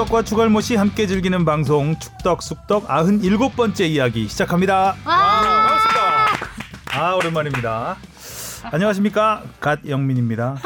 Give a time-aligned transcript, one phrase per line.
[0.00, 4.94] 축덕과 추갈못이 함께 즐기는 방송 축덕 숙덕 97번째 이야기 시작합니다.
[5.04, 6.26] 반갑습니다.
[6.92, 7.96] 아 오랜만입니다.
[8.72, 10.56] 안녕하십니까 갓 영민입니다.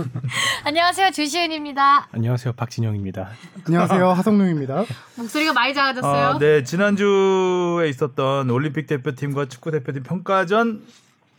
[0.64, 2.08] 안녕하세요 조시은입니다.
[2.12, 3.30] 안녕하세요 박진영입니다.
[3.66, 4.84] 안녕하세요 하성룡입니다.
[5.16, 6.26] 목소리가 많이 작아졌어요.
[6.26, 10.82] 아, 네 지난주에 있었던 올림픽 대표팀과 축구 대표팀 평가전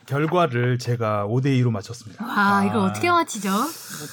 [0.07, 2.25] 결과를 제가 5대 2로 맞췄습니다.
[2.25, 3.49] 와 이걸 어떻게 맞히죠?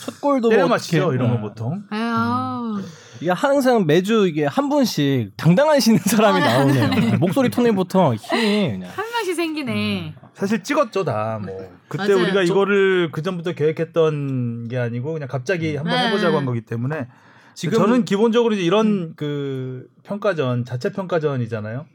[0.04, 1.40] 첫 골도 때려 뭐 맞히죠 이런 건 어.
[1.40, 1.82] 보통.
[1.88, 2.82] 아유,
[3.20, 7.18] 이게 항상 매주 이게 한 분씩 당당하시는 사람이 아, 나오네요.
[7.18, 8.90] 목소리 톤부터 힘이 그냥.
[8.94, 10.14] 한 명씩 생기네.
[10.34, 11.56] 사실 찍었죠 다 뭐.
[11.86, 12.16] 그때 맞아요.
[12.24, 16.08] 우리가 저- 이거를 그 전부터 계획했던 게 아니고 그냥 갑자기 한번 네.
[16.08, 17.06] 해보자고 한 거기 때문에
[17.54, 21.86] 지금- 저는 기본적으로 이제 이런 그 평가전 자체 평가전이잖아요.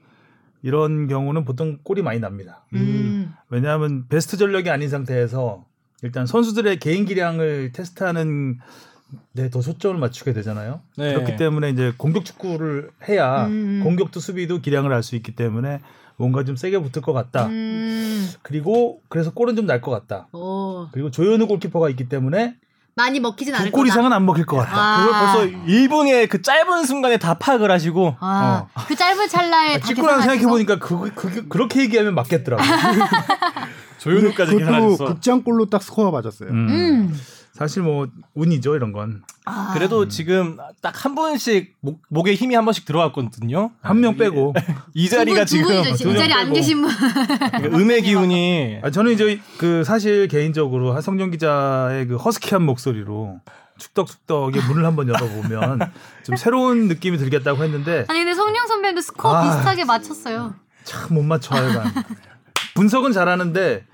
[0.62, 2.66] 이런 경우는 보통 꼴이 많이 납니다.
[2.74, 3.34] 음.
[3.50, 5.66] 왜냐하면 베스트 전력이 아닌 상태에서
[6.04, 8.60] 일단 선수들의 개인 기량을 테스트하는
[9.36, 10.82] 데더 초점을 맞추게 되잖아요.
[10.98, 11.14] 네.
[11.14, 13.82] 그렇기 때문에 이제 공격 축구를 해야 음.
[13.84, 15.80] 공격도 수비도 기량을 알 수 있기 때문에
[16.18, 17.48] 뭔가 좀 세게 붙을 것 같다.
[17.48, 18.30] 음.
[18.44, 20.28] 그리고 그래서 골은 좀 날 것 같다.
[20.34, 22.56] 오 그리고 조현우 골키퍼가 있기 때문에
[22.96, 23.94] 많이 먹히진 않을 두골 거다.
[23.94, 24.72] 이상은 안 먹힐 것 같다.
[24.76, 25.06] 아.
[25.06, 30.02] 그걸 벌써 1분의 그 짧은 순간에 다 파악을 하시고 아, 그 짧은 찰나에 다 찍고
[30.06, 30.50] 나서 생각해 계산하시고?
[30.50, 32.62] 보니까 그, 그, 그렇게 얘기하면 맞겠더라고.
[34.00, 35.06] 조현우까지 계산했어.
[35.06, 36.50] 극장골로 딱 스코어 맞았어요.
[36.50, 36.68] 음.
[36.70, 37.20] 음.
[37.60, 39.22] 사실 뭐 운이죠 이런 건.
[39.46, 39.72] 아.
[39.74, 43.72] 그래도 지금 딱 한 분씩 목, 목에 힘이 한 번씩 들어갔거든요.
[43.82, 44.54] 한 명 빼고.
[44.94, 46.04] 이두 자리가 분, 두 지금 분이죠.
[46.06, 46.54] 두이 자리 명 안.
[46.54, 46.90] 계신 분.
[47.52, 53.40] 그러니까 음의 기운이 아, 저는 이제 그 사실 개인적으로 하성룡 기자의 그 허스키한 목소리로
[53.78, 55.80] 축덕축덕의 문을 한번 열어보면
[56.24, 59.44] 좀 새로운 느낌이 들겠다고 했는데 아니 근데 성룡 선배도 스코어 아.
[59.44, 60.56] 비슷하게 맞췄어요.
[60.86, 61.92] 참 못 맞춰 하여간.
[62.76, 63.86] 분석은 잘하는데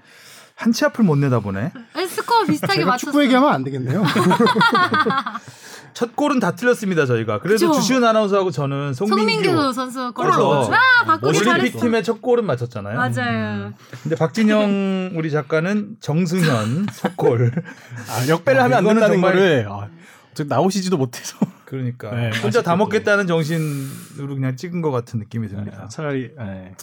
[0.55, 1.71] 한치 앞을 못 내다 보네.
[1.93, 3.11] 아니, 스코어 비슷하게 제가 맞췄어요.
[3.11, 4.03] 축구 얘기하면 안 되겠네요.
[5.93, 7.39] 첫 골은 다 틀렸습니다 저희가.
[7.39, 7.79] 그래도 그쵸?
[7.79, 10.73] 주시은 아나운서하고 저는 송민규 송민규 선수 골을 넣었죠.
[10.73, 11.79] 아 올림픽.
[11.79, 12.97] 팀의 첫 골은 맞췄잖아요.
[12.97, 13.73] 맞아요.
[14.03, 17.51] 근데 박진영 우리 작가는 정승현 첫 골.
[18.09, 19.87] 아, 역배를 하면 안 된다는 거를 아,
[20.33, 22.75] 저 나오시지도 못해서 그러니까 네, 혼자 다.
[22.75, 25.87] 먹겠다는 정신으로 그냥 찍은 것 같은 느낌이 듭니다.
[25.89, 26.75] 차라리 네.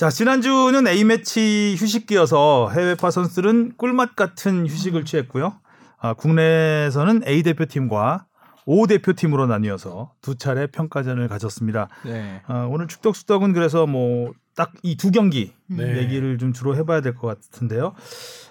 [0.00, 5.60] 자 지난주는 A 매치 휴식기여서 해외파 선수들은 꿀맛 같은 휴식을 취했고요.
[5.98, 8.24] 아, 국내에서는 A 대표팀과
[8.64, 11.88] O 대표팀으로 나뉘어서 두 차례 평가전을 가졌습니다.
[12.06, 12.40] 네.
[12.46, 15.98] 아, 오늘 축덕수덕은 그래서 뭐 딱 이 두 경기 네.
[15.98, 17.92] 얘기를 좀 주로 해봐야 될 것 같은데요.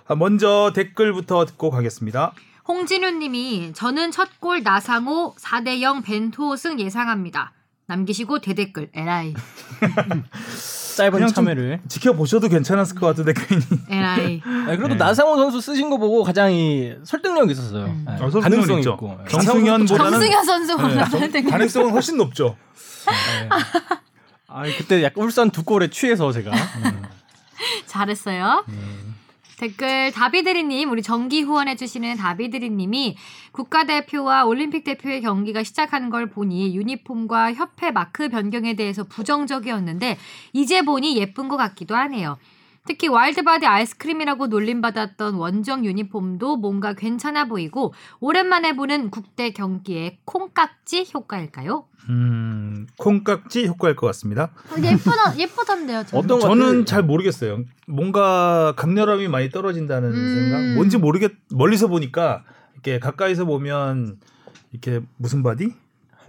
[0.07, 2.31] 아, 먼저 댓글부터 듣고 가겠습니다.
[2.67, 7.53] 홍진우 님이 저는 첫 골 나상호 4대 0 벤토 승 예상합니다.
[7.87, 9.33] 남기시고 대댓글 에라이
[10.99, 14.95] 짧은 참여를 지켜보셔도 괜찮았을 것 같은데 괜히 에라이 아, 그래도 네.
[14.95, 17.85] 나상호 선수 쓰신 거 보고 가장 이 설득력 있었어요.
[17.85, 18.03] 음.
[18.05, 18.13] 네.
[18.13, 18.91] 아, 설득력 가능성 있죠.
[18.91, 19.17] 있고.
[19.17, 19.23] 네.
[19.29, 22.55] 정승현보다는- 정승현 선수보다 네, 가능성은 훨씬 높죠.
[23.07, 23.49] 네.
[24.47, 26.51] 아 그때 약간 울산 두 골에 취해서 제가
[27.85, 28.63] 잘했어요.
[29.59, 33.17] 댓글 다비드리님 우리 정기 후원해 주시는 다비드리님이
[33.51, 40.17] 국가대표와 올림픽 대표의 경기가 시작하는 걸 보니 유니폼과 협회 마크 변경에 대해서 부정적이었는데
[40.53, 42.37] 이제 보니 예쁜 것 같기도 하네요.
[42.89, 51.85] 특히 와일드바디 아이스크림이라고 놀림받았던 원정 유니폼도 뭔가 괜찮아 보이고 오랜만에 보는 국대 경기의 콩깍지 효과일까요?
[52.09, 54.49] 음, 콩깍지 효과일 것 같습니다.
[54.75, 56.03] 예쁘다 예쁘던데요.
[56.03, 56.23] 저는.
[56.23, 56.85] 어떤 것 저는?
[56.87, 57.63] 잘 모르겠어요.
[57.87, 60.33] 뭔가 강렬함이 많이 떨어진다는 음.
[60.49, 60.73] 생각.
[60.73, 61.33] 뭔지 모르겠.
[61.53, 64.17] 멀리서 보니까 이렇게 가까이서 보면
[64.71, 65.75] 이렇게 무슨 바디?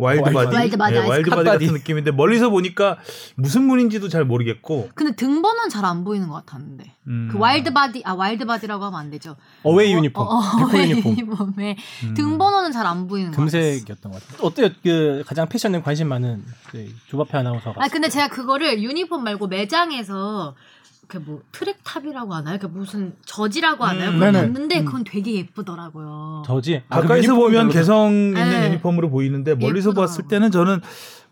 [0.00, 0.55] 와일드 바디.
[0.55, 1.66] 와일드 바디, 네, 아이스 와일드 바디 핫바디.
[1.66, 2.99] 같은 느낌인데 멀리서 보니까
[3.37, 4.88] 무슨 문인지도 잘 모르겠고.
[4.94, 6.94] 근데 등번호는 잘 안 보이는 것 같았는데.
[7.09, 7.28] 음.
[7.33, 9.37] 그 와일드 바디 아 와일드 바디라고 하면 안 되죠.
[9.62, 12.15] 어웨이 유니폼, 어, 어, 어웨이 유니폼, 유니폼에 음.
[12.15, 13.50] 등번호는 잘 안 보이는 것 같아요.
[13.62, 14.47] 금색이었던 것 같아요.
[14.47, 14.69] 어때요?
[14.83, 17.82] 그 가장 패션에 관심 많은 그 주바페 아나운서가.
[17.84, 20.79] 아 근데 제가 그거를 유니폼 말고 매장에서 그
[21.19, 22.58] 뭐 track top이라고 하나요?
[22.61, 24.11] 그 무슨 저지라고 하나요?
[24.11, 24.20] 음.
[24.20, 24.84] 봤는데 음.
[24.84, 26.43] 그건 되게 예쁘더라고요.
[26.46, 26.82] 저지.
[26.88, 28.67] 아, 가까이서 그 보면 개성 있는 네.
[28.69, 30.06] 유니폼으로 보이는데 멀리서 예쁘더라고요.
[30.06, 30.81] 봤을 때는 저는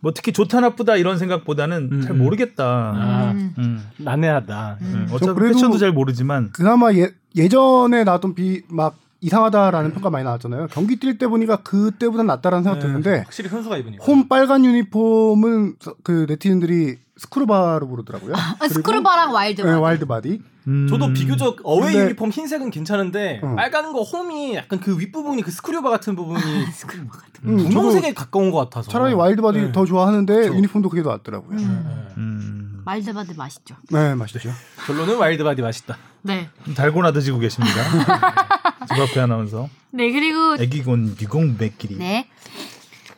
[0.01, 2.19] 뭐 특히 좋다 나쁘다 이런 생각보다는 음, 잘 음.
[2.19, 2.65] 모르겠다.
[2.65, 3.31] 아.
[3.35, 3.55] 음.
[3.59, 3.85] 음.
[3.99, 4.79] 난해하다.
[4.81, 5.07] 음.
[5.09, 10.69] 저 어차피 패션도 잘 모르지만 그나마 예, 예전에 나왔던 비 막 이상하다라는 평가 많이 나왔잖아요.
[10.71, 14.05] 경기 뛸 때 보니까 그때보다 낫다라는 생각 드는데 확실히 선수가 입으니까.
[14.05, 18.35] 홈 빨간 유니폼은 서- 그 네티즌들이 스크류바로 부르더라고요.
[18.35, 19.81] 아, 그리고- 스크류바랑 와일드 네, 바디.
[19.81, 20.43] 와일드 바디.
[20.69, 20.87] 음.
[20.89, 23.55] 저도 비교적 어웨이 근데- 유니폼 흰색은 괜찮은데 어.
[23.57, 27.49] 빨간 거 홈이 약간 그 윗부분이 그 스크류바 같은 부분이 스크루바 같은.
[27.49, 29.73] 음, 분홍색에 가까운 것 같아서 차라리 와일드 바디 네.
[29.73, 30.55] 더 좋아하는데 그렇죠.
[30.55, 31.59] 유니폼도 그게 더 낫더라고요.
[31.59, 31.85] 음.
[32.09, 32.15] 네.
[32.19, 32.83] 음.
[32.85, 33.77] 와일드 바디 맛있죠.
[33.91, 34.51] 네, 맛있죠.
[34.87, 35.97] 결론은 와일드 바디 맛있다.
[36.23, 36.49] 네.
[36.77, 37.75] 달고나 드시고 계십니다.
[38.89, 39.69] 집 앞에 아나운서.
[39.91, 41.97] 네 그리고 애기곤 미공 맥끼리.
[41.97, 42.29] 네.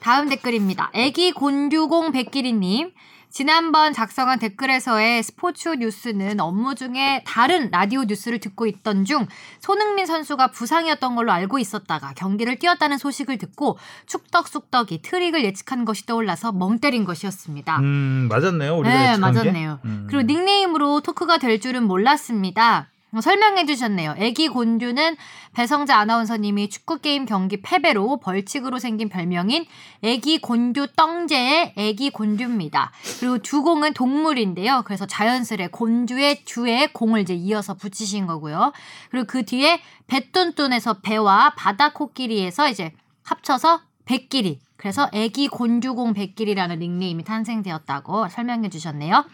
[0.00, 0.90] 다음 댓글입니다.
[0.94, 2.92] 애기 곤듀공 백기리님.
[3.30, 9.26] 지난번 작성한 댓글에서의 스포츠 뉴스는 업무 중에 다른 라디오 뉴스를 듣고 있던 중
[9.60, 16.50] 손흥민 선수가 부상이었던 걸로 알고 있었다가 경기를 뛰었다는 소식을 듣고 축덕숙덕이 트릭을 예측한 것이 떠올라서
[16.50, 17.78] 멍 때린 것이었습니다.
[17.78, 18.76] 음, 맞았네요.
[18.78, 19.16] 우리가 네.
[19.16, 19.78] 맞았네요.
[19.84, 20.06] 음.
[20.10, 22.88] 그리고 닉네임으로 토크가 될 줄은 몰랐습니다.
[23.12, 24.14] 어, 설명해 주셨네요.
[24.18, 25.16] 애기 곤듀는
[25.52, 29.66] 배성재 아나운서님이 축구게임 경기 패배로 벌칙으로 생긴 별명인
[30.02, 32.92] 애기 곤듀 떡제의 애기 곤듀입니다.
[33.18, 34.82] 그리고 두공은 동물인데요.
[34.84, 38.72] 그래서 자연스레 곤듀의 듀에 공을 이제 이어서 붙이신 거고요.
[39.10, 42.92] 그리고 그 뒤에 배뚠뚠에서 배와 바다 코끼리에서 이제
[43.24, 44.60] 합쳐서 백끼리.
[44.76, 49.24] 그래서 애기 곤듀공 백끼리라는 닉네임이 탄생되었다고 설명해 주셨네요.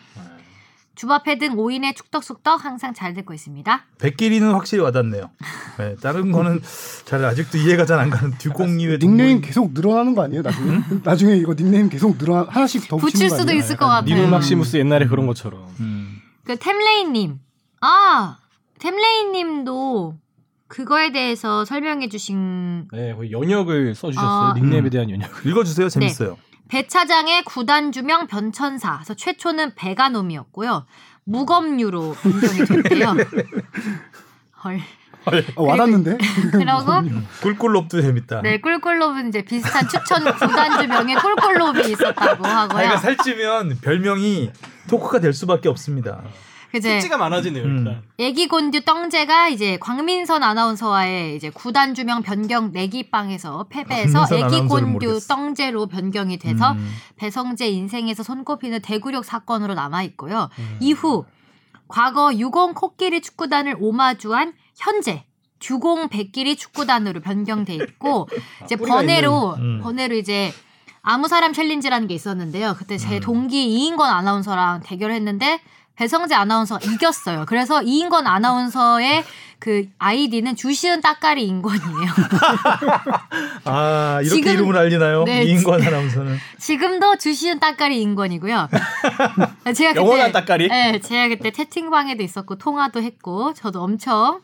[0.97, 3.85] 주바페 등 5인의 축덕숙덕 항상 잘 듣고 있습니다.
[3.99, 5.31] 백길이는 확실히 와닿네요.
[5.79, 6.61] 네, 다른 거는
[7.05, 10.43] 잘 아직도 이해가 잘 안 가는 듀공이의 닉네임 계속 늘어나는 거 아니에요?
[10.43, 13.59] 나중에 나중에 이거 닉네임 계속 늘어 하나씩 더 붙일 붙이는 거 수도 아니에요?
[13.65, 14.15] 있을 것 같아요.
[14.15, 15.67] 니노 막시무스 옛날에 그런 것처럼.
[15.81, 16.21] 음.
[16.45, 17.39] 그 템레이님,
[17.81, 18.39] 아
[18.79, 20.15] 템레이님도
[20.69, 24.29] 그거에 대해서 설명해 주신 네, 거의 연역을 써주셨어요.
[24.51, 24.55] 아.
[24.57, 24.91] 닉네임에 음.
[24.91, 25.31] 대한 연역.
[25.47, 25.89] 읽어주세요.
[25.89, 26.37] 재밌어요.
[26.69, 28.97] 배 차장의 구단 주명 변천사.
[28.97, 30.87] 그래서 최초는 베가놈이었고요.
[31.25, 33.15] 무검류로 인정이 됐대요.
[34.65, 34.81] 헐.
[35.57, 36.19] 어, 와닿는데.
[36.53, 38.43] 그리고 꿀꿀롭도 재밌다.
[38.43, 42.79] 네 꿀꿀롭은 이제 비슷한 추천 구단 주명에 꿀꿀롭이 있었다고 하고요.
[42.79, 44.53] 자기가 살찌면 별명이
[44.89, 46.23] 토크가 될 수밖에 없습니다.
[46.75, 47.65] 이제 가 많아지네요.
[47.65, 47.79] 음.
[47.79, 48.03] 일단.
[48.19, 54.69] 애기 곤듀 떡제가 이제 광민선 아나운서와의 이제 구단 주명 변경 내기빵에서 패배해서 광민선 애기 아나운서는
[54.69, 55.35] 곤듀 모르겠어.
[55.35, 56.95] 떡제로 변경이 돼서 음.
[57.17, 60.49] 배성재 인생에서 손꼽히는 대구력 사건으로 남아 있고요.
[60.59, 60.77] 음.
[60.81, 61.25] 이후
[61.89, 65.25] 과거 유공 코끼리 축구단을 오마주한 현재
[65.59, 68.29] 주공 백끼리 축구단으로 변경돼 있고
[68.65, 69.81] 이제 번외로 있는, 음.
[69.83, 70.53] 번외로 이제
[71.03, 72.75] 아무 사람 챌린지라는 게 있었는데요.
[72.77, 73.21] 그때 제 음.
[73.21, 75.61] 동기 이인권 아나운서랑 대결했는데
[75.97, 77.45] 배성재 아나운서 이겼어요.
[77.47, 79.25] 그래서 이인권 아나운서의
[79.59, 82.11] 그 아이디는 주시은 따까리 인권이에요.
[83.65, 85.25] 아 이렇게 지금- 이름을 알리나요?
[85.25, 88.69] 네, 이인권 아나운서는 지금도 주시은 따까리 인권이고요.
[89.75, 90.69] 제가 그때 영원한 따까리?
[90.69, 94.41] 네, 제가 그때 채팅방에도 있었고 통화도 했고 저도 엄청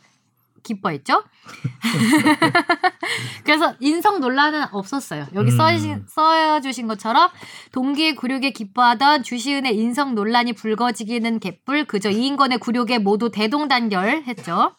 [0.62, 1.24] 기뻐했죠.
[3.44, 5.26] 그래서 인성 논란은 없었어요.
[5.34, 5.56] 여기 음.
[5.56, 7.30] 써주신, 써주신 것처럼
[7.72, 14.76] 동기의 굴욕에 기뻐하던 주시은의 인성 논란이 불거지기는 개뿔 그저 이인권의 굴욕에 모두 대동단결했죠.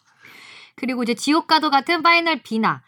[0.76, 2.82] 그리고 이제 지옥과도 같은 Final B나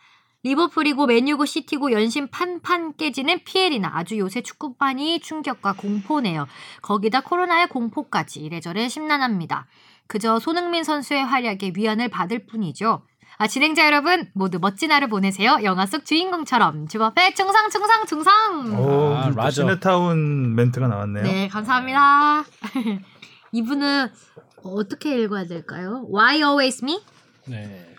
[0.46, 6.46] 리버풀이고 맨유고 시티고 연신 판판 깨지는 PL이나 아주 요새 축구판이 충격과 공포네요.
[6.82, 9.66] 거기다 코로나의 공포까지 이래저래 심란합니다.
[10.08, 13.02] 그저 손흥민 선수의 활약에 위안을 받을 뿐이죠.
[13.38, 15.58] 아, 진행자 여러분 모두 멋진 하루 보내세요.
[15.62, 18.32] 영화 속 주인공처럼 주바페 충성 충성 충성.
[18.78, 19.62] 오, 아, 또 라저.
[19.62, 21.24] 시네타운 멘트가 나왔네요.
[21.24, 22.44] 네, 감사합니다.
[23.52, 24.08] 이분은
[24.64, 26.06] 어떻게 읽어야 될까요?
[26.12, 27.02] Why always me?
[27.46, 27.94] 네.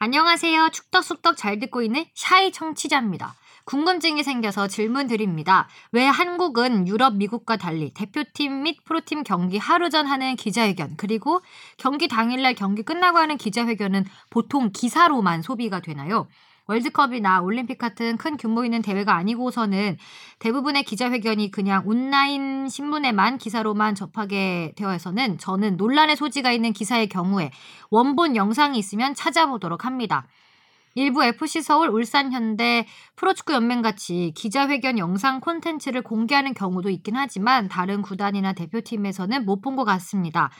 [0.00, 0.70] 안녕하세요.
[0.72, 3.34] 축덕숙덕 잘 듣고 있는 샤이 청취자입니다.
[3.68, 5.68] 궁금증이 생겨서 질문 드립니다.
[5.92, 11.42] 왜 한국은 유럽, 미국과 달리 대표팀 및 프로팀 경기 하루 전 하는 기자회견, 그리고
[11.76, 16.28] 경기 당일날 경기 끝나고 하는 기자회견은 보통 기사로만 소비가 되나요?
[16.66, 19.98] 월드컵이나 올림픽 같은 큰 규모 있는 대회가 아니고서는
[20.38, 27.50] 대부분의 기자회견이 그냥 온라인 신문에만 기사로만 접하게 되어서는 저는 논란의 소지가 있는 기사의 경우에
[27.90, 30.26] 원본 영상이 있으면 찾아보도록 합니다.
[30.98, 37.68] 일부 FC 서울, 울산 현대, 프로축구 연맹 같이 기자회견 영상 콘텐츠를 공개하는 경우도 있긴 하지만
[37.68, 40.50] 다른 구단이나 대표팀에서는 못 본 것 같습니다.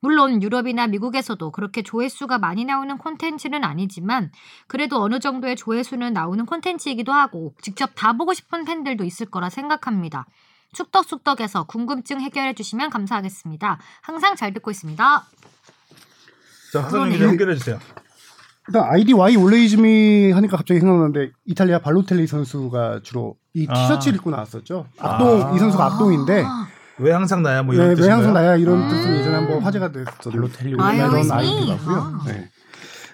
[0.00, 4.30] 물론 유럽이나 미국에서도 그렇게 조회수가 많이 나오는 콘텐츠는 아니지만
[4.68, 10.26] 그래도 어느 정도의 조회수는 나오는 콘텐츠이기도 하고 직접 다 보고 싶은 팬들도 있을 거라 생각합니다.
[10.74, 13.80] 축덕숙덕에서 궁금증 해결해 주시면 감사하겠습니다.
[14.02, 15.24] 항상 잘 듣고 있습니다.
[16.72, 17.24] 자, 그러네요.
[17.24, 17.80] 연결해 주세요.
[18.68, 23.74] 일단 아이디 Y 올레이즈미 하니까 갑자기 생각나는데 이탈리아 발로텔리 선수가 주로 이 아.
[23.74, 24.86] 티셔츠를 입고 나왔었죠.
[24.98, 25.52] 악동 아.
[25.54, 28.16] 이 선수가 악동인데 아, 왜 항상 나야 뭐 네, 이런 왜 뜻인가요?
[28.16, 28.88] 항상 나야 이런 음.
[28.88, 31.96] 뜻은 예전에 한번 화제가 됐었던 발로텔리 아, 이런 알고 아이디고요.
[31.96, 32.24] 아.
[32.26, 32.50] 네.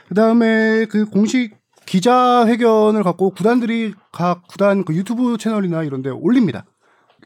[0.09, 1.57] 그다음에 그 공식
[1.87, 6.65] 기자회견을 갖고 구단들이 각 구단 그 유튜브 채널이나 이런데 올립니다.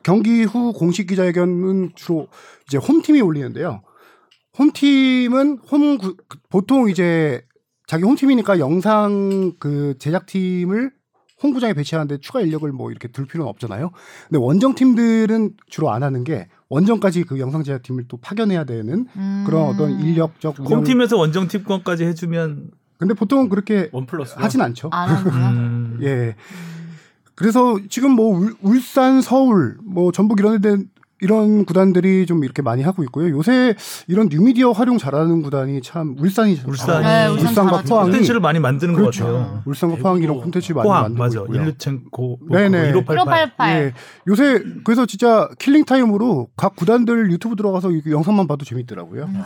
[0.02, 2.28] 경기 후 공식 기자회견은 주로
[2.66, 3.80] 이제 홈팀이 올리는데요.
[4.58, 7.42] 홈팀은 홈 구- 그 보통 이제
[7.88, 10.92] 자기 홈팀이니까 영상 그 제작팀을
[11.42, 13.90] 홈구장에 배치하는데 추가 인력을 뭐 이렇게 둘 필요는 없잖아요.
[14.28, 19.44] 근데 원정 팀들은 주로 안 하는 게 원정까지 그 영상 제작팀을 또 파견해야 되는 음.
[19.46, 20.80] 그런 어떤 인력적 운영.
[20.80, 24.90] 홈팀에서 원정 팀권까지 해주면 근데 보통 그렇게 one plus 하진 않죠.
[24.92, 26.36] 음, 예.
[27.34, 30.76] 그래서 지금 뭐 울, 울산, 서울, 뭐 전북 이런 데
[31.20, 33.28] 이런 구단들이 좀 이렇게 많이 하고 있고요.
[33.30, 33.74] 요새
[34.06, 37.88] 이런 뉴미디어 활용 잘하는 구단이 참 울산이 울산이 네, 울산 울산과 잘하죠.
[37.88, 39.24] 포항이 콘텐츠를 많이 만드는 그렇죠.
[39.24, 39.62] 것 같아요.
[39.64, 41.40] 울산과 포항 이런 콘텐츠 많이 포항 만들고 맞아.
[41.40, 41.62] 있고요.
[41.62, 42.92] 일류첸코 네네.
[42.92, 43.16] 1588.
[43.16, 43.76] 1588.
[43.76, 43.92] 예.
[44.28, 49.24] 요새 그래서 진짜 killing time으로 각 구단들 유튜브 들어가서 이 영상만 봐도 재밌더라고요.
[49.24, 49.42] 음.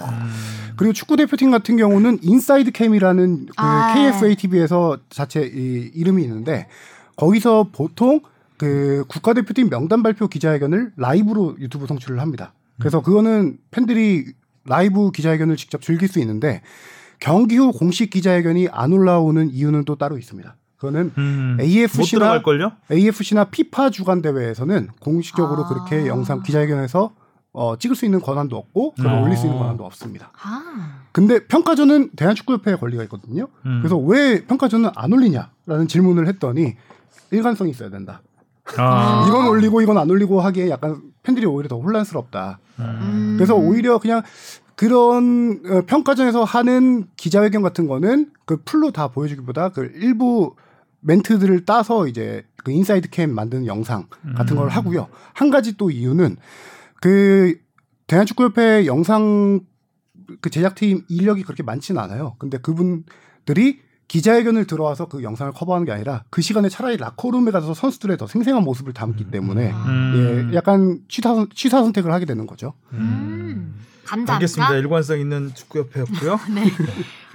[0.77, 3.95] 그리고 축구 대표팀 같은 경우는 Inside Cam이라는 그 아.
[3.95, 6.67] KFA TV에서 자체 이 이름이 있는데
[7.17, 8.21] 거기서 보통
[8.63, 12.55] 그 국가대표팀 명단 발표 기자회견을 라이브로 유튜브 송출을 합니다.
[12.79, 14.27] 그래서 그거는 팬들이
[14.65, 16.63] 라이브 기자회견을 직접 즐길 수 있는데
[17.19, 20.55] 경기 후 공식 기자회견이 안 올라오는 이유는 또 따로 있습니다.
[20.77, 22.43] 그거는 음, 못 AFC나?
[22.93, 25.69] AFC나 피파 주관 대회에서는 공식적으로 아.
[25.69, 27.13] 그렇게 영상 기자회견에서
[27.53, 29.23] 어, 찍을 수 있는 권한도 없고 그걸 아.
[29.23, 30.31] 올릴 수 있는 권한도 없습니다.
[30.41, 31.03] 아.
[31.11, 33.49] 근데 평가전은 대한축구협회에 권리가 있거든요.
[33.67, 33.81] 음.
[33.81, 36.77] 그래서 왜 평가전은 안 올리냐라는 질문을 했더니
[37.33, 38.23] 일관성이 있어야 된다.
[38.77, 39.25] 아.
[39.29, 42.59] 이건 올리고 이건 안 올리고 하기에 약간 팬들이 오히려 더 혼란스럽다.
[42.79, 43.35] 음.
[43.37, 44.23] 그래서 오히려 그냥
[44.75, 50.55] 그런 어, 평가전에서 하는 기자회견 같은 거는 그 풀로 다 보여주기보다 그 일부
[51.01, 55.09] 멘트들을 따서 이제 그 Inside Cam 만드는 영상 같은 걸 하고요.
[55.35, 56.37] 한 가지 또 이유는
[57.01, 57.57] 그
[58.07, 59.61] 대한축구협회 영상
[60.41, 62.37] 그 제작팀 인력이 그렇게 많지는 않아요.
[62.39, 63.81] 근데 그분들이
[64.13, 68.63] 기자회견을 들어와서 그 영상을 커버하는 게 아니라 그 시간에 차라리 라커룸에 가서 선수들의 더 생생한
[68.63, 70.51] 모습을 담기 때문에 음.
[70.53, 72.75] 예, 약간 취사, 선- 취사 선택을 하게 되는 거죠.
[72.93, 73.75] 음.
[74.05, 74.35] 감사합니다.
[74.35, 74.75] 알겠습니다.
[74.77, 76.41] 일관성 있는 축구협회였고요.
[76.55, 76.65] 네.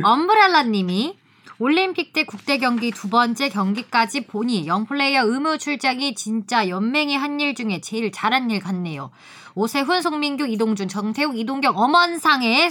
[0.04, 1.18] 엄브렐라님이
[1.58, 7.56] 올림픽 때 국대 경기 두 번째 경기까지 보니 영플레이어 의무 출장이 진짜 연맹이 한 일
[7.56, 9.10] 중에 제일 잘한 일 같네요.
[9.56, 12.70] 오세훈, 송민규, 이동준, 정태욱, 이동경 엄원상에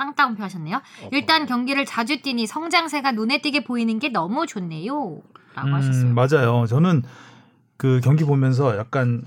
[0.00, 0.80] 쌍따옴표 하셨네요.
[1.12, 5.20] 일단 경기를 자주 뛰니 성장세가 눈에 띄게 보이는 게 너무 좋네요.
[5.54, 6.06] 라고 하셨어요.
[6.06, 6.66] 음, 맞아요.
[6.66, 7.02] 저는
[7.76, 9.22] 그 경기 보면서 약간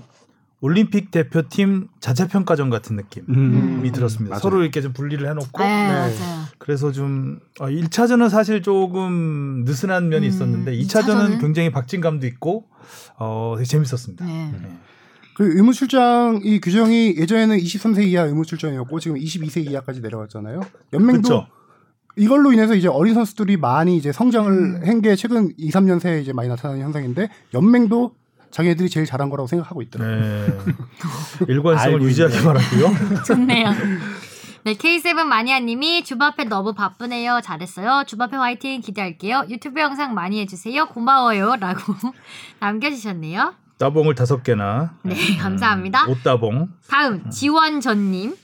[0.60, 3.92] 올림픽 대표팀 자체 평가전 같은 느낌이 음.
[3.92, 4.30] 들었습니다.
[4.34, 4.40] 맞아요.
[4.40, 5.88] 서로 이렇게 좀 분리를 해놓고 네, 네.
[5.88, 6.44] 맞아요.
[6.58, 11.38] 그래서 좀 어, 1차전은 사실 조금 느슨한 면이 음, 있었는데 2차전은 이차전은?
[11.38, 12.66] 굉장히 박진감도 있고
[13.18, 14.24] 어, 되게 재밌었습니다.
[14.24, 14.52] 네.
[15.38, 15.44] 네.
[15.44, 20.60] 그 의무 출장 이 규정이 예전에는 23세 이하 의무 출장이었고 지금 22세 이하까지 내려갔잖아요.
[20.92, 21.46] 연맹도 그렇죠.
[22.16, 24.80] 이걸로 인해서 이제 어린 선수들이 많이 이제 성장을 음.
[24.86, 28.14] 한게 최근 2, 3년 새에 이제 많이 나타나는 현상인데 연맹도
[28.52, 30.20] 자기네들이 제일 잘한 거라고 생각하고 있더라고요.
[30.20, 30.46] 네.
[31.48, 32.36] 일관성을 유지하기.
[32.44, 33.22] 바라고요.
[33.26, 33.72] 좋네요.
[34.62, 37.40] 네, K7 마니아님이 주바페 너무 바쁘네요.
[37.42, 38.04] 잘했어요.
[38.06, 39.46] 주바페 화이팅 기대할게요.
[39.50, 40.86] 유튜브 영상 많이 해주세요.
[40.86, 41.56] 고마워요.
[41.56, 41.94] 라고
[42.60, 43.54] 남겨주셨네요.
[43.78, 44.96] 따봉을 다섯 개나.
[45.02, 46.06] 네, 감사합니다.
[46.08, 46.68] 옷따봉.
[46.88, 48.36] 다음, 지원전님.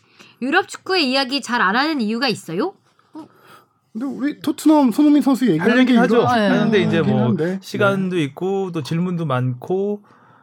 [0.43, 2.75] 유럽 축구의 이야기 잘 안 하는 이유가 있어요?
[3.93, 6.19] 근데 우리 토트넘 손흥민 선수 얘기하는 게 하죠.
[6.23, 6.27] 네.
[6.49, 7.59] 하는데 이제 뭐 한데.
[7.61, 10.03] 시간도 있고 또 질문도 많고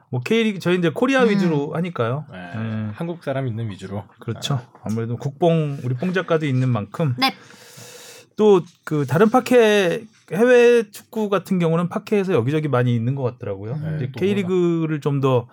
[0.09, 1.29] 뭐 K리그 저희 이제 코리아 음.
[1.29, 2.25] 위주로 하니까요.
[2.31, 2.37] 네.
[2.55, 2.89] 네.
[2.93, 4.03] 한국 사람 있는 위주로.
[4.19, 4.55] 그렇죠.
[4.83, 7.33] 아 무래도 국뽕 우리 뽕 작가도 있는 만큼 네.
[8.35, 10.03] 또그 다른 파케
[10.33, 13.77] 해외 축구 같은 경우는 파케에서 여기저기 많이 있는 것 같더라고요.
[13.99, 15.47] 네, K리그를 좀 더.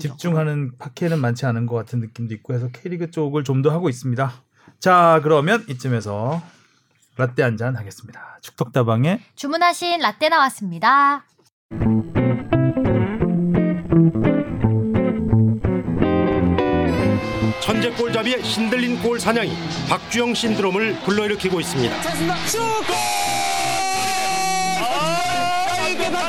[0.00, 4.30] 집중하는 파케는 많지 않은 것 같은 느낌도 있고 해서 K리그 쪽을 좀 더 하고 있습니다.
[4.80, 6.42] 자 그러면 이쯤에서
[7.16, 8.38] 라떼 한 잔 하겠습니다.
[8.42, 11.24] 축덕다방의 주문하신 라떼 나왔습니다.
[17.60, 19.52] 천재 골잡이의 신들린 골 사냥이
[19.88, 21.96] 박주영 신드롬을 불러일으키고 있습니다.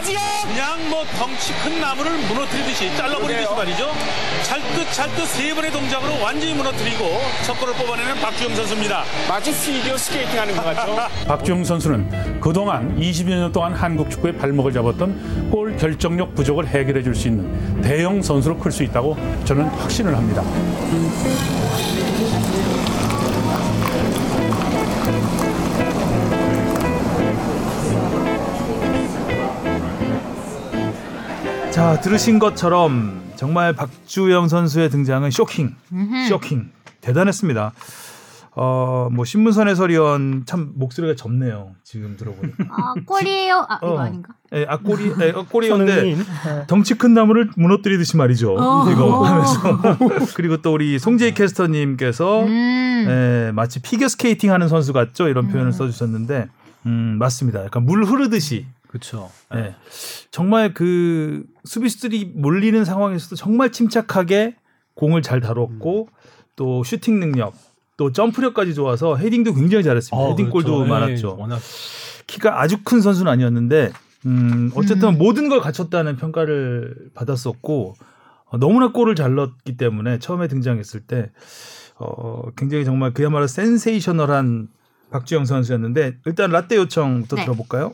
[0.03, 3.91] 그냥 뭐 덩치 큰 나무를 무너뜨리듯이 잘라버리듯이 말이죠.
[4.43, 9.03] 찰듯 찰듯 세 번의 동작으로 완전히 무너뜨리고 첫 골을 뽑아내는 박주영 선수입니다.
[9.27, 10.95] 마치 피겨 스케이팅 하는 것 같죠?
[11.27, 17.09] 박주영 선수는 그동안 20여 년 동안 한국 축구의 발목을 잡았던 골 결정력 부족을 해결해 줄
[17.19, 20.41] 수 있는 대형 선수로 클 수 있다고 저는 확신을 합니다.
[31.79, 35.73] 자 들으신 것처럼 정말 박주영 선수의 등장은 쇼킹,
[36.27, 37.71] 쇼킹 대단했습니다.
[38.51, 42.51] 어뭐 신문선 해설위원 참 목소리가 좁네요 지금 들어보니.
[42.69, 43.65] 아, 꼴이에요.
[43.69, 43.99] 아, 이거 어.
[43.99, 44.33] 아닌가?
[44.53, 46.25] 예, 악골이 예, 악골이었는데 손흥민.
[46.67, 48.57] 덩치 큰 나무를 무너뜨리듯이 말이죠.
[48.59, 48.91] 어.
[48.91, 49.97] 이거 하면서
[50.35, 53.05] 그리고 또 우리 송재익 캐스터님께서 음.
[53.07, 56.49] 예, 마치 피겨 스케이팅 하는 선수 같죠 이런 표현을 써주셨는데
[56.87, 57.63] 음, 맞습니다.
[57.63, 59.29] 약간 물 흐르듯이 그렇죠.
[59.53, 59.75] 예.
[60.31, 64.55] 정말 그 수비수들이 몰리는 상황에서도 정말 침착하게
[64.95, 66.09] 공을 잘 다뤘고
[66.55, 67.53] 또 슈팅 능력
[67.97, 70.29] 또 점프력까지 좋아서 헤딩도 굉장히 잘했습니다.
[70.31, 70.85] 헤딩골도 그렇죠.
[70.85, 71.37] 예, 많았죠.
[71.37, 71.59] 워낙
[72.25, 73.91] 키가 아주 큰 선수는 아니었는데
[74.25, 75.17] 음, 어쨌든 음.
[75.19, 77.95] 모든 걸 갖췄다는 평가를 받았었고
[78.45, 81.29] 어, 너무나 골을 잘 넣었기 때문에 처음에 등장했을 때
[81.99, 84.69] 어, 굉장히 정말 그야말로 센세이셔널한
[85.11, 87.43] 박주영 선수였는데 일단 라떼 요청부터 네.
[87.43, 87.93] 들어볼까요?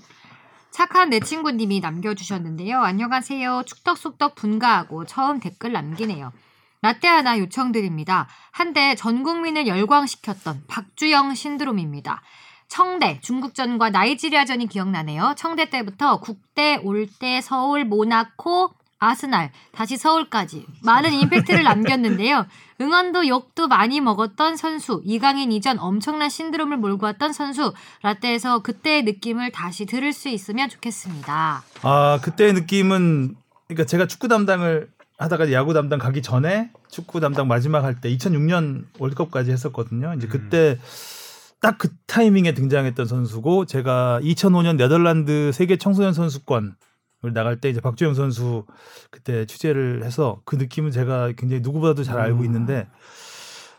[0.76, 2.82] 착한 내 친구님이 남겨주셨는데요.
[2.82, 3.64] 안녕하세요.
[3.66, 6.34] 축덕숙덕 분가하고 처음 댓글 남기네요.
[6.82, 8.28] 라떼 하나 요청드립니다.
[8.52, 12.22] 한때 전 국민을 열광시켰던 박주영 신드롬입니다.
[12.68, 15.36] 청대, 중국전과 나이지리아전이 기억나네요.
[15.38, 18.74] 청대 때부터 국대, 올대, 서울, 모나코,
[19.06, 22.46] 아스날, 다시 서울까지 많은 임팩트를 남겼는데요.
[22.82, 29.52] 응원도 욕도 많이 먹었던 선수, 이강인 이전 엄청난 신드롬을 몰고 왔던 선수, 라떼에서 그때의 느낌을
[29.52, 31.64] 다시 들을 수 있으면 좋겠습니다.
[31.84, 33.36] 아 그때의 느낌은
[33.68, 38.86] 그러니까 제가 축구 담당을 하다가 야구 담당 가기 전에 축구 담당 마지막 할 때 2006년
[39.00, 40.14] 월드컵까지 했었거든요.
[40.18, 40.78] 이제 그때
[41.62, 46.74] 딱 그 타이밍에 등장했던 선수고 제가 2005년 네덜란드 세계 청소년 선수권을
[47.34, 48.66] 나갈 때 이제 박주영 선수
[49.10, 52.88] 그때 취재를 해서 그 느낌은 제가 굉장히 누구보다도 잘 알고 있는데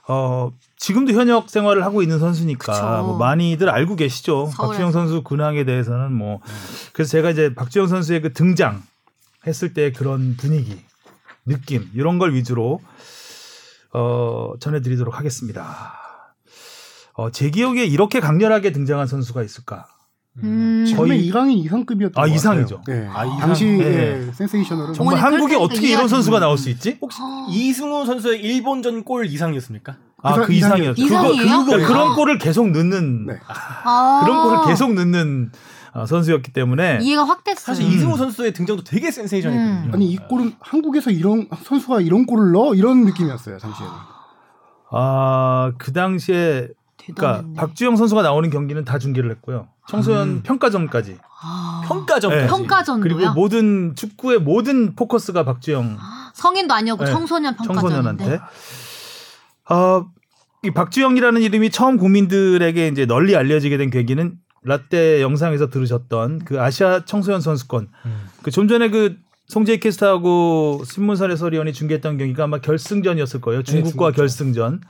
[0.09, 3.03] 어 지금도 현역 생활을 하고 있는 선수니까.
[3.03, 4.47] 뭐 많이들 알고 계시죠.
[4.47, 4.63] 서울에서.
[4.63, 6.41] 박주영 선수 근황에 대해서는 뭐
[6.93, 8.83] 그래서 제가 이제 박주영 선수의 그 등장
[9.47, 10.81] 했을 때 그런 분위기,
[11.45, 12.81] 느낌 이런 걸 위주로
[13.93, 15.95] 어 전해드리도록 하겠습니다.
[17.15, 19.89] 어, 제 기억에 이렇게 강렬하게 등장한 선수가 있을까?
[20.43, 22.79] 음, 처음에 거의- 이강인 이상급이었던 아, 것 이상이죠.
[22.79, 23.01] 같아요.
[23.03, 23.09] 네.
[23.13, 23.39] 아, 이상.
[23.41, 24.33] 당시의 네.
[24.33, 26.09] 센세이셔널은 정말 어머니, 한국에 어떻게 이런.
[26.09, 26.99] 선수가 나올 수 있지?
[27.01, 27.47] 혹시 어.
[27.51, 29.97] 이승우 선수의 일본전 골 이상이었습니까?
[30.23, 31.03] 아, 그그 이상이었죠.
[31.03, 31.39] 이상이에요?
[31.45, 31.85] 그거, 그거, 네.
[31.85, 33.35] 그런 골을 계속 넣는 네.
[33.85, 34.21] 아.
[34.25, 35.53] 그런 골을 계속 넣는
[35.95, 37.65] 어, 선수였기 때문에 이해가 확 됐어요.
[37.65, 37.91] 사실 음.
[37.93, 39.87] 이승우 선수의 등장도 되게 센세이션했거든요.
[39.89, 39.91] 음.
[39.95, 43.95] 아니 이 골은 한국에서 이런 선수가 이런 골을 넣어 이런 느낌이었어요 당시에는.
[44.91, 46.69] 아, 그 당시에
[47.15, 47.45] 그러니까.
[47.57, 49.69] 박주영 선수가 나오는 경기는 다 중계를 했고요.
[49.89, 50.43] 청소년 음.
[50.43, 51.19] 평가전까지.
[51.43, 51.83] 아.
[51.87, 52.43] 평가전까지.
[52.43, 52.49] 네.
[52.49, 53.17] 평가전도요?
[53.17, 55.97] 그리고 모든 축구의 모든 포커스가 박주영
[56.35, 58.25] 성인도 아니었고 네, 청소년 평가전인데.
[58.25, 58.41] 청소년한테.
[59.71, 60.07] 어,
[60.63, 67.05] 이 박주영이라는 이름이 처음 국민들에게 이제 널리 알려지게 된 계기는 라떼 영상에서 들으셨던 그 아시아
[67.05, 67.89] 청소년 선수권.
[68.07, 68.27] 음.
[68.43, 69.17] 그좀 전에 그
[69.49, 73.63] 송재희 캐스터하고 신문선 해설위원이 중계했던 경기가 아마 결승전이었을 거예요.
[73.63, 74.13] 중국과 중국전.
[74.15, 74.81] 결승전.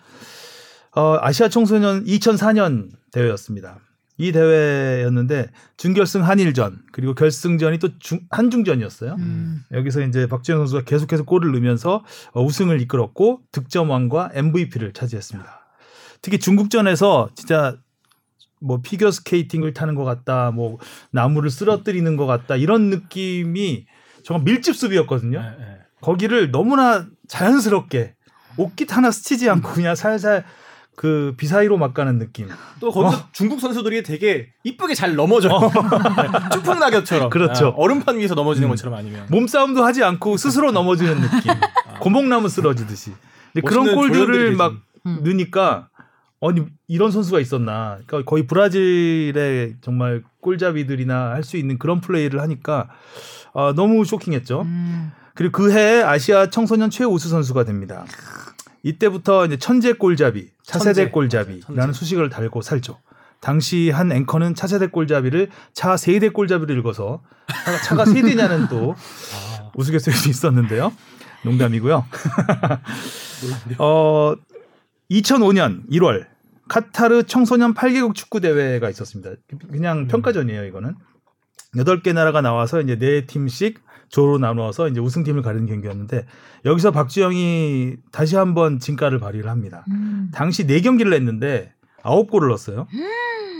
[0.97, 3.79] 어, 아시아 청소년 2004년 대회였습니다.
[4.19, 9.17] 이 대회였는데 준결승 한일전 그리고 결승전이 또 중, 한중전이었어요.
[9.19, 9.63] 음.
[9.73, 12.03] 여기서 이제 박주영 선수가 계속해서 골을 넣으면서
[12.33, 15.67] 어, 우승을 이끌었고 득점왕과 MVP를 차지했습니다.
[16.23, 17.77] 특히 중국전에서 진짜
[18.61, 20.79] 뭐 피겨 스케이팅을 타는 것 같다, 뭐
[21.11, 23.87] 나무를 쓰러뜨리는 것 같다 이런 느낌이
[24.25, 25.41] 정말 밀집 수비였거든요.
[25.41, 25.79] 네, 네.
[26.01, 28.15] 거기를 너무나 자연스럽게
[28.57, 30.45] 옷깃 하나 스치지 않고 그냥 살살
[30.97, 32.49] 그 비사이로 막 가는 느낌.
[32.81, 33.29] 또 거기서 어.
[33.33, 35.71] 중국 선수들이 되게 이쁘게 잘 넘어져요.
[36.53, 37.31] 쭈풍 낙엽처럼.
[37.31, 37.67] 그렇죠.
[37.69, 38.71] 아, 얼음판 위에서 넘어지는 음.
[38.71, 39.27] 것처럼 아니면.
[39.31, 41.53] 몸싸움도 하지 않고 스스로 넘어지는 느낌.
[42.01, 43.13] 고목나무 쓰러지듯이.
[43.53, 45.21] 근데 그런 골들을 막 음.
[45.23, 45.89] 넣으니까
[46.41, 47.99] 아니 이런 선수가 있었나.
[48.07, 52.89] 그러니까 거의 브라질의 정말 골잡이들이나 할 수 있는 그런 플레이를 하니까
[53.55, 54.63] 아, 너무 쇼킹했죠.
[54.63, 55.13] 음.
[55.35, 58.05] 그리고 그 해에 아시아 청소년 최우수 선수가 됩니다.
[58.87, 61.11] 이때부터 이제 천재 골잡이, 차세대 천재.
[61.11, 61.93] 골잡이라는 천재.
[61.93, 63.01] 수식을 달고 살죠.
[63.41, 67.21] 당시 한 앵커는 차세대 골잡이를 차 세대 골잡이를 읽어서
[67.65, 70.93] 차가, 차가 세대냐는 또 아, 우스갯소리도 있었는데요.
[71.45, 72.05] 농담이고요.
[73.79, 74.35] 어,
[75.11, 76.27] 2005년 1월
[76.69, 79.33] 카타르 청소년 8개국 축구 대회가 있었습니다.
[79.71, 80.07] 그냥 음.
[80.07, 80.95] 평가전이에요, 이거는.
[81.75, 83.77] 8개 나라가 나와서 이제 4팀씩
[84.09, 86.27] 조로 나누어서 이제 우승팀을 가리는 경기였는데
[86.65, 89.85] 여기서 박주영이 다시 한번 진가를 발휘를 합니다.
[89.91, 90.31] 음.
[90.33, 92.87] 당시 4 경기를 했는데 9골을 넣었어요.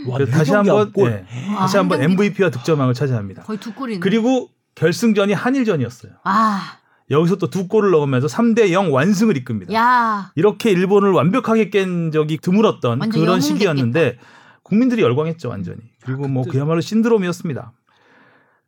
[0.07, 1.09] 와, 그래서 네 다시 한번 아홉 와,
[1.57, 3.43] 다시 한번 MVP와 득점왕을 차지합니다.
[3.43, 3.99] 거의 두 골이네.
[3.99, 6.13] 그리고 결승전이 한일전이었어요.
[6.23, 6.77] 아,
[7.09, 9.73] 여기서 또 두 골을 넣으면서 3대 0 완승을 이끕니다.
[9.73, 14.17] 야, 이렇게 일본을 완벽하게 깬 적이 드물었던 그런 시기였는데
[14.63, 15.79] 국민들이 열광했죠 완전히.
[16.03, 17.71] 그리고 뭐 그때- 그야말로 신드롬이었습니다.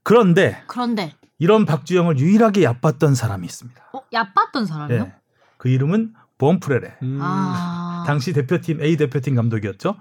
[0.03, 3.81] 그런데 그런데 이런 박주영을 유일하게 얕봤던 사람이 있습니다.
[3.93, 4.97] 어, 얕봤던 사람이요?
[4.99, 5.13] 예.
[5.57, 6.97] 그 이름은 범프레레.
[7.03, 7.19] 음.
[7.21, 9.95] 아, 당시 대표팀 A 대표팀 감독이었죠.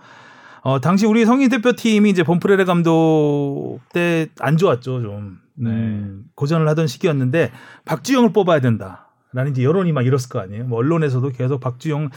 [0.62, 6.86] 어, 당시 우리 성인 대표팀이 이제 범프레레 감독 때 안 좋았죠 좀 음, 고전을 하던
[6.86, 7.52] 시기였는데
[7.84, 10.64] 박주영을 뽑아야 된다 라는 이제 여론이 막 이랬을 거 아니에요.
[10.64, 12.10] 뭐 언론에서도 계속 박주영은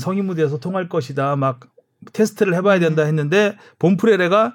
[0.00, 1.60] 성인 무대에서 통할 것이다 막
[2.12, 4.54] 테스트를 해봐야 된다 했는데 범프레레가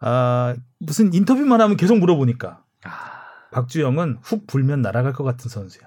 [0.00, 2.60] 아, 무슨 인터뷰만 하면 계속 물어보니까
[3.54, 5.84] 박주영은 훅 불면 날아갈 것 같은 선수야.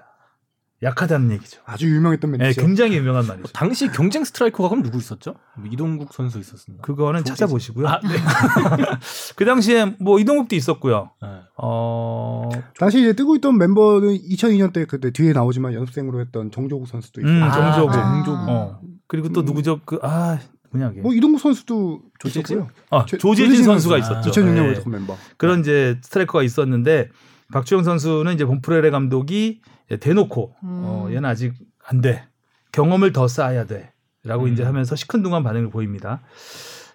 [0.80, 1.60] 약하다는 얘기죠.
[1.66, 2.60] 아주 유명했던 네, 멘트죠.
[2.62, 3.48] 굉장히 유명한 말이죠.
[3.52, 5.34] 당시 경쟁 스트라이커가 그럼 누구 있었죠?
[5.56, 6.82] 뭐 이동국 선수 있었습니다.
[6.82, 7.88] 그거는 찾아보시고요.
[7.88, 8.08] 아, 네.
[9.36, 11.10] 그 당시에 뭐 이동욱도 있었고요.
[11.20, 11.28] 네.
[11.56, 17.20] 어, 당시 이제 뜨고 있던 멤버는 2002년 때 그때 뒤에 나오지만 연습생으로 했던 정조국 선수도
[17.22, 17.90] 있고 음, 아, 정조국.
[17.90, 17.96] 네.
[18.00, 18.48] 정조국.
[18.48, 18.80] 어.
[19.08, 19.44] 그리고 또 음.
[19.46, 19.80] 누구죠?
[19.84, 20.38] 그, 아,
[20.70, 21.00] 뭐냐, 이게.
[21.00, 22.58] 뭐 이동국 선수도 조재진?
[22.58, 22.68] 있었고요.
[22.90, 24.12] 아, 조- 조재진 조재진 선수가 선수.
[24.30, 24.30] 있었죠.
[24.42, 24.60] 2006년 네.
[24.60, 25.16] 월드컵 멤버.
[25.38, 27.08] 그런 이제 스트라이커가 있었는데
[27.52, 29.60] 박주영 선수는 이제 본프레레 감독이
[30.00, 31.10] 대놓고 어, 음.
[31.10, 32.26] 얘는 아직 안 돼.
[32.72, 33.92] 경험을 더 쌓아야 돼.
[34.24, 34.52] 라고 음.
[34.52, 36.20] 이제 하면서 시큰둥한 반응을 보입니다.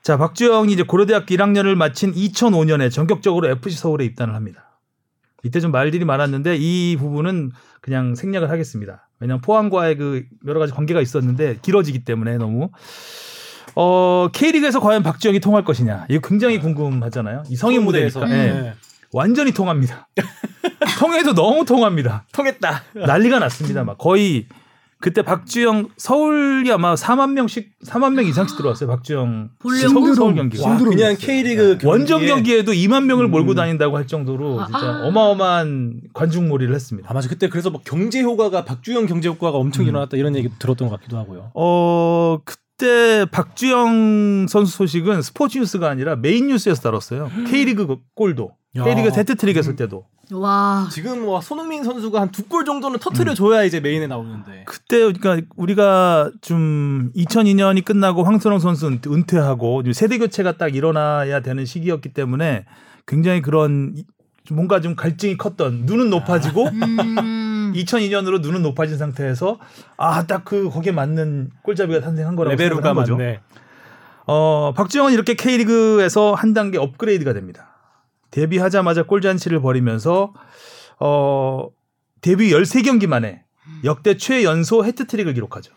[0.04, 4.80] 자, 박주영이 이제 고려대학교 1학년을 마친 2005년에 전격적으로 FC 서울에 입단을 합니다.
[5.44, 9.10] 이때 좀 말들이 많았는데 이 부분은 그냥 생략을 하겠습니다.
[9.20, 12.70] 왜냐하면 포항과의 그 여러 가지 관계가 있었는데 길어지기 때문에 너무
[13.76, 17.44] 어 K리그에서 과연 박주영이 통할 것이냐 이거 굉장히 궁금하잖아요.
[17.50, 18.74] 이 성인 무대니까 네.
[19.13, 19.17] 예.
[19.17, 20.08] 완전히 통합니다.
[20.99, 22.26] 통해도 너무 통합니다.
[22.32, 22.84] 통했다.
[22.93, 23.84] 난리가 났습니다.
[23.84, 24.47] 막 거의
[24.99, 28.88] 그때 박주영 서울이 아마 4만 명씩 4만 명 이상씩 들어왔어요.
[28.89, 30.13] 박주영 보려고?
[30.15, 30.65] 서울 경기가.
[30.69, 31.17] 와, 그냥 있었어요.
[31.17, 33.56] K리그 원정 경기에- 경기에도 2만 명을 몰고 음.
[33.56, 35.02] 다닌다고 할 정도로 진짜 아.
[35.08, 37.10] 어마어마한 관중몰이를 했습니다.
[37.12, 39.89] 아 맞아 그때 그래서 뭐 경제 효과가 박주영 경제 효과가 엄청 음.
[39.89, 41.52] 일어났다 이런 얘기 들었던 것 같기도 하고요.
[41.54, 47.30] 어 그때 박주영 선수 소식은 스포츠 뉴스가 아니라 메인 뉴스에서 다뤘어요.
[47.49, 48.83] K리그 골도 야.
[48.83, 50.88] K리그 해트트릭 했을 때도 와.
[50.91, 54.63] 지금 뭐 손흥민 선수가 한 두 골 정도는 터트려 줘야 이제 메인에 나오는데.
[54.65, 61.65] 그때 그러니까 우리가 좀 2002년이 끝나고 황선홍 선수 은퇴- 은퇴하고 세대 교체가 딱 일어나야 되는
[61.65, 62.65] 시기였기 때문에
[63.05, 63.95] 굉장히 그런
[64.49, 67.73] 뭔가 좀 갈증이 컸던 눈은 높아지고 음.
[67.75, 69.59] 2002년으로 눈은 높아진 상태에서
[69.97, 73.15] 아 딱 그 거기에 맞는 골잡이가 탄생한 거라고 레베루가 생각을 한 거죠.
[73.17, 73.39] 맞네.
[74.25, 77.69] 어, 박주영은 이렇게 K리그에서 한 단계 업그레이드가 됩니다.
[78.34, 80.34] 데뷔하자마자 골잔치를 벌이면서
[81.00, 81.67] 어,
[82.22, 83.43] 데뷔 13경기 만에
[83.84, 85.72] 역대 최연소 해트트릭을 기록하죠.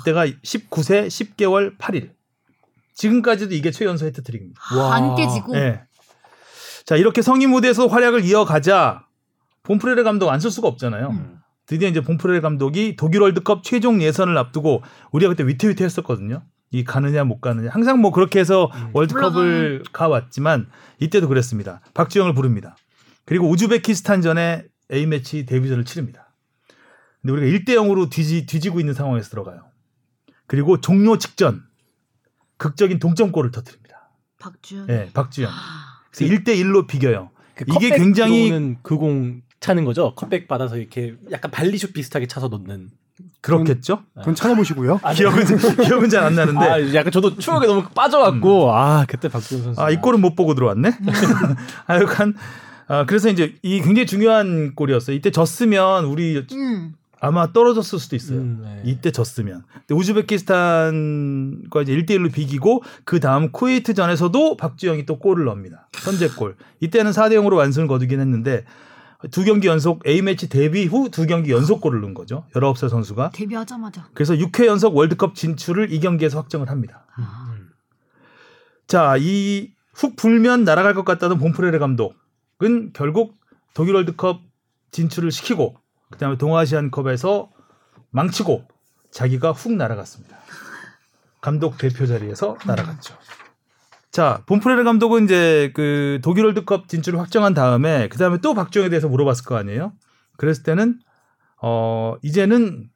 [0.00, 2.12] 이때가 19세 10개월 8일.
[2.94, 4.60] 지금까지도 이게 최연소 해트트릭입니다.
[4.92, 5.52] 안 깨지고.
[5.54, 5.82] 네.
[6.84, 9.04] 자, 이렇게 성인 무대에서 활약을 이어가자
[9.64, 11.08] 본프레레 감독 안 쓸 수가 없잖아요.
[11.10, 11.38] 음.
[11.66, 16.42] 드디어 이제 본프레레 감독이 독일 월드컵 최종 예선을 앞두고 우리가 그때 위태위태 했었거든요.
[16.70, 17.70] 이 가느냐 못 가느냐.
[17.70, 20.68] 항상 뭐 그렇게 해서 월드컵을 가왔지만
[21.00, 21.80] 이때도 그랬습니다.
[21.94, 22.76] 박주영을 부릅니다.
[23.24, 26.34] 그리고 우즈베키스탄전에 A매치 데뷔전을 치릅니다.
[27.20, 29.64] 근데 우리가 1대 0으로 뒤지, 뒤지고 있는 상황에서 들어가요.
[30.46, 31.62] 그리고 종료 직전
[32.56, 34.10] 극적인 동점골을 터뜨립니다.
[34.38, 34.86] 박주영.
[34.88, 35.50] 예, 박주영.
[36.12, 37.30] 그래서 1대 1로 비겨요.
[37.54, 40.14] 그 이게 굉장히 그공 차는 거죠.
[40.14, 42.90] 컷백 받아서 이렇게 약간 발리슛 비슷하게 차서 넣는.
[43.40, 44.02] 그렇겠죠?
[44.16, 45.00] 그건 찾아보시고요.
[45.14, 45.44] 기억은
[45.84, 49.80] 기억은 잘 안 나는데 아, 약간 저도 추억에 너무 빠져갖고 아 그때 박주영 선수.
[49.80, 50.90] 아, 이 골은 못 보고 들어왔네.
[51.86, 52.34] 하여간
[52.88, 55.14] 아, 그래서 이제 이 굉장히 중요한 골이었어요.
[55.16, 56.94] 이때 졌으면 우리 음.
[57.20, 58.38] 아마 떨어졌을 수도 있어요.
[58.38, 58.82] 음, 네.
[58.84, 59.64] 이때 졌으면.
[59.86, 59.94] 근데
[60.72, 65.88] 우즈베키스탄과 이제 1대 1로 비기고 그 다음 쿠웨이트전에서도 박주영이 또 골을 넣습니다.
[65.94, 66.56] 선제 골.
[66.80, 68.64] 이때는 4대 0으로 완승을 거두긴 했는데
[69.30, 72.44] 두 경기 연속 A매치 데뷔 후 두 경기 연속 골을 넣은 거죠.
[72.54, 73.30] 19살 선수가.
[73.30, 74.08] 데뷔하자마자.
[74.14, 77.06] 그래서 6회 연속 월드컵 진출을 이 경기에서 확정을 합니다.
[77.18, 77.70] 음.
[78.86, 83.34] 자, 이 훅 불면 날아갈 것 같다던 본프레레 감독은 결국
[83.74, 84.40] 독일 월드컵
[84.92, 85.76] 진출을 시키고
[86.12, 87.50] 그다음에 동아시안컵에서
[88.10, 88.64] 망치고
[89.10, 90.36] 자기가 훅 날아갔습니다.
[91.40, 93.16] 감독 대표 자리에서 날아갔죠.
[94.10, 99.08] 자, 본프레레 감독은 이제 그 독일 월드컵 진출을 확정한 다음에 그 다음에 또 박주영에 대해서
[99.08, 99.92] 물어봤을 거 아니에요?
[100.36, 100.98] 그랬을 때는
[101.60, 102.88] 어 이제는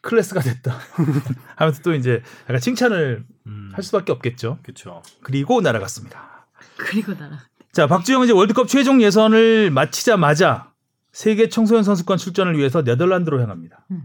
[0.00, 0.78] 클래스가 됐다.
[1.56, 3.70] 하면서 또 이제 약간 칭찬을 음.
[3.72, 4.58] 할 수밖에 없겠죠.
[4.62, 5.02] 그렇죠.
[5.22, 6.46] 그리고 날아갔습니다.
[6.76, 7.38] 그리고 나라.
[7.72, 10.72] 자, 박주영은 이제 월드컵 최종 예선을 마치자마자
[11.12, 13.86] 세계 청소년 선수권 출전을 위해서 네덜란드로 향합니다.
[13.90, 14.04] 음.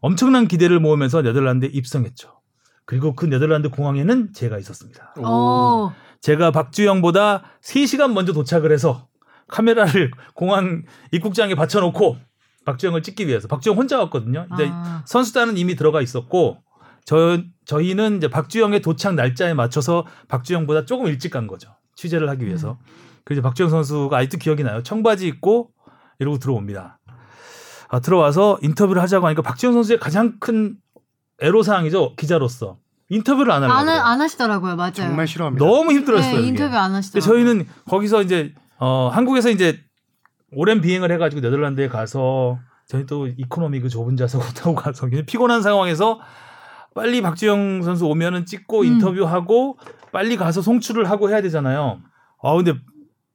[0.00, 2.40] 엄청난 기대를 모으면서 네덜란드에 입성했죠.
[2.86, 5.14] 그리고 그 네덜란드 공항에는 제가 있었습니다.
[5.18, 5.92] 오.
[6.20, 9.08] 제가 박주영보다 3시간 먼저 도착을 해서
[9.48, 12.16] 카메라를 공항 입국장에 받쳐놓고
[12.64, 14.46] 박주영을 찍기 위해서 박주영 혼자 왔거든요.
[14.48, 15.02] 근데 아.
[15.06, 16.58] 선수단은 이미 들어가 있었고
[17.04, 21.70] 저 저희는 이제 박주영의 도착 날짜에 맞춰서 박주영보다 조금 일찍 간 거죠.
[21.96, 22.78] 취재를 하기 위해서.
[23.24, 24.82] 그래서 박주영 선수가 아직도 기억이 나요.
[24.82, 25.70] 청바지 입고
[26.18, 26.98] 이러고 들어옵니다.
[27.88, 30.76] 아, 들어와서 인터뷰를 하자고 하니까 박주영 선수의 가장 큰
[31.40, 32.14] 애로사항이죠.
[32.16, 32.78] 기자로서.
[33.10, 34.00] 인터뷰를 안 하려고 안, 그래요.
[34.00, 34.76] 안 하시더라고요.
[34.76, 34.92] 맞아요.
[34.94, 35.64] 정말 싫어합니다.
[35.64, 36.40] 너무 힘들었어요.
[36.40, 36.46] 네.
[36.48, 37.32] 인터뷰 안 하시더라고요.
[37.34, 39.78] 저희는 거기서 이제 어 한국에서 이제
[40.52, 46.20] 오랜 비행을 해가지고 네덜란드에 가서 저희 또 이코노미 그 좁은 좌석 타고 가서 피곤한 상황에서
[46.94, 48.86] 빨리 박주영 선수 오면은 찍고 음.
[48.86, 49.78] 인터뷰하고
[50.12, 52.00] 빨리 가서 송출을 하고 해야 되잖아요.
[52.42, 52.74] 아 근데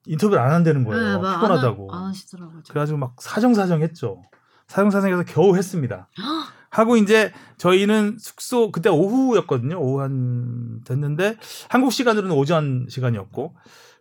[0.08, 1.04] 인터뷰를 안 한다는 거예요.
[1.04, 1.92] 네, 막 피곤하다고.
[1.92, 2.62] 안, 하- 안 하시더라고요.
[2.70, 4.24] 그래가지고 막 사정사정 했죠.
[4.68, 6.10] 사정사정해서 겨우 했습니다.
[6.70, 9.80] 하고 이제 저희는 숙소 그때 오후였거든요.
[9.80, 11.38] 오후 한 됐는데
[11.70, 13.56] 한국 시간으로는 오전 시간이었고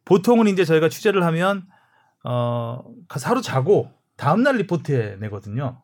[0.04, 1.64] 보통은 이제 저희가 취재를 하면
[2.24, 5.82] 어 가서 하루 자고 다음 날 리포트해 내거든요.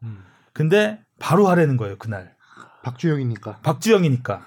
[0.53, 2.35] 근데 바로 하라는 거예요 그날.
[2.83, 3.61] 박주영이니까.
[3.63, 4.43] 박주영이니까.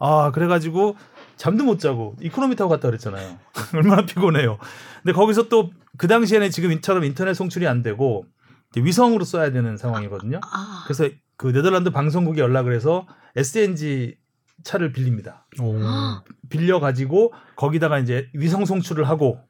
[0.00, 0.96] 아, 그래가지고
[1.36, 3.38] 잠도 못 자고 이코노미 타고 갔다 그랬잖아요.
[3.74, 4.58] 얼마나 피곤해요.
[5.02, 8.24] 근데 거기서 또 그 당시에는 지금 이처럼 인터넷 송출이 안 되고
[8.70, 10.40] 이제 위성으로 쏴야 되는 상황이거든요.
[10.42, 14.16] 아, 그래서 그 네덜란드 방송국에 연락을 해서 SNG
[14.64, 15.46] 차를 빌립니다.
[16.50, 19.40] 빌려 가지고 거기다가 이제 위성 송출을 하고.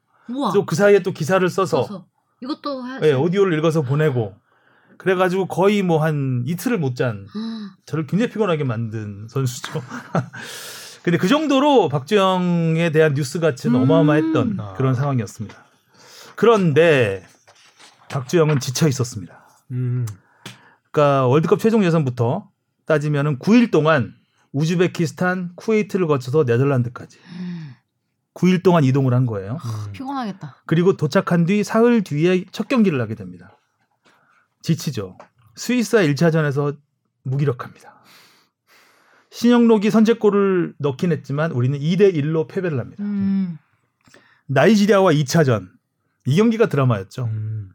[0.53, 2.05] 또 그 사이에 또 기사를 써서 써서.
[2.41, 2.99] 이것도 해.
[3.09, 4.35] 예, 오디오를 읽어서 보내고
[4.97, 7.69] 그래가지고 거의 뭐 한 이틀을 못잔 음.
[7.87, 9.81] 저를 굉장히 피곤하게 만든 선수죠.
[11.01, 13.81] 근데 그 정도로 박주영에 대한 뉴스 가치는 음.
[13.83, 15.55] 어마어마했던 그런 상황이었습니다.
[16.35, 17.25] 그런데
[18.11, 19.47] 박주영은 지쳐 있었습니다.
[19.71, 20.05] 음.
[20.99, 22.49] 그러니까 월드컵 최종 예선부터
[22.85, 24.15] 따지면은 9일 동안
[24.51, 27.73] 우즈베키스탄, 쿠웨이트를 거쳐서 네덜란드까지 음.
[28.33, 29.57] 9일 동안 이동을 한 거예요.
[29.93, 30.63] 피곤하겠다.
[30.65, 33.57] 그리고 도착한 뒤 사흘 뒤에 첫 경기를 하게 됩니다.
[34.61, 35.17] 지치죠.
[35.55, 36.77] 스위스와 1차전에서
[37.23, 38.03] 무기력합니다.
[39.31, 43.03] 신영록이 선제골을 넣긴 했지만 우리는 2대 1로 패배를 합니다.
[43.03, 43.57] 음.
[44.47, 45.69] 나이지리아와 2차전
[46.25, 47.25] 이 경기가 드라마였죠.
[47.25, 47.71] 음.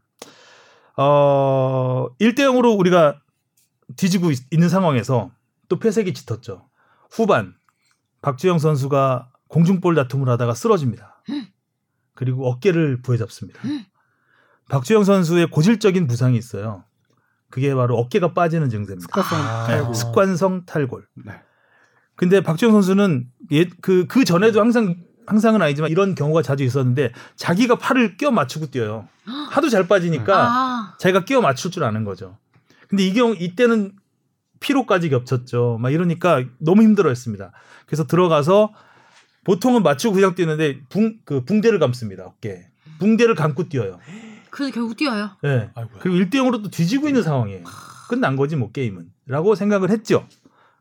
[0.97, 3.19] 어, 1대 0으로 우리가
[3.95, 5.31] 뒤지고 있, 는 상황에서
[5.67, 6.67] 또 패색이 짙었죠.
[7.11, 7.55] 후반
[8.21, 11.21] 박주영 선수가 공중볼 다툼을 하다가 쓰러집니다.
[12.13, 13.59] 그리고 어깨를 부여잡습니다.
[14.69, 16.83] 박주영 선수의 고질적인 부상이 있어요.
[17.49, 19.07] 그게 바로 어깨가 빠지는 증세입니다.
[19.21, 19.67] 아.
[19.67, 21.07] 네, 습관성 탈골.
[21.25, 21.33] 네.
[22.15, 24.95] 근데 박주영 선수는 예, 그, 그 전에도 항상,
[25.27, 29.07] 항상은 아니지만 이런 경우가 자주 있었는데 자기가 팔을 끼워 맞추고 뛰어요.
[29.49, 30.95] 하도 잘 빠지니까 아.
[30.99, 32.37] 자기가 끼워 맞출 줄 아는 거죠.
[32.87, 33.93] 근데 이 경우, 이때는
[34.59, 35.77] 피로까지 겹쳤죠.
[35.79, 37.51] 막 이러니까 너무 힘들어 했습니다.
[37.85, 38.73] 그래서 들어가서
[39.43, 42.23] 보통은 맞추고 그냥 뛰는데 붕, 그 붕대를 감습니다.
[42.25, 42.67] 어깨.
[42.99, 43.99] 붕대를 감고 뛰어요.
[44.49, 45.31] 그래서 결국 뛰어요.
[45.43, 45.69] 네.
[45.75, 45.99] 아이고야.
[45.99, 47.63] 그리고 1대 0으로 또 뒤지고 있는 상황이에요.
[48.09, 49.11] 끝난 거지 뭐 게임은.
[49.27, 50.27] 라고 생각을 했죠.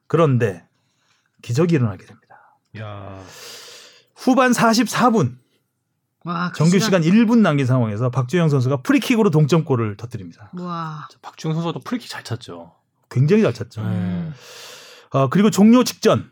[0.07, 0.67] 그런데
[1.43, 2.59] 기적이 일어나게 됩니다.
[2.79, 3.21] 야.
[4.17, 5.37] 후반 44분
[6.25, 10.51] 와, 그 정규 시간 1분 남긴 상황에서 박주영 선수가 프리킥으로 동점골을 터뜨립니다.
[10.55, 11.07] 와.
[11.21, 12.73] 박주영 선수도 프리킥 잘 찼죠.
[13.11, 13.83] 굉장히 잘 찼죠.
[13.83, 14.33] 음.
[15.11, 16.31] 어, 그리고 종료 직전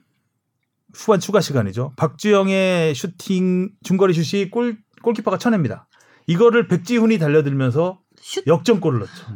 [0.95, 1.93] 후반 추가 시간이죠.
[1.97, 5.89] 박주영의 슈팅 중거리 슛이 골 골키퍼가 쳐냅니다.
[6.27, 8.47] 이거를 백지훈이 달려들면서 슛.
[8.47, 9.27] 역전골을 넣죠.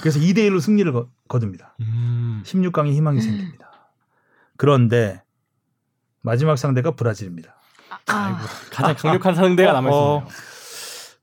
[0.00, 1.76] 그래서 2대 1로 승리를 거, 거둡니다.
[1.80, 2.42] 음.
[2.44, 3.70] 16강에 희망이 생깁니다.
[4.56, 5.22] 그런데
[6.20, 7.53] 마지막 상대가 브라질입니다.
[8.08, 8.38] 아.
[8.70, 10.02] 가장 강력한 상대가 남아 있네요.
[10.02, 10.26] 어,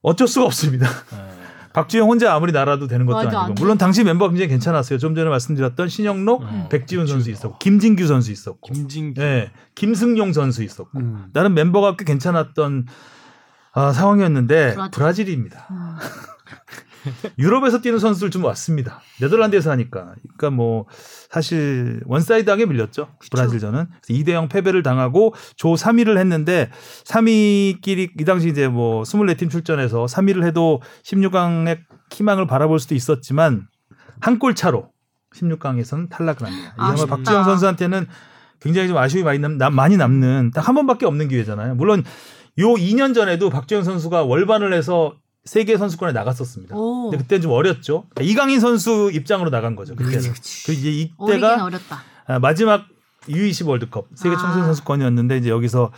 [0.01, 0.87] 어쩔 수가 없습니다.
[1.73, 3.61] 박주영 혼자 아무리 날아도 되는 것도 맞아, 아니고 돼.
[3.61, 4.99] 물론 당시 멤버가 굉장히 괜찮았어요.
[4.99, 6.65] 좀 전에 말씀드렸던 신영록, 음.
[6.69, 9.21] 백지훈 선수 있었고 김진규 선수 있었고, 김진규.
[9.21, 11.29] 예, 김승용 선수 있었고 음.
[11.31, 12.87] 나름 멤버가 꽤 괜찮았던
[13.73, 14.91] 아, 상황이었는데 브라질.
[14.91, 15.67] 브라질입니다.
[15.71, 15.95] 음.
[17.39, 19.01] 유럽에서 뛰는 선수들 좀 왔습니다.
[19.19, 20.13] 네덜란드에서 하니까.
[20.37, 20.85] 그러니까 뭐
[21.29, 23.09] 사실 one side하게 밀렸죠.
[23.31, 23.85] 브라질전은.
[24.03, 26.69] 그래서 2대 0 패배를 당하고 조 3위를 했는데
[27.05, 31.79] 3위끼리 이 당시 이제 뭐 24팀 출전해서 3위를 해도 16강의
[32.11, 33.67] 희망을 바라볼 수도 있었지만
[34.19, 34.89] 한 골 차로
[35.35, 36.67] 16강에서는 탈락을 합니다.
[36.73, 37.15] 이게 아마 아쉽다.
[37.15, 38.07] 박주영 선수한테는
[38.59, 41.75] 굉장히 좀 아쉬움이 많이, 남, 남- 많이 남는 딱 한 번밖에 없는 기회잖아요.
[41.75, 42.03] 물론
[42.59, 46.75] 요 2년 전에도 박지영 선수가 월반을 해서 세계 선수권에 나갔었습니다.
[46.75, 47.09] 오.
[47.09, 48.05] 근데 그때는 좀 어렸죠.
[48.19, 49.95] 이강인 선수 입장으로 나간 거죠.
[49.95, 50.33] 그때는.
[50.65, 52.03] 그 이제 이때가 어렸다.
[52.27, 52.85] 아, 마지막
[53.27, 54.37] U20 월드컵 세계 아.
[54.37, 55.91] 청소년 선수권이었는데 이제 여기서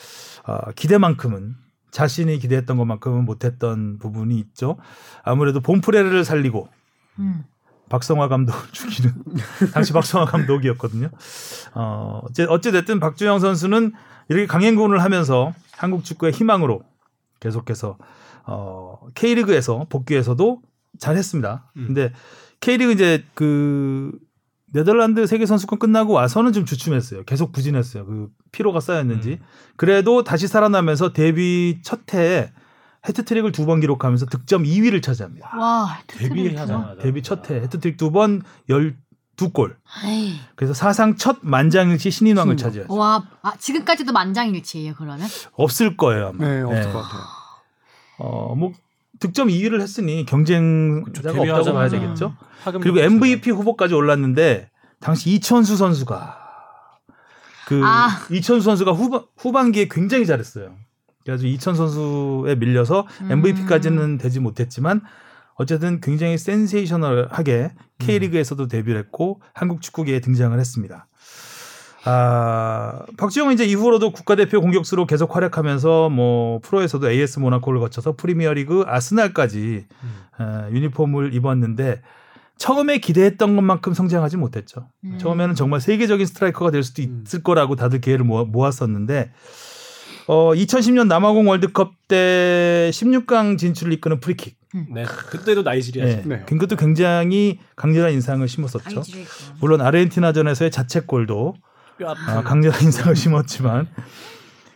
[0.46, 1.56] 아, 기대만큼은
[1.92, 4.78] 자신이 기대했던 것만큼은 못했던 부분이 있죠.
[5.24, 6.68] 아무래도 본프레를 살리고
[7.20, 7.44] 음.
[7.90, 9.14] 박성화 감독 죽이는
[9.74, 11.10] 당시 박성화 감독이었거든요.
[11.76, 13.94] 어, 어찌 됐든 박주영 선수는
[14.30, 16.82] 이렇게 강행군을 하면서 한국 축구의 희망으로
[17.40, 17.98] 계속해서
[18.46, 20.62] 어, K리그에서 복귀해서도
[21.00, 21.72] 잘했습니다.
[21.74, 22.12] 근데
[22.60, 24.12] K리그 이제 그
[24.68, 27.24] 네덜란드 세계 선수권 끝나고 와서는 좀 주춤했어요.
[27.26, 28.06] 계속 부진했어요.
[28.06, 29.40] 그 피로가 쌓였는지.
[29.76, 32.52] 그래도 다시 살아나면서 데뷔 첫 해에
[33.08, 35.52] 해트트릭을 두 번 기록하면서 득점 2위를 차지합니다.
[35.58, 37.02] 와, 데뷔하자마자.
[37.02, 39.76] 데뷔 첫해 해트트릭 두번 12골.
[40.06, 40.40] 에이.
[40.56, 42.94] 그래서 사상 첫 만장일치 신인왕을 차지하죠.
[42.96, 45.28] 와, 아, 지금까지도 만장일치예요, 그러면?
[45.54, 46.48] 없을 거예요, 아마.
[46.48, 46.92] 네, 없을 네.
[46.94, 47.22] 것 같아요.
[48.24, 48.72] 어, 뭐
[49.20, 51.90] 득점 2위를 했으니 경쟁자가 없다고 봐야.
[51.90, 52.36] 되겠죠.
[52.82, 53.00] 그리고.
[53.00, 56.40] MVP 후보까지 올랐는데 당시 이천수 선수가
[57.68, 58.26] 그 아.
[58.32, 60.76] 이천수 선수가 후반 후반기에 굉장히 잘했어요.
[61.26, 63.32] 그래서 이천 선수에 밀려서 음.
[63.32, 65.02] MVP까지는 되지 못했지만
[65.56, 71.08] 어쨌든 굉장히 sensational하게 K리그에서도 데뷔를 했고 한국 축구계에 등장을 했습니다.
[72.06, 79.86] 아, 박주영은 이제 이후로도 국가대표 공격수로 계속 활약하면서 뭐 프로에서도 AS 모나코를 거쳐서 프리미어리그 아스날까지
[80.40, 82.02] 어, 유니폼을 입었는데
[82.58, 84.88] 처음에 기대했던 것만큼 성장하지 못했죠.
[85.06, 85.18] 음.
[85.18, 89.32] 처음에는 정말 세계적인 스트라이커가 될 수도 있을 거라고 다들 기대를 모아, 모았 었는데
[90.28, 94.58] 어 2010년 남아공 월드컵 때 16강 진출을 이끄는 프리킥.
[94.92, 95.04] 네.
[95.04, 96.06] 그때도 나이지리아.
[96.06, 96.24] 네.
[96.26, 96.44] 네.
[96.46, 99.04] 그것도 굉장히 강렬한 인상을 심었었죠.
[99.60, 101.73] 물론 아르헨티나전에서의 자책골도 뼈
[102.28, 103.88] 아, 강렬한 인상을 심었지만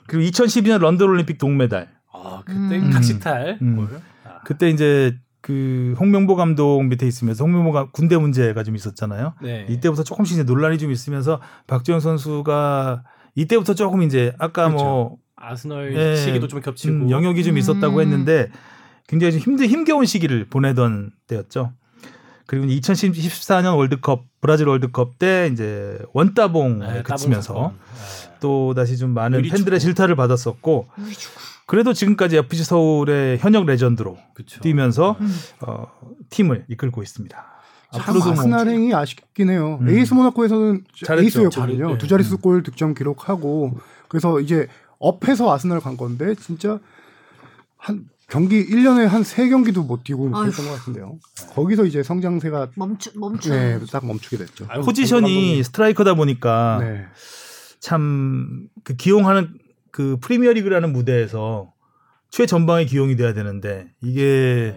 [0.08, 1.89] 그리고 2012년 런던 올림픽 동메달.
[2.12, 2.89] 아, 그때 음.
[2.91, 3.60] 각시탈.
[3.62, 3.75] 음.
[3.75, 4.01] 골.
[4.25, 9.34] 아, 그때 이제 그 홍명보 감독 밑에 있으면서 홍명보가 군대 문제가 좀 있었잖아요.
[9.41, 9.65] 네.
[9.69, 13.03] 이때부터 조금씩 이제 논란이 좀 있으면서 박주영 선수가
[13.36, 16.93] 이때부터 조금 이제 아까 뭐 아스널 예, 시기도 좀 겹치고.
[16.93, 18.01] 음, 영역이 좀 있었다고 음.
[18.01, 18.49] 했는데
[19.08, 21.71] 굉장히 좀 힘든 힘겨운 시기를 보내던 때였죠.
[22.45, 28.38] 그리고 2014년 월드컵 브라질 월드컵 때 이제 원따봉을 네, 그치면서 따봉 사건.
[28.39, 29.80] 또 다시 좀 많은 팬들의.
[29.80, 30.88] 질타를 받았었고
[31.65, 34.62] 그래도 지금까지 FC 서울의 현역 레전드로 그쵸.
[34.62, 35.36] 뛰면서 음.
[35.62, 35.88] 어,
[36.30, 37.36] 팀을 이끌고 있습니다.
[37.93, 39.80] 참 앞으로도 뭐 아스날행이 아쉽긴 해요.
[39.82, 39.89] 음.
[39.89, 41.23] AS 모나코에서는 잘했죠.
[41.41, 41.88] 에이스였거든요.
[41.88, 41.97] 잘했- 네.
[41.97, 44.67] 두 자릿수 골 득점 기록하고 그래서 이제
[45.00, 46.80] 업해서 아스날 간 건데 진짜
[47.78, 50.29] 한 경기 1년에 한세 경기도 못 뛰고.
[50.31, 51.17] 그랬던 것 같은데요.
[51.53, 53.49] 거기서 이제 성장세가 멈추 멈추.
[53.49, 54.65] 네, 딱 멈추게 됐죠.
[54.69, 57.05] 아유, 포지션이 스트라이커다 보니까 네.
[57.79, 59.57] 참그 기용하는
[59.91, 61.73] 그 프리미어리그라는 무대에서
[62.29, 64.75] 최전방에 기용이 돼야 되는데 이게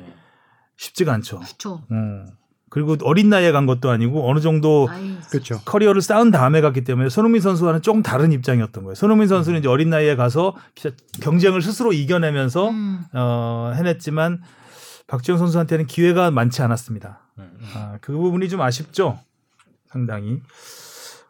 [0.76, 1.40] 쉽지가 않죠.
[1.40, 1.82] 그렇죠.
[1.90, 2.26] 음.
[2.70, 5.18] 그리고 어린 나이에 간 것도 아니고 어느 정도 아이.
[5.28, 5.60] 그렇죠.
[5.64, 8.94] 커리어를 쌓은 다음에 갔기 때문에 손흥민 선수와는 조금 다른 입장이었던 거예요.
[8.94, 10.54] 손흥민 선수는 이제 어린 나이에 가서
[11.20, 13.00] 경쟁을 스스로 이겨내면서 음.
[13.12, 14.40] 어, 해냈지만
[15.08, 17.18] 박지영 선수한테는 기회가 많지 않았습니다.
[17.38, 17.50] 음.
[17.74, 19.18] 아, 그 부분이 좀 아쉽죠.
[19.88, 20.40] 상당히.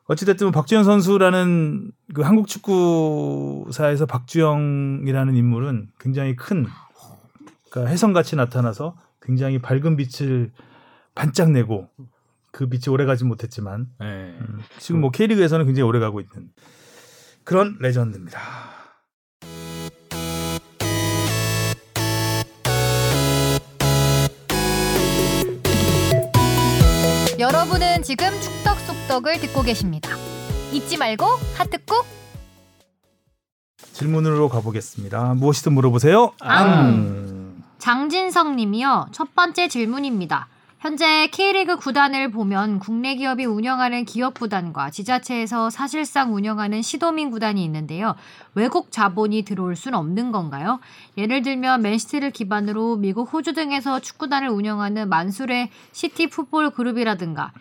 [0.09, 6.66] 어찌됐든 뭐 박주영 선수라는 그 한국 축구사에서 박주영이라는 인물은 굉장히 큰
[7.70, 10.50] 그러니까 혜성같이 나타나서 굉장히 밝은 빛을
[11.14, 11.88] 반짝 내고
[12.53, 14.07] 그 빛이 오래 가지 못했지만 네.
[14.07, 16.51] 음, 지금 뭐 K리그에서는 굉장히 오래 가고 있는
[17.44, 18.38] 그런 레전드입니다.
[27.38, 30.11] 여러분은 지금 축덕 속덕을 듣고 계십니다.
[30.73, 31.25] 잊지 말고
[31.57, 32.05] 하트 꾹.
[33.92, 35.35] 질문으로 가보겠습니다.
[35.35, 36.35] 무엇이든 물어보세요.
[36.42, 37.64] 음.
[37.79, 39.07] 장진성 님이요.
[39.12, 40.49] 첫 번째 질문입니다.
[40.81, 48.14] 현재 K리그 구단을 보면 국내 기업이 운영하는 기업 구단과 지자체에서 사실상 운영하는 시도민 구단이 있는데요.
[48.55, 50.81] 외국 자본이 들어올 수는 없는 건가요?
[51.19, 57.53] 예를 들면 맨시티를 기반으로 미국, 호주 등에서 축구단을 운영하는 만수르의 시티 풋볼 그룹이라든가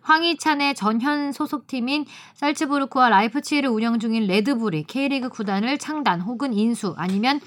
[0.00, 7.38] 황희찬의 전현 소속팀인 잘츠부르크와 라이프치히를 운영 중인 레드불이 K리그 구단을 창단 혹은 인수 아니면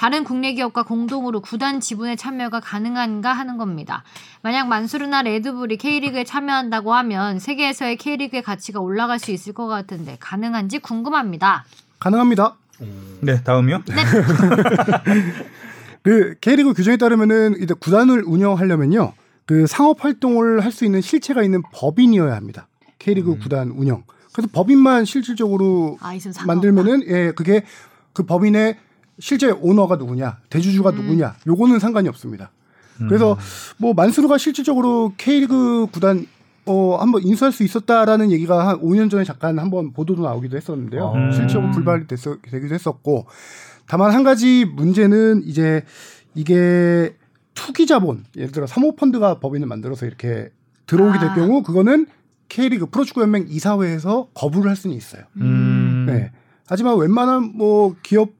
[0.00, 4.02] 다른 국내 기업과 공동으로 구단 지분에 참여가 가능한가 하는 겁니다.
[4.40, 10.78] 만약 만수르나 레드불이 K리그에 참여한다고 하면 세계에서의 K리그의 가치가 올라갈 수 있을 것 같은데 가능한지
[10.78, 11.66] 궁금합니다.
[11.98, 12.56] 가능합니다.
[13.20, 13.82] 네, 다음이요.
[16.02, 19.12] 그 K리그 규정에 따르면은 이제 구단을 운영하려면요.
[19.44, 22.68] 그 상업 활동을 할 수 있는 실체가 있는 법인이어야 합니다.
[22.98, 24.04] K리그 구단 운영.
[24.32, 26.14] 그래서 법인만 실질적으로 아.
[26.46, 27.64] 만들면은 예, 그게
[28.14, 28.78] 그 법인의
[29.20, 32.50] 실제 오너가 누구냐, 대주주가 누구냐, 요거는 상관이 없습니다.
[33.08, 33.38] 그래서
[33.78, 36.26] 뭐 만수르가 실질적으로 K리그 구단
[36.66, 41.12] 어 한번 인수할 수 있었다라는 얘기가 한 5년 전에 잠깐 한번 보도도 나오기도 했었는데요.
[41.14, 41.32] 음.
[41.32, 43.26] 실질적으로 불발이 됐어, 되기도 했었고
[43.86, 45.84] 다만 한 가지 문제는 이제
[46.34, 47.16] 이게
[47.54, 50.50] 투기 자본 예를 들어 사모펀드가 법인을 만들어서 이렇게
[50.86, 51.34] 들어오게 될 아.
[51.34, 52.06] 경우 그거는
[52.48, 55.22] K리그 프로축구 연맹 이사회에서 거부를 할 수는 있어요.
[55.36, 56.04] 음.
[56.06, 56.30] 네.
[56.66, 58.30] 하지만 웬만한 뭐 기업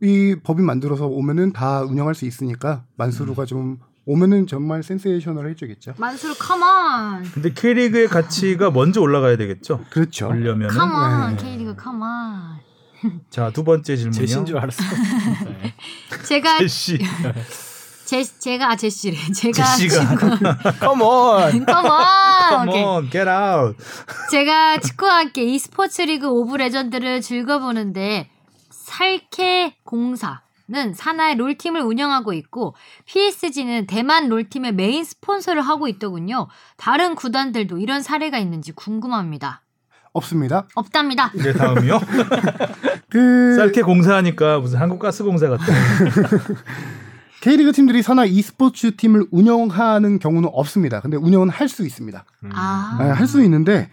[0.00, 5.94] 이 법인 만들어서 오면은 다 운영할 수 있으니까 만수르가 좀 오면은 정말 센세이셔널 해주겠죠.
[5.98, 7.24] 만수르 컴온.
[7.34, 9.84] 근데 K리그의 가치가 먼저 올라가야 되겠죠.
[9.90, 10.28] 그렇죠.
[10.28, 11.36] 그러려면은 컴온.
[11.36, 11.44] 네.
[11.44, 12.58] K리그 come on.
[13.30, 14.18] 자, 두 번째 질문이요.
[14.18, 14.82] 제신 줄 알았어.
[14.82, 15.74] 네.
[16.24, 16.98] 제가 제시.
[18.06, 19.18] 제 제가 아 제시래.
[19.34, 20.14] 제가 제시가.
[20.80, 21.66] Come on.
[21.66, 22.68] Come on.
[22.68, 22.72] 오케이.
[22.72, 23.76] Come on, get out.
[24.30, 28.30] 제가 축구와 함께 e스포츠 리그 오브 레전드를 즐겨 보는데
[28.88, 30.40] 샬케
[30.70, 32.74] 04는 산하의 롤팀을 운영하고 있고
[33.06, 36.46] PSG는 대만 롤팀의 메인 스폰서를 하고 있더군요.
[36.76, 39.62] 다른 구단들도 이런 사례가 있는지 궁금합니다.
[40.12, 40.66] 없습니다.
[40.74, 41.32] 없답니다.
[41.42, 41.98] 네, 다음이요.
[43.08, 45.64] 그 쌀케 공사하니까 무슨 한국가스공사 같다.
[47.40, 51.00] K리그 팀들이 산하 e스포츠 팀을 운영하는 경우는 없습니다.
[51.00, 52.26] 근데 운영은 할 수 있습니다.
[52.52, 52.96] 아.
[53.00, 53.88] 네, 할수 있는데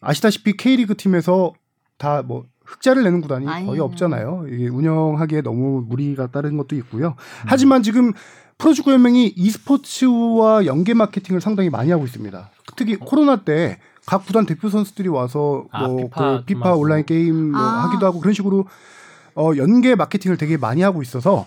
[0.00, 1.52] 아시다시피 K리그 팀에서
[1.98, 3.84] 다 뭐 흑자를 내는 구단이 거의 아니에요.
[3.84, 4.46] 없잖아요.
[4.50, 7.08] 이게 운영하기에 너무 무리가 따른 것도 있고요.
[7.08, 7.46] 음.
[7.46, 8.12] 하지만 지금
[8.58, 12.50] 프로축구 연맹이 e스포츠와 연계 마케팅을 상당히 많이 하고 있습니다.
[12.76, 16.74] 특히 코로나 때 각 구단 대표 선수들이 와서 아, 뭐 피파 그 피파.
[16.76, 17.88] 온라인 게임 뭐 아.
[17.88, 18.66] 하기도 하고 그런 식으로
[19.34, 21.44] 어 연계 마케팅을 되게 많이 하고 있어서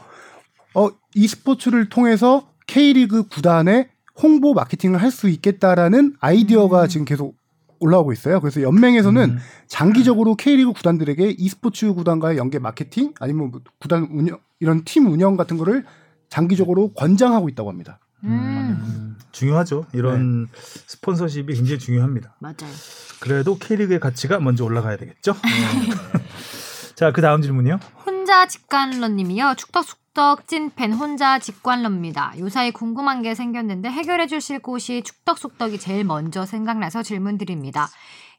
[0.76, 3.88] 어 e스포츠를 통해서 K리그 구단의
[4.22, 7.36] 홍보 마케팅을 할 수 있겠다라는 아이디어가 지금 계속
[7.80, 8.40] 올라오고 있어요.
[8.40, 9.38] 그래서 연맹에서는 음.
[9.68, 15.58] 장기적으로 K리그 구단들에게 e스포츠 구단과의 연계 마케팅 아니면 뭐 구단 운영 이런 팀 운영 같은
[15.58, 15.86] 거를
[16.30, 18.00] 장기적으로 권장하고 있다고 합니다.
[18.24, 19.16] 음.
[19.32, 19.86] 중요하죠.
[19.94, 20.48] 이런
[20.88, 22.36] 스폰서십이 굉장히 중요합니다.
[22.40, 22.74] 맞아요.
[23.20, 25.36] 그래도 K리그의 가치가 먼저 올라가야 되겠죠.
[26.96, 27.80] 자, 그 다음 질문이요.
[28.06, 29.54] 혼자 직관러님이요.
[29.58, 29.86] 축덕
[30.20, 32.34] 숙덕 찐팬 혼자 직관러입니다.
[32.38, 37.88] 요사이 궁금한 게 생겼는데 해결해 주실 곳이 축덕숙덕이 제일 먼저 생각나서 질문 드립니다.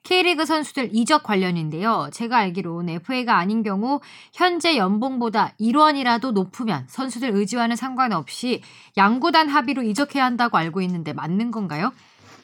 [0.03, 2.11] K리그 선수들 이적 관련인데요.
[2.13, 4.01] 제가 알기론 FA가 아닌 경우
[4.35, 8.61] 현재 연봉보다 1원이라도 높으면 선수들 의지와는 상관없이
[8.99, 11.95] 양구단 합의로 이적해야 한다고 알고 있는데 맞는 건가요?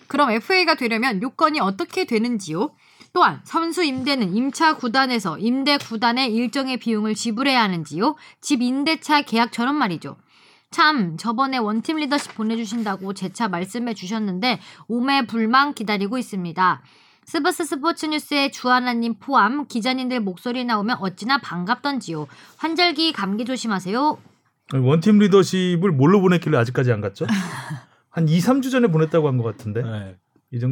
[0.07, 2.70] 그럼 FA가 되려면 요건이 어떻게 되는지요?
[3.17, 8.14] 또한 선수 임대는 임차 구단에서 임대 구단의 일정의 비용을 지불해야 하는지요?
[8.43, 10.19] 집 임대차 계약처럼 말이죠.
[10.71, 16.83] 참 저번에 원팀 리더십 보내주신다고 재차 말씀해 주셨는데 오매불망 기다리고 있습니다.
[17.25, 22.27] 스브스 스포츠 뉴스의 주하나님 포함 기자님들 목소리 나오면 어찌나 반갑던지요.
[22.59, 24.19] 환절기 감기 조심하세요.
[24.75, 27.25] 원팀 리더십을 뭘로 보냈길래 아직까지 안 갔죠?
[28.11, 29.83] 한 2, 3주 전에 보냈다고 한 것 같은데.
[29.83, 30.17] 네.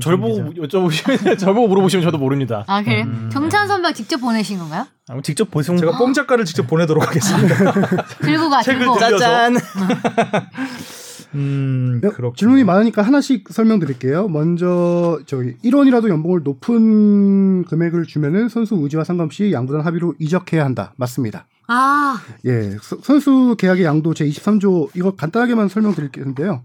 [0.00, 0.52] 절 보고.
[0.54, 2.64] 여쭤보시면 절 보고 물어보시면 저도 모릅니다.
[2.66, 3.02] 아 그래?
[3.02, 3.28] 음.
[3.32, 4.86] 정찬 선배 직접 보내신 건가요?
[5.08, 7.54] 아, 직접 보송 제가 뽕 작가를 직접 보내도록 하겠습니다.
[8.22, 8.98] 들고 가 책을 들고.
[8.98, 9.56] 짜잔.
[11.34, 12.36] 음, 네, 그렇군요.
[12.36, 14.28] 질문이 많으니까 하나씩 설명드릴게요.
[14.28, 20.92] 먼저 저기 1원이라도 연봉을 높은 금액을 주면은 선수 의지와 상관없이 양구단 합의로 이적해야 한다.
[20.96, 21.46] 맞습니다.
[21.66, 26.62] 아 예, 서- 선수 계약의 양도 제 23조 이거 간단하게만 설명드릴 텐데요.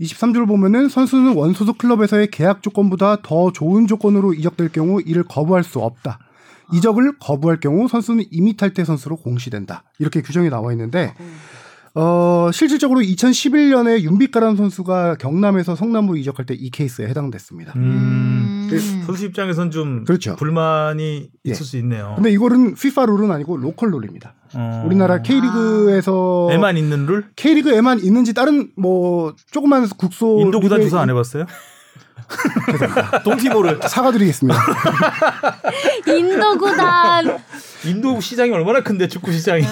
[0.00, 5.80] 23조를 보면은 선수는 원소속 클럽에서의 계약 조건보다 더 좋은 조건으로 이적될 경우 이를 거부할 수
[5.80, 6.18] 없다.
[6.72, 9.84] 이적을 거부할 경우 선수는 이미 탈퇴 선수로 공시된다.
[9.98, 11.14] 이렇게 규정이 나와 있는데
[11.96, 17.72] 어, 실질적으로 2011년에 윤빛가람 선수가 경남에서 성남으로 이적할 때 이 케이스에 해당됐습니다.
[17.76, 19.02] 음, 음.
[19.06, 20.34] 선수 입장에선 좀 그렇죠.
[20.36, 21.50] 불만이 예.
[21.50, 22.12] 있을 수 있네요.
[22.16, 24.34] 근데 이거는 FIFA 룰은 아니고 로컬 룰입니다.
[24.54, 27.26] 어, 우리나라 K리그에서 애만 있는 룰?
[27.36, 31.46] K리그에만 있는지 다른 뭐 조그만 국소 인도 구단 조사 안 해봤어요?
[33.24, 33.80] 동티모르.
[33.88, 34.58] 사과드리겠습니다.
[36.08, 37.38] 인도 구단.
[37.86, 39.64] 인도 시장이 얼마나 큰데 축구 시장이.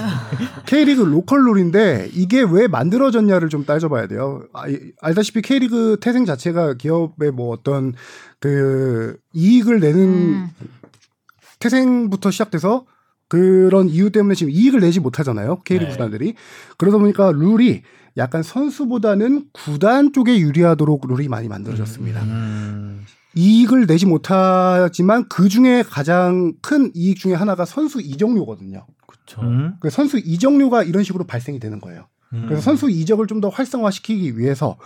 [0.67, 4.43] K리그 로컬 룰인데 이게 왜 만들어졌냐를 좀 따져봐야 돼요.
[5.01, 7.95] 알다시피 K리그 태생 자체가 기업의 뭐 어떤
[8.41, 10.51] 그 이익을 내는 음.
[11.59, 12.85] 태생부터 시작돼서
[13.29, 15.63] 그런 이유 때문에 지금 이익을 내지 못하잖아요.
[15.63, 15.91] K리그 네.
[15.91, 16.35] 구단들이.
[16.77, 17.83] 그러다 보니까 룰이
[18.17, 22.23] 약간 선수보다는 구단 쪽에 유리하도록 룰이 많이 만들어졌습니다.
[22.23, 23.05] 음,
[23.35, 28.87] 이익을 내지 못하지만 그 중에 가장 큰 이익 중에 하나가 선수 이적료거든요.
[29.41, 29.75] 음.
[29.81, 32.07] 그 선수 이적료가 이런 식으로 발생이 되는 거예요.
[32.31, 34.79] 그래서 선수 이적을 좀 더 활성화시키기 위해서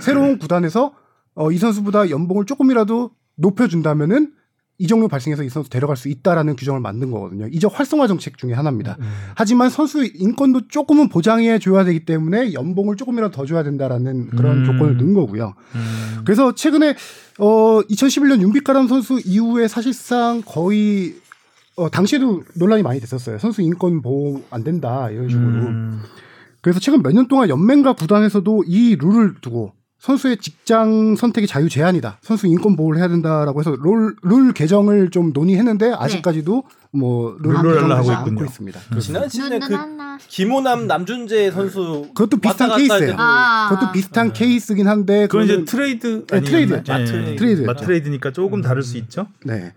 [0.00, 0.92] 새로운 구단에서
[1.34, 4.32] 어, 이 선수보다 연봉을 조금이라도 높여준다면은
[4.80, 7.46] 이적료 발생해서 이 선수 데려갈 수 있다라는 규정을 만든 거거든요.
[7.52, 8.96] 이적 활성화 정책 중에 하나입니다.
[9.36, 14.64] 하지만 선수 인권도 조금은 보장해 줘야 되기 때문에 연봉을 조금이라도 더 줘야 된다라는 그런 음.
[14.64, 15.54] 조건을 넣은 거고요.
[15.74, 16.22] 음.
[16.24, 16.94] 그래서 최근에
[17.38, 21.14] 어 2011년 윤빛가람 선수 이후에 사실상 거의
[21.76, 23.38] 어 당시에도 논란이 많이 됐었어요.
[23.38, 25.46] 선수 인권 보호 안 된다 이런 식으로.
[25.46, 26.00] 음.
[26.62, 32.18] 그래서 최근 몇 년 동안 연맹과 구단에서도 이 룰을 두고 선수의 직장 선택의 자유 제한이다.
[32.22, 37.74] 선수 인권 보호를 해야 된다라고 해서 룰, 룰 개정을 좀 논의했는데 아직까지도 뭐 룰, 룰을
[37.74, 38.44] 개정을 하고 있군요.
[38.46, 38.80] 있습니다.
[38.98, 39.76] 지난 시즌에 그.
[40.26, 43.14] 김호남 남준재 선수 그것도 비슷한 케이스예요.
[43.18, 43.68] 아.
[43.70, 46.40] 그것도 비슷한 케이스긴 한데 그건 이제 트레이드 네?
[46.40, 46.72] 트레이드.
[46.72, 46.76] 예.
[46.76, 47.36] 맞트레이드.
[47.36, 47.60] 트레이드.
[47.62, 49.26] 맞트레이드니까 조금 다를 수 있죠.
[49.44, 49.74] 네.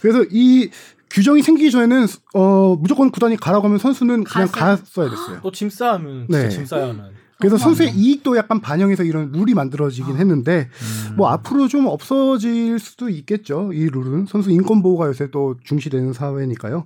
[0.00, 0.68] 그래서 이
[1.10, 4.48] 규정이 생기기 전에는 어 무조건 구단이 가라고 하면 선수는 그냥?
[4.50, 5.40] 갔어야 됐어요.
[5.42, 6.48] 또 짐 싸면 진짜 네.
[6.48, 7.10] 짐 싸야만.
[7.40, 10.68] 그래서 선수의 이익도 약간 반영해서 이런 룰이 만들어지긴 했는데
[11.16, 13.72] 뭐 앞으로 좀 없어질 수도 있겠죠.
[13.72, 16.84] 이 룰은 선수 인권 보호가 요새 또 중시되는 사회니까요.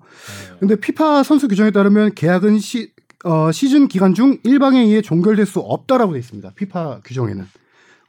[0.61, 2.93] 근데 피파 선수 규정에 따르면 계약은 시,
[3.25, 6.53] 어, 시즌 기간 중 일방에 의해 종결될 수 없다라고 돼 있습니다.
[6.55, 7.47] 피파 규정에는.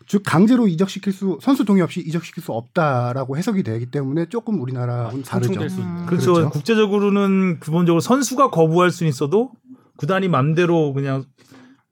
[0.08, 5.24] 즉 강제로 이적시킬 수 선수 동의 없이 이적시킬 수 없다라고 해석이 되기 때문에 조금 우리나라는
[5.24, 5.54] 다르죠.
[5.54, 6.06] 상충될 수 있는.
[6.06, 6.34] 그렇죠.
[6.34, 6.50] 그렇죠.
[6.52, 9.52] 국제적으로는 기본적으로 선수가 거부할 수 있어도
[9.98, 11.26] 구단이 맘대로 그냥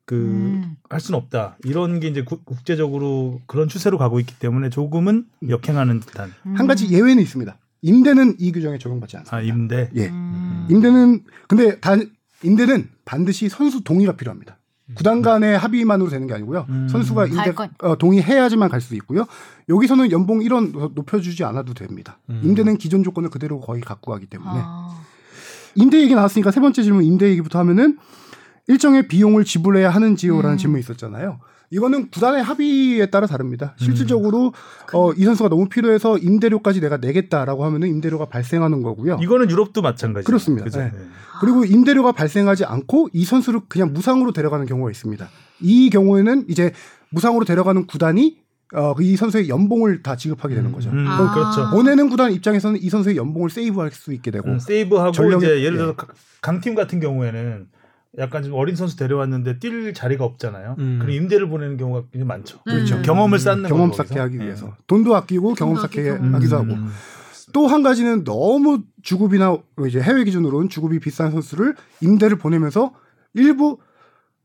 [0.06, 1.58] 그할 수는 없다.
[1.64, 6.89] 이런 게 이제 국- 국제적으로 그런 추세로 가고 있기 때문에 조금은 역행하는 듯한 한 가지
[6.89, 7.58] 예외는 있습니다.
[7.82, 9.38] 임대는 이 규정에 적용받지 않습니다.
[9.38, 9.89] 아 임대.
[9.95, 10.08] 예.
[10.10, 10.68] 음.
[10.70, 12.10] 임대는 근데 단
[12.43, 14.58] 임대는 반드시 선수 동의가 필요합니다.
[14.95, 16.66] 구단 간의 합의만으로 되는 게 아니고요.
[16.70, 16.88] 음.
[16.89, 17.54] 선수가 임대.
[17.80, 19.26] 어, 동의해야지만 갈 수 있고요.
[19.70, 22.20] 여기서는 연봉 1원 높여주지 않아도 됩니다.
[22.30, 22.41] 음.
[22.43, 25.01] 임대는 기존 조건을 그대로 거의 갖고 가기 때문에 아.
[25.76, 27.97] 임대 얘기 나왔으니까 세 번째 질문 임대 얘기부터 하면은
[28.68, 30.57] 일정의 비용을 지불해야 하는지요라는 음.
[30.57, 31.39] 질문이 있었잖아요.
[31.70, 33.74] 이거는 구단의 합의에 따라 다릅니다.
[33.80, 34.53] 실질적으로
[34.93, 39.18] 어, 이 선수가 너무 필요해서 임대료까지 내가 내겠다라고 하면은 임대료가 발생하는 거고요.
[39.20, 40.26] 이거는 유럽도 마찬가지.
[40.26, 40.70] 그렇습니다.
[40.70, 40.91] 네.
[40.91, 40.99] 네.
[41.41, 45.28] 그리고 임대료가 발생하지 않고 이 선수를 그냥 무상으로 데려가는 경우가 있습니다.
[45.61, 46.74] 이 경우에는 이제
[47.09, 48.38] 무상으로 데려가는 구단이
[48.76, 50.89] 어, 이 선수의 연봉을 다 지급하게 되는 거죠.
[50.91, 51.34] 음, 아.
[51.34, 51.72] 그렇죠.
[51.72, 55.74] 보내는 구단 입장에서는 이 선수의 연봉을 세이브할 수 있게 되고 음, 세이브하고 전력에- 이제 예를
[55.74, 55.78] 예.
[55.78, 56.07] 들어서 가-
[56.41, 57.68] 강팀 같은 경우에는
[58.20, 60.76] 약간 좀 어린 선수 데려왔는데 뛸 자리가 없잖아요.
[60.78, 60.99] 음.
[60.99, 62.61] 그럼 임대를 보내는 경우가 굉장히 많죠.
[62.64, 63.01] 그렇죠.
[63.01, 64.20] 경험을 쌓는 경험 쌓게.
[64.20, 64.43] 하기 예.
[64.43, 66.09] 위해서 돈도 아끼고 경험 쌓게.
[66.09, 66.89] 하기도 하고 음.
[67.53, 69.57] 또한 가지는 너무 주급이나
[69.88, 72.93] 이제 해외 기준으로는 주급이 비싼 선수를 임대를 보내면서
[73.34, 73.80] 일부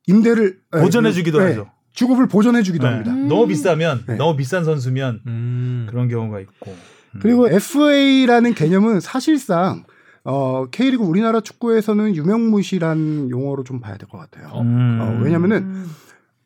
[0.07, 1.71] 임대를 예, 보전해 주기도 예, 하죠.
[1.93, 2.93] 주급을 보전해 주기도 네.
[2.95, 3.12] 합니다.
[3.12, 4.16] 너무 비싸면 네.
[4.16, 5.87] 너무 비싼 선수면 음.
[5.91, 6.71] 그런 경우가 있고.
[7.14, 7.21] 음.
[7.21, 9.85] 그리고 FA라는 개념은 사실상
[10.31, 14.61] 어, K리그 우리나라 축구에서는 유명무실한 용어로 좀 봐야 될 것 같아요.
[14.61, 14.99] 음.
[15.01, 15.91] 어, 왜냐면은 음.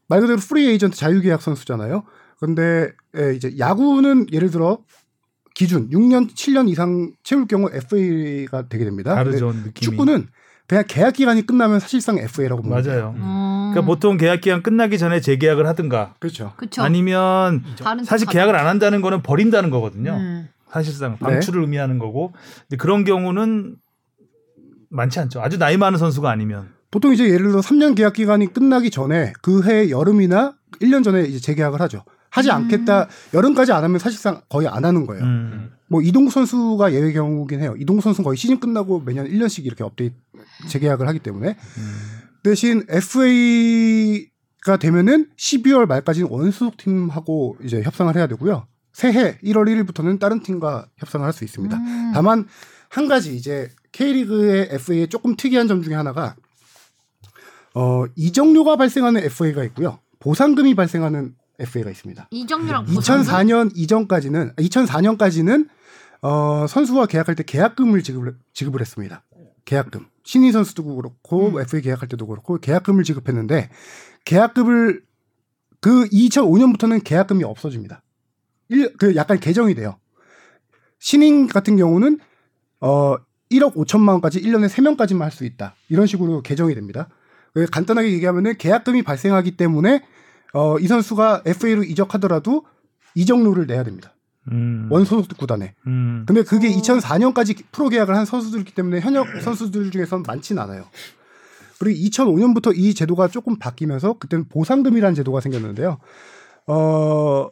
[0.09, 2.05] 말 그대로 프리 에이전트 자유계약 선수잖아요.
[2.39, 4.79] 근데 예, 이제 야구는 예를 들어
[5.55, 9.15] 기준 6년, 7년 이상 채울 경우 FA가 되게 됩니다.
[9.17, 9.53] 다르죠.
[9.75, 10.29] 축구는
[10.69, 12.83] 그냥 계약 기간이 끝나면 사실상 FA라고 보면.
[12.85, 13.15] 맞아요.
[13.17, 13.71] 음.
[13.73, 16.53] 그러니까 보통 계약 기간 끝나기 전에 재계약을 하든가 그렇죠.
[16.57, 16.83] 그쵸.
[16.83, 17.65] 아니면
[18.05, 20.13] 사실 쪽 계약을 안 한다는 거는 버린다는 거거든요.
[20.13, 20.49] 음.
[20.73, 21.19] 사실상 네.
[21.19, 22.33] 방출을 의미하는 거고
[22.69, 23.77] 근데 그런 경우는
[24.91, 25.41] 많지 않죠.
[25.41, 29.65] 아주 나이 많은 선수가 아니면 보통 이제 예를 들어 3년 계약 기간이 끝나기 전에 그
[29.65, 32.05] 해 여름이나 1년 전에 이제 재계약을 하죠.
[32.31, 32.55] 하지 음.
[32.57, 33.09] 않겠다.
[33.35, 35.23] 여름까지 안 하면 사실상 거의 안 하는 거예요.
[35.23, 35.71] 음.
[35.89, 37.75] 뭐 이동국 선수가 예외 경우긴 해요.
[37.79, 40.15] 이동국 선수는 거의 시즌 끝나고 매년 1년씩 이렇게 업데이트
[40.69, 41.57] 재계약을 하기 때문에
[42.43, 48.67] 대신 FA가 되면은 12월 말까지는 원소속 팀하고 이제 협상을 해야 되고요.
[48.93, 51.77] 새해 1월 1일부터는 다른 팀과 협상을 할 수 있습니다.
[51.77, 52.13] 음.
[52.15, 52.47] 다만
[52.89, 56.37] 한 가지 이제 K리그의 FA의 조금 특이한 점 중에 하나가
[57.75, 59.99] 어 이적료가 발생하는 FA가 있고요.
[60.21, 62.29] 보상금이 발생하는 FA가 있습니다.
[62.31, 65.69] 이정료랑 2004년 이전까지는 2004년까지는
[66.23, 69.25] 어, 선수와 계약할 때 계약금을 지급을, 지급을 했습니다.
[69.65, 70.07] 계약금.
[70.25, 71.61] 신인 선수도 그렇고 음.
[71.61, 73.71] FA 계약할 때도 그렇고 계약금을 지급했는데
[74.25, 75.03] 계약금을
[75.81, 78.02] 그 2005년부터는 계약금이 없어집니다.
[78.73, 79.99] 일, 그 약간 개정이 돼요.
[80.99, 82.19] 신인 같은 경우는
[82.81, 83.17] 어
[83.51, 85.75] 1억 5천만 원까지 1년에 3명까지만 할 수 있다.
[85.89, 87.09] 이런 식으로 개정이 됩니다.
[87.55, 90.03] 그 간단하게 얘기하면은 계약금이 발생하기 때문에
[90.55, 92.65] 어, 이 선수가 FA로 이적하더라도
[93.15, 94.15] 이적료를 내야 됩니다.
[94.51, 94.89] 음.
[94.91, 95.75] 원소속 구단에.
[95.87, 96.25] 음.
[96.27, 100.85] 근데 그게 2004년까지 프로 계약을 한 선수들이기 때문에 현역 선수들 중에서는 많지는 않아요.
[101.79, 105.99] 그리고 2005년부터 이 제도가 조금 바뀌면서 그때는 보상금이라는 제도가 생겼는데요.
[106.67, 107.49] 어,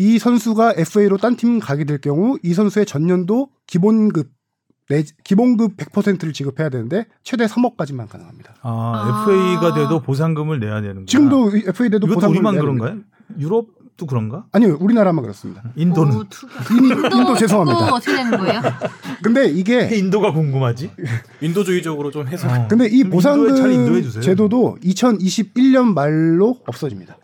[0.00, 4.30] 이 선수가 FA로 딴 팀 가게 될 경우 이 선수의 전년도 기본급
[4.88, 8.54] 내, 기본급 100%를 지급해야 되는데 최대 3억까지만 가능합니다.
[8.62, 9.22] 아, 아.
[9.22, 11.04] FA가 돼도 보상금을 내야 되는 거야.
[11.06, 12.88] 지금도 이 FA 돼도 보상금을 우리만 내야 그런가요?
[12.88, 13.08] 됩니다.
[13.38, 14.46] 유럽도 그런가?
[14.52, 15.62] 아니요, 우리나라만 그렇습니다.
[15.76, 16.74] 인도는 오, 특이하다.
[17.06, 17.86] 인도, 인도 죄송합니다.
[17.86, 18.60] 또 어떻게 되는 거예요?
[19.22, 20.90] 근데 왜 이게 인도가 궁금하지?
[21.42, 22.50] 인도주의적으로 좀 해석.
[22.50, 22.66] 어.
[22.68, 23.54] 근데 이 보상금
[24.02, 24.22] 주세요.
[24.22, 27.18] 제도도 2021년 말로 없어집니다.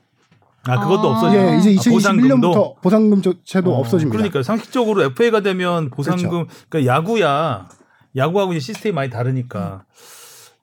[0.68, 1.12] 아 그것도 아.
[1.12, 1.36] 없어져.
[1.36, 2.50] 예, 이제 아, 보상금도?
[2.50, 4.16] 2021년부터 보상금 저- 제도 어, 없어집니다.
[4.16, 6.48] 그러니까 상식적으로 FA가 되면 보상금 그렇죠.
[6.68, 7.68] 그러니까 야구야
[8.16, 9.84] 야구하고 이제 시스템이 많이 다르니까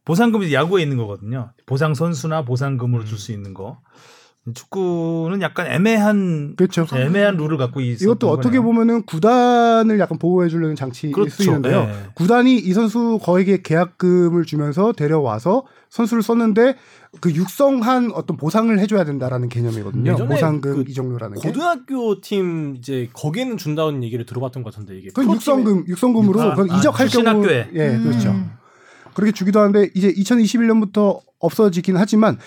[0.06, 1.52] 보상금이 야구에 있는 거거든요.
[1.66, 3.80] 보상 선수나 보상금으로 줄 수 있는 거.
[4.54, 6.86] 축구는 약간 애매한 그렇죠.
[6.94, 8.64] 애매한 룰을 갖고 있었던 이것도 어떻게 거네요.
[8.64, 11.36] 보면은 구단을 약간 보호해 주려는 장치일 그렇죠.
[11.36, 11.86] 수 있는데요.
[11.86, 11.94] 네.
[12.16, 16.76] 구단이 이 선수 거에게 계약금을 주면서 데려와서 선수를 썼는데
[17.22, 20.12] 그 육성한 어떤 보상을 해줘야 된다라는 개념이거든요.
[20.12, 21.48] 예전에 보상금 그 이적료라는 게.
[21.48, 26.70] 고등학교 팀 이제 거기에는 준다는 얘기를 들어봤던 것 같은데 이게 그건 육성금, 육성금으로 아, 그건
[26.70, 27.70] 아, 이적할 출신 경우 학교에.
[27.76, 28.04] 예, 음.
[28.04, 28.36] 그렇죠.
[29.14, 32.40] 그렇게 주기도 하는데 이제 2021년부터 없어지긴 하지만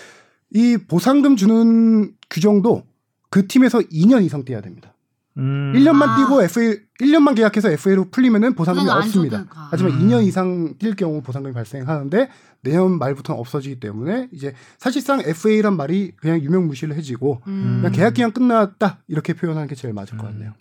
[0.51, 2.85] 이 보상금 주는 규정도
[3.31, 4.95] 그 팀에서 2년 이상 뛰어야 됩니다.
[5.39, 5.73] 음.
[5.75, 6.17] 1년만 아.
[6.17, 9.45] 뛰고 FA 1년만 계약해서 FA로 풀리면은 보상금이 없습니다.
[9.71, 10.09] 하지만 음.
[10.09, 12.31] 2년 이상 뛸 경우 보상금이 발생하는데
[12.63, 17.79] 내년 말부터는 없어지기 때문에 이제 사실상 FA란 말이 그냥 유명무실해지고 음.
[17.81, 20.53] 그냥 계약 기간 끝났다 이렇게 표현하는 게 제일 맞을 것 같네요.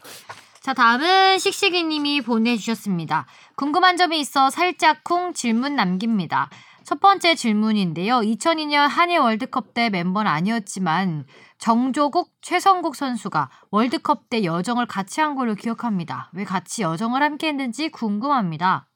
[0.62, 3.28] 자, 다음은 식식이님이 보내주셨습니다.
[3.56, 6.50] 궁금한 점이 있어 살짝 쿵 질문 남깁니다.
[6.86, 8.20] 첫 번째 질문인데요.
[8.20, 11.26] 2002년 한일 월드컵 때 멤버는 아니었지만
[11.58, 16.30] 정조국, 최성국 선수가 월드컵 때 여정을 같이 한 걸로 기억합니다.
[16.34, 18.88] 왜 같이 여정을 함께 했는지 궁금합니다.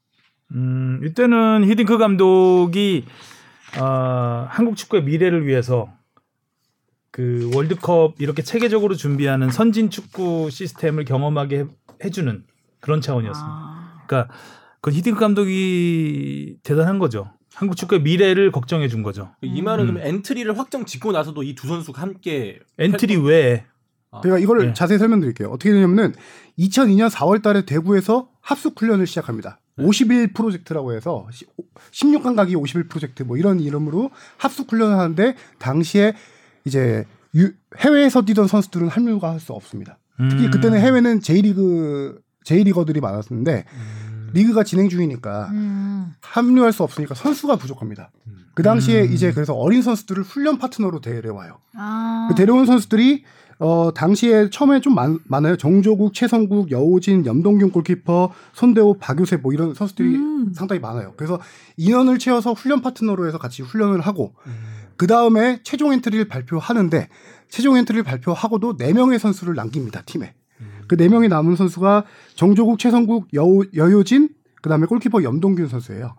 [0.51, 3.05] 음, 이때는 히딩크 감독이
[3.79, 5.91] 어, 한국 축구의 미래를 위해서
[7.09, 11.65] 그 월드컵 이렇게 체계적으로 준비하는 선진 축구 시스템을 경험하게 해,
[12.03, 12.43] 해주는
[12.81, 13.51] 그런 차원이었습니다.
[13.51, 14.33] 아, 그러니까
[14.79, 17.31] 그 히딩크 감독이 대단한 거죠.
[17.59, 19.31] 한국 축구의 미래를 걱정해 준 거죠.
[19.41, 19.93] 이 말은 음.
[19.93, 23.65] 그러면 엔트리를 확정 짓고 나서도 이 두 선수가 함께 엔트리 활동- 외에
[24.23, 24.73] 제가 이걸 네.
[24.73, 25.49] 자세히 설명드릴게요.
[25.49, 26.13] 어떻게 되냐면은
[26.57, 29.59] 2002년 4월 달에 대구에서 합숙 훈련을 시작합니다.
[29.77, 31.27] 50일 프로젝트라고 해서
[31.91, 36.13] 16강 가기 50일 프로젝트 뭐 이런 이름으로 합숙 훈련을 하는데 당시에
[36.65, 37.03] 이제
[37.35, 39.99] 유- 해외에서 뛰던 선수들은 합류가 할 수 없습니다.
[40.29, 40.51] 특히 음.
[40.51, 43.65] 그때는 해외는 J리그 J리거들이 많았는데
[44.33, 46.13] 리그가 진행 중이니까 음.
[46.21, 48.11] 합류할 수 없으니까 선수가 부족합니다.
[48.53, 51.59] 그 당시에 이제 그래서 어린 선수들을 훈련 파트너로 데려와요.
[51.75, 52.27] 아.
[52.29, 53.23] 그 데려온 선수들이
[53.59, 55.57] 어 당시에 처음에 좀 많, 많아요.
[55.57, 60.53] 정조국, 최성국, 여우진, 염동균 골키퍼, 손대호, 박유세 뭐 이런 선수들이 음.
[60.53, 61.13] 상당히 많아요.
[61.17, 61.39] 그래서
[61.77, 64.33] 인원을 채워서 훈련 파트너로 해서 같이 훈련을 하고
[64.97, 67.07] 그 다음에 최종 엔트리를 발표하는데
[67.49, 70.33] 최종 엔트리를 발표하고도 4 명의 선수를 남깁니다 팀에.
[70.89, 72.03] 그 4명이 남은 선수가
[72.35, 74.29] 정조국, 최성국, 여, 여효진,
[74.61, 76.15] 그 다음에 골키퍼 염동균 선수예요.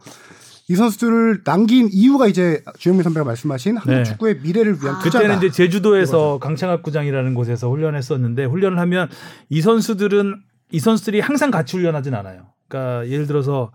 [0.68, 4.04] 이 선수들을 남긴 이유가 이제 주영민 선배가 말씀하신 한국 네.
[4.04, 4.98] 축구의 미래를 위한 아.
[5.00, 5.24] 투자다.
[5.24, 9.08] 그때는 이제 제주도에서 강창학 구장이라는 곳에서 훈련했었는데 훈련을 하면
[9.48, 10.36] 이 선수들은
[10.70, 12.46] 이 선수들이 항상 같이 훈련하진 않아요.
[12.68, 13.72] 그러니까 예를 들어서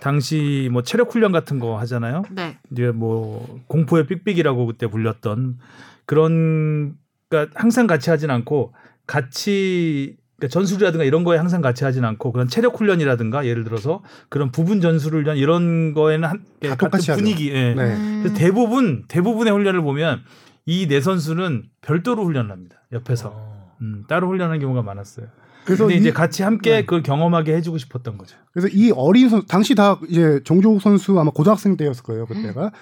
[0.00, 2.22] 당시 뭐 체력 훈련 같은 거 하잖아요.
[2.30, 2.58] 네.
[2.70, 5.58] 이제 뭐 공포의 삑삑이라고 그때 불렸던
[6.06, 6.94] 그런
[7.28, 8.72] 그러니까 항상 같이 하진 않고
[9.04, 14.50] 같이 그러니까 전술이라든가 이런 거에 항상 같이 하진 않고 그런 체력 훈련이라든가 예를 들어서 그런
[14.50, 17.12] 부분 전술 훈련 이런 거에는 한다 같은 똑같이.
[17.12, 17.74] 분위기 예.
[17.74, 17.94] 네.
[17.94, 18.20] 음.
[18.22, 20.22] 그래서 대부분 대부분의 훈련을 보면
[20.66, 22.76] 이 네 선수는 별도로 훈련을 합니다.
[22.92, 23.34] 옆에서
[23.82, 25.26] 음, 따로 훈련하는 경우가 많았어요.
[25.64, 26.80] 그래서 근데 이- 이제 같이 함께 네.
[26.82, 28.36] 그걸 경험하게 해주고 싶었던 거죠.
[28.52, 32.72] 그래서 이 어린 선 당시 다 이제 정조국 선수 아마 고등학생 때였을 거예요 그때가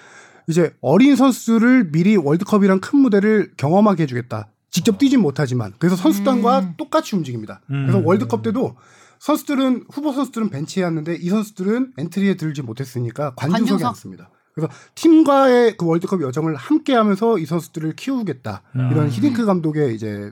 [0.47, 4.47] 이제 어린 선수를 미리 월드컵이란 큰 무대를 경험하게 해주겠다.
[4.71, 6.73] 직접 뛰진 못하지만 그래서 선수단과 음.
[6.77, 7.61] 똑같이 움직입니다.
[7.71, 7.87] 음.
[7.87, 8.75] 그래서 월드컵 때도
[9.19, 13.87] 선수들은 후보 선수들은 벤치에 앉는데 이 선수들은 엔트리에 들지 못했으니까 관중석에 관중석?
[13.87, 14.29] 앉습니다.
[14.53, 18.89] 그래서 팀과의 그 월드컵 여정을 함께하면서 이 선수들을 키우겠다 음.
[18.91, 20.31] 이런 히딩크 감독의 이제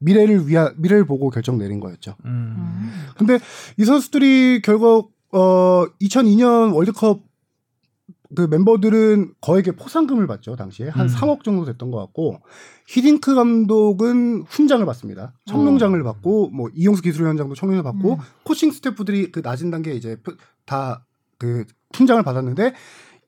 [0.00, 2.16] 미래를 위한 미래를 보고 결정 내린 거였죠.
[2.24, 2.54] 음.
[2.56, 2.92] 음.
[3.16, 3.38] 근데
[3.76, 7.27] 이 선수들이 결국 어 2002년 월드컵
[8.34, 11.14] 그 멤버들은 거액의 포상금을 받죠 당시에 한 음.
[11.14, 12.40] 3억 정도 됐던 것 같고
[12.88, 18.18] 히딩크 감독은 훈장을 받습니다 청룡장을 받고 뭐 이용수 기술위원장도 청룡을 받고 음.
[18.44, 20.16] 코칭 스태프들이 그 낮은 단계 이제
[20.64, 21.02] 다
[21.38, 21.64] 그
[21.94, 22.74] 훈장을 받았는데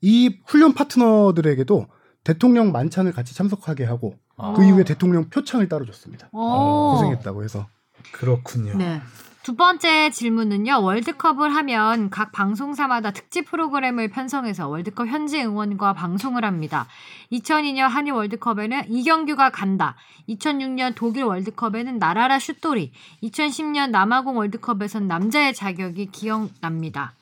[0.02, 1.86] 이 훈련 파트너들에게도
[2.24, 4.52] 대통령 만찬을 같이 참석하게 하고 아.
[4.52, 6.92] 그 이후에 대통령 표창을 따로 줬습니다 오.
[6.92, 7.68] 고생했다고 해서
[8.12, 8.76] 그렇군요.
[8.76, 9.00] 네.
[9.42, 10.82] 두 번째 질문은요.
[10.82, 16.86] 월드컵을 하면 각 방송사마다 특집 프로그램을 편성해서 월드컵 현지 응원과 방송을 합니다.
[17.32, 19.96] 2002년 한일 월드컵에는 이경규가 간다.
[20.28, 22.92] 2006년 독일 월드컵에는 나라라 슛돌이.
[23.22, 27.14] 2010년 남아공 월드컵에선 남자의 자격이 기억납니다.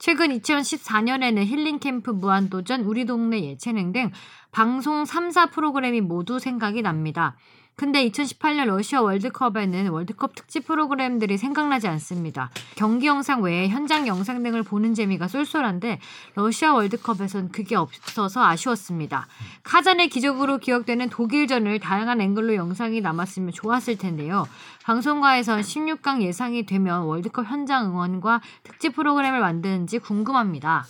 [0.00, 4.10] 최근 2014년에는 힐링캠프 무한도전 우리 동네 예체능 등
[4.50, 7.36] 방송 3사 프로그램이 모두 생각이 납니다.
[7.82, 12.48] 근데 2018년 러시아 월드컵에는 월드컵 특집 프로그램들이 생각나지 않습니다.
[12.76, 15.98] 경기 영상 외에 현장 영상 등을 보는 재미가 쏠쏠한데
[16.36, 19.26] 러시아 월드컵에선 그게 없어서 아쉬웠습니다.
[19.64, 24.46] 카잔의 기적으로 기억되는 독일전을 다양한 앵글로 영상이 남았으면 좋았을 텐데요.
[24.84, 30.84] 방송가에선 16강 예상이 되면 월드컵 현장 응원과 특집 프로그램을 만드는지 궁금합니다.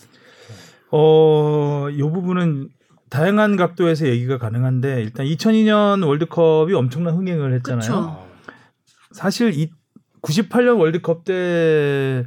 [0.91, 2.69] 어, 이 부분은
[3.13, 7.81] 다양한 각도에서 얘기가 가능한데 일단 2002년 월드컵이 엄청난 흥행을 했잖아요.
[7.81, 8.27] 그쵸.
[9.11, 9.71] 사실 이
[10.23, 12.25] 98년 월드컵 때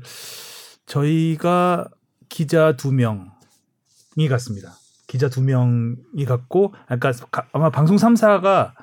[0.85, 1.87] 저희가
[2.29, 4.75] 기자 두 명이 갔습니다.
[5.07, 8.73] 기자 두 명이 갔고 아까 가- 아마 방송 3사가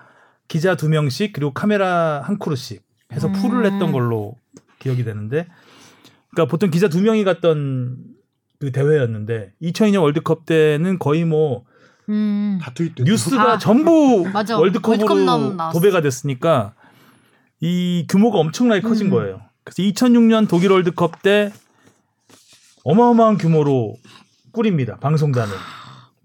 [0.49, 2.83] 기자 두 명씩 그리고 카메라 한 크루씩
[3.13, 3.33] 해서 음.
[3.35, 4.35] 풀을 했던 걸로
[4.81, 5.47] 기억이 되는데
[6.33, 7.97] 그러니까 보통 기자 두 명이 갔던
[8.59, 11.65] 그 대회였는데 2002년 월드컵 때는 거의 뭐
[12.09, 12.59] 음.
[12.61, 14.59] 다 트윗 뉴스가 아, 전부 맞아.
[14.59, 15.57] 월드컵으로.
[15.73, 16.75] 도배가 됐으니까
[17.61, 19.11] 이 규모가 엄청나게 커진 음.
[19.11, 19.41] 거예요.
[19.65, 21.53] 그래서 2006년 독일 월드컵 때
[22.85, 23.97] 어마어마한 규모로
[24.51, 24.97] 꾸립니다.
[24.97, 25.55] 방송단을.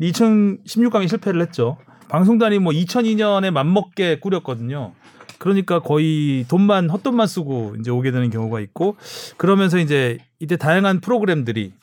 [0.02, 1.78] 2016강에 실패를 했죠.
[2.10, 4.94] 방송단이 뭐 2002년에 맘먹게 꾸렸거든요.
[5.40, 8.98] 그러니까 거의 돈만 헛돈만 쓰고 이제 오게 되는 경우가 있고
[9.38, 11.74] 그러면서 이제 이때 다양한 프로그램들이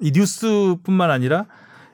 [0.00, 1.46] 이 뉴스뿐만 아니라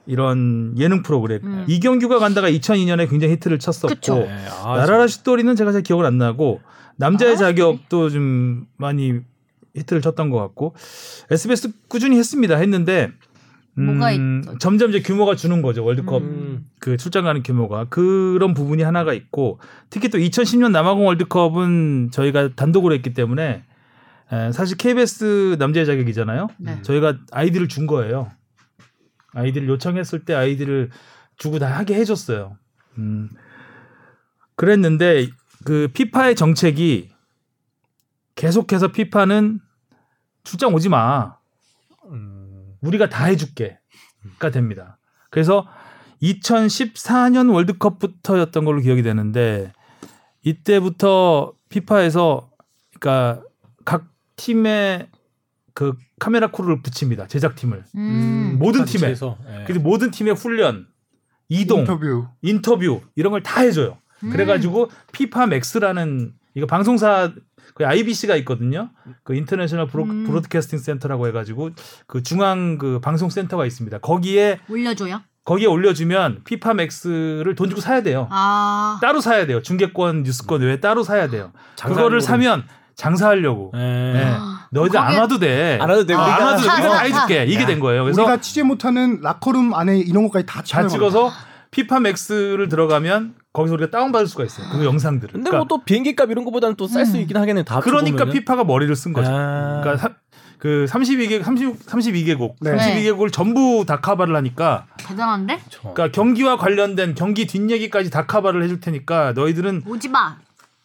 [0.08, 1.64] 이런 예능 프로그램 음.
[1.68, 4.14] 이경규가 간다가 2002년에 굉장히 히트를 쳤었고.
[4.14, 6.60] 네, 아, 나라라 슛돌이는 제가 잘 기억은 안 나고
[6.96, 9.20] 남자의 아, 자격도 좀 많이
[9.76, 10.74] 히트를 쳤던 것 같고
[11.30, 12.56] SBS 꾸준히 했습니다.
[12.56, 13.12] 했는데
[13.74, 14.42] 뭐가 음?
[14.58, 16.66] 점점 이제 규모가 주는 거죠 월드컵 음.
[16.80, 22.94] 그 출장 가는 규모가 그런 부분이 하나가 있고 특히 또 2010년 남아공 월드컵은 저희가 단독으로
[22.94, 23.62] 했기 때문에
[24.32, 26.48] 에, 사실 KBS 남자의 자격이잖아요.
[26.58, 26.78] 네.
[26.82, 28.30] 저희가 AD를 준 거예요.
[29.38, 30.90] AD를 요청했을 때 AD를
[31.36, 32.56] 주고 다 하게 해줬어요.
[32.98, 33.30] 음.
[34.56, 35.28] 그랬는데
[35.64, 37.10] 그 피파의 정책이
[38.34, 39.60] 계속해서 피파는
[40.44, 41.38] 출장 오지 마.
[42.80, 44.98] 우리가 다 해줄게가 됩니다.
[45.30, 45.66] 그래서
[46.22, 49.72] 2014년 월드컵부터였던 걸로 기억이 되는데
[50.42, 52.50] 이때부터 피파에서
[52.98, 53.42] 그러니까
[53.84, 55.08] 각 팀의
[55.78, 57.28] 그 카메라 크루를 붙입니다.
[57.28, 58.56] 제작팀을 음.
[58.58, 59.64] 모든 팀에 예.
[59.64, 60.88] 그리고 모든 팀의 훈련,
[61.48, 62.26] 이동, 인터뷰.
[62.42, 63.96] 인터뷰 이런 걸 다 해줘요.
[64.24, 64.30] 음.
[64.30, 67.32] 그래가지고 피파 MAX라는 이거 방송사
[67.76, 68.90] 그 IBC가 있거든요.
[69.22, 70.24] 그 인터내셔널 broad, 음.
[70.24, 71.70] broadcasting 센터라고 해가지고
[72.08, 73.98] 그 중앙 그 방송 센터가 있습니다.
[73.98, 75.20] 거기에 올려줘요?
[75.44, 78.26] 거기에 올려주면 피파 MAX를 돈 주고 사야 돼요.
[78.32, 78.98] 아.
[79.00, 79.62] 따로 사야 돼요.
[79.62, 81.52] 중계권, 뉴스권 외에 따로 사야 돼요.
[81.80, 82.64] 그거를 사면
[82.96, 83.70] 장사하려고.
[83.76, 83.78] 예.
[83.78, 84.36] 네.
[84.70, 85.78] 너희들 안 와도 돼.
[85.80, 86.14] 안 와도 돼.
[86.14, 86.66] 어, 우리가 안 와도 돼.
[86.66, 87.44] 사, 우리가 사, 다 해줄게.
[87.48, 88.04] 이게 된 거예요.
[88.04, 91.10] 그래서 우리가 취재 못하는 라커룸 안에 이런 것까지 다잘 촬영합니다.
[91.10, 91.32] 찍어서
[91.70, 94.66] 피파 MAX를 들어가면 거기서 우리가 다운 받을 수가 있어요.
[94.70, 95.32] 그 영상들을.
[95.32, 97.20] 근데 뭐또 비행기 값 이런 거보다는 또 쌀수 음.
[97.22, 97.64] 있긴 하겠네.
[97.64, 98.32] 다 그러니까 합쳐보면은.
[98.32, 99.30] 피파가 머리를 쓴 거죠.
[99.30, 99.80] 아.
[99.82, 100.14] 그러니까 사-
[100.58, 102.72] 그 32개 30 32개국 네.
[102.76, 105.60] 32개국을 전부 다 커버를 하니까 대단한데?
[105.80, 110.36] 그러니까 경기와 관련된 경기 뒷얘기까지 다 커버를 해줄 테니까 너희들은 오지 마.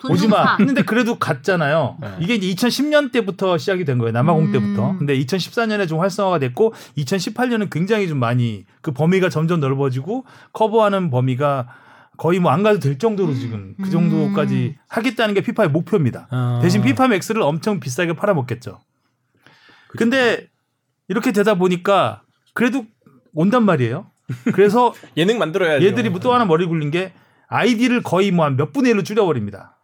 [0.03, 0.43] 돈 오지 좀 마.
[0.45, 0.55] 사.
[0.59, 1.97] 했는데 그래도 갔잖아요.
[1.99, 2.07] 네.
[2.19, 4.11] 이게 이제 2010년 때부터 시작이 된 거예요.
[4.11, 4.51] 남아공 음.
[4.51, 4.95] 때부터.
[4.97, 11.67] 근데 2014년에 좀 활성화가 됐고 2018년은 굉장히 좀 많이 그 범위가 점점 넓어지고 커버하는 범위가
[12.17, 16.27] 거의 뭐 안 가도 될 정도로 지금 그 정도까지 하겠다는 게 피파의 목표입니다.
[16.29, 16.59] 아.
[16.61, 18.79] 대신 피파 MAX를 엄청 비싸게 팔아먹겠죠.
[19.97, 20.47] 근데
[21.07, 22.21] 이렇게 되다 보니까
[22.53, 22.85] 그래도
[23.33, 24.07] 온단 말이에요.
[24.53, 25.85] 그래서 예능 만들어야죠.
[25.85, 27.13] 얘들이 뭐또 하나 머리 굴린 게
[27.47, 29.77] AD를 거의 뭐 한 몇 분의 1로 줄여버립니다.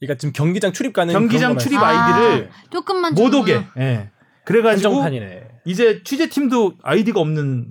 [0.00, 1.88] 그러니까 지금 경기장 출입 가능 경기장 출입 아.
[1.88, 3.32] 아이디를 조금만 못.
[3.34, 3.64] 오게.
[3.78, 4.10] 예.
[4.44, 5.42] 그래가지고 한정판이네.
[5.64, 7.66] 이제 취재팀도 AD가 없는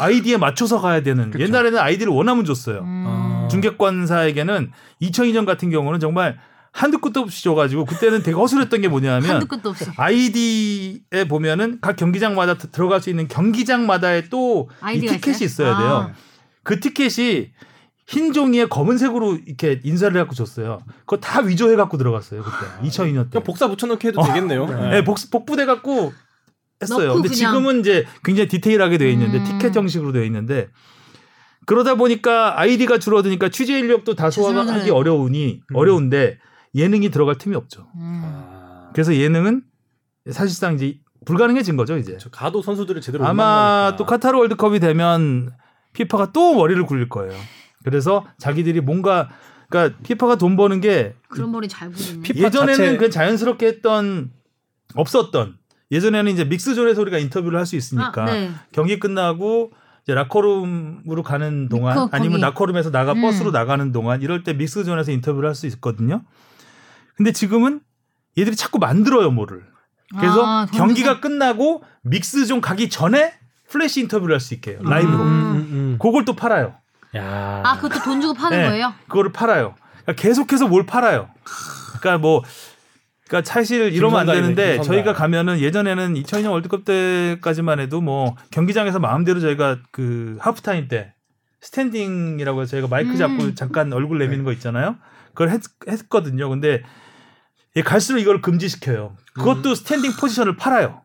[0.00, 2.80] AD에 맞춰서 가야 되는 옛날에는 AD를 원하면 줬어요.
[2.80, 3.04] 음.
[3.06, 3.48] 아.
[3.50, 4.72] 중계권사에게는
[5.02, 6.38] 2002년 같은 경우는 정말
[6.72, 9.46] 한두 끝도 없이 줘가지고 그때는 되게 허술했던 게 뭐냐면.
[9.96, 15.44] 아이디에 보면은 각 경기장마다 드- 들어갈 수 있는 경기장마다의 또 이 티켓이 있어요?
[15.44, 15.88] 있어야 돼요.
[16.10, 16.12] 아.
[16.64, 17.52] 그 티켓이
[18.06, 20.80] 흰 종이에 검은색으로 이렇게 인쇄를 해갖고 줬어요.
[21.00, 23.30] 그거 다 위조해갖고 들어갔어요 그때 2002년 때.
[23.30, 24.26] 그냥 복사 붙여넣기 해도 어.
[24.26, 24.66] 되겠네요.
[24.90, 26.12] 네, 복, 복부돼갖고
[26.82, 27.14] 했어요.
[27.14, 27.34] 근데 그냥.
[27.34, 29.44] 지금은 이제 굉장히 디테일하게 되어 있는데 음.
[29.44, 30.68] 티켓 형식으로 되어 있는데
[31.66, 34.90] 그러다 보니까 아이디가 줄어드니까 취재 인력도 다 소화하기 줄어드네.
[34.90, 35.76] 어려우니 음.
[35.76, 36.38] 어려운데
[36.74, 37.88] 예능이 들어갈 틈이 없죠.
[37.96, 38.20] 음.
[38.24, 38.90] 아.
[38.92, 39.62] 그래서 예능은
[40.30, 42.18] 사실상 이제 불가능해진 거죠 이제.
[42.20, 43.94] 저 가도 선수들을 제대로 못 아마.
[43.96, 45.52] 또 카타르 월드컵이 되면
[45.94, 47.32] 피파가 또 머리를 굴릴 거예요.
[47.84, 49.28] 그래서 자기들이 뭔가
[49.68, 52.28] 그러니까 피파가 돈 버는 게 그런 머리 잘 부리네.
[52.34, 54.30] 예전에는 자체- 그 자연스럽게 했던
[54.94, 55.56] 없었던
[55.90, 58.50] 예전에는 이제 믹스존에서 우리가 인터뷰를 할 수 있으니까 아, 네.
[58.72, 59.72] 경기 끝나고
[60.02, 62.42] 이제 라커룸으로 가는 동안 그, 아니면 거기.
[62.42, 63.20] 라커룸에서 나가 음.
[63.22, 66.22] 버스로 나가는 동안 이럴 때 믹스존에서 인터뷰를 할 수 있거든요.
[67.16, 67.80] 근데 지금은
[68.38, 69.62] 얘들이 자꾸 만들어요 뭐를.
[70.18, 73.32] 그래서 아, 돈 경기가 끝나고 mixed zone 가기 전에
[73.68, 74.80] 플래시 인터뷰를 할 수 있게 해요.
[74.82, 75.22] 라이브로.
[75.22, 75.22] 음.
[75.22, 75.96] 음, 음.
[76.00, 76.74] 그걸 또 팔아요.
[77.16, 77.62] 야.
[77.64, 78.94] 아, 그것도 돈 주고 파는 네, 거예요?
[79.08, 79.74] 그거를 팔아요.
[80.02, 81.28] 그러니까 계속해서 뭘 팔아요.
[82.00, 82.42] 그러니까 뭐
[83.26, 84.80] 그러니까 사실 이러면 안 되는데.
[84.82, 91.14] 저희가 가면은 예전에는 2002년 월드컵 때까지만 해도 뭐 경기장에서 마음대로 저희가 그 하프타임 때
[91.60, 93.16] 스탠딩이라고 해서 저희가 마이크 음.
[93.16, 94.96] 잡고 잠깐 얼굴 내미는 거 있잖아요.
[95.28, 96.48] 그걸 했, 했거든요.
[96.48, 96.82] 근데
[97.76, 99.16] 얘 갈수록 이걸 금지시켜요.
[99.34, 101.02] 그것도 스탠딩 포지션을 팔아요.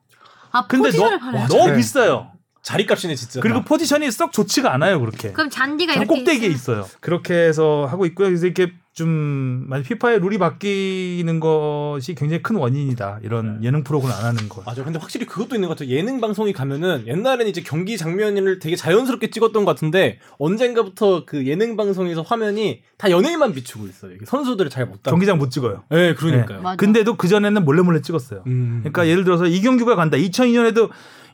[0.52, 1.48] 아, 근데 포지션을 너, 팔아요?
[1.48, 1.76] 너무 네.
[1.78, 2.32] 비싸요.
[2.70, 3.40] 자리값이네 진짜.
[3.42, 5.00] 그리고 포지션이 썩 좋지가 않아요.
[5.00, 5.32] 그렇게.
[5.32, 6.88] 그럼 잔디가 저 이렇게 꼭대기에 있어요.
[7.00, 8.28] 그렇게 해서 하고 있고요.
[8.28, 13.22] 그래서 이렇게 좀 만약 피파의 룰이 바뀌는 것이 굉장히 큰 원인이다.
[13.24, 14.64] 이런 예능 프로그램 안 하는 것.
[14.66, 14.84] 맞아.
[14.84, 15.96] 근데 확실히 그것도 있는 것 같아요.
[15.96, 21.76] 예능 방송이 가면은 옛날에는 이제 경기 장면을 되게 자연스럽게 찍었던 것 같은데 언젠가부터 그 예능
[21.76, 24.12] 방송에서 화면이 다 연예인만 비추고 있어요.
[24.26, 25.12] 선수들을 잘못 담고.
[25.12, 25.84] 경기장 못 찍어요.
[25.90, 26.62] 네, 그러니까요.
[26.62, 26.76] 맞아.
[26.76, 28.44] 근데도 그 전에는 몰래 몰래 찍었어요.
[28.48, 28.80] 음.
[28.84, 30.18] 그러니까 예를 들어서 이경규가 간다.
[30.18, 30.90] 2002년에도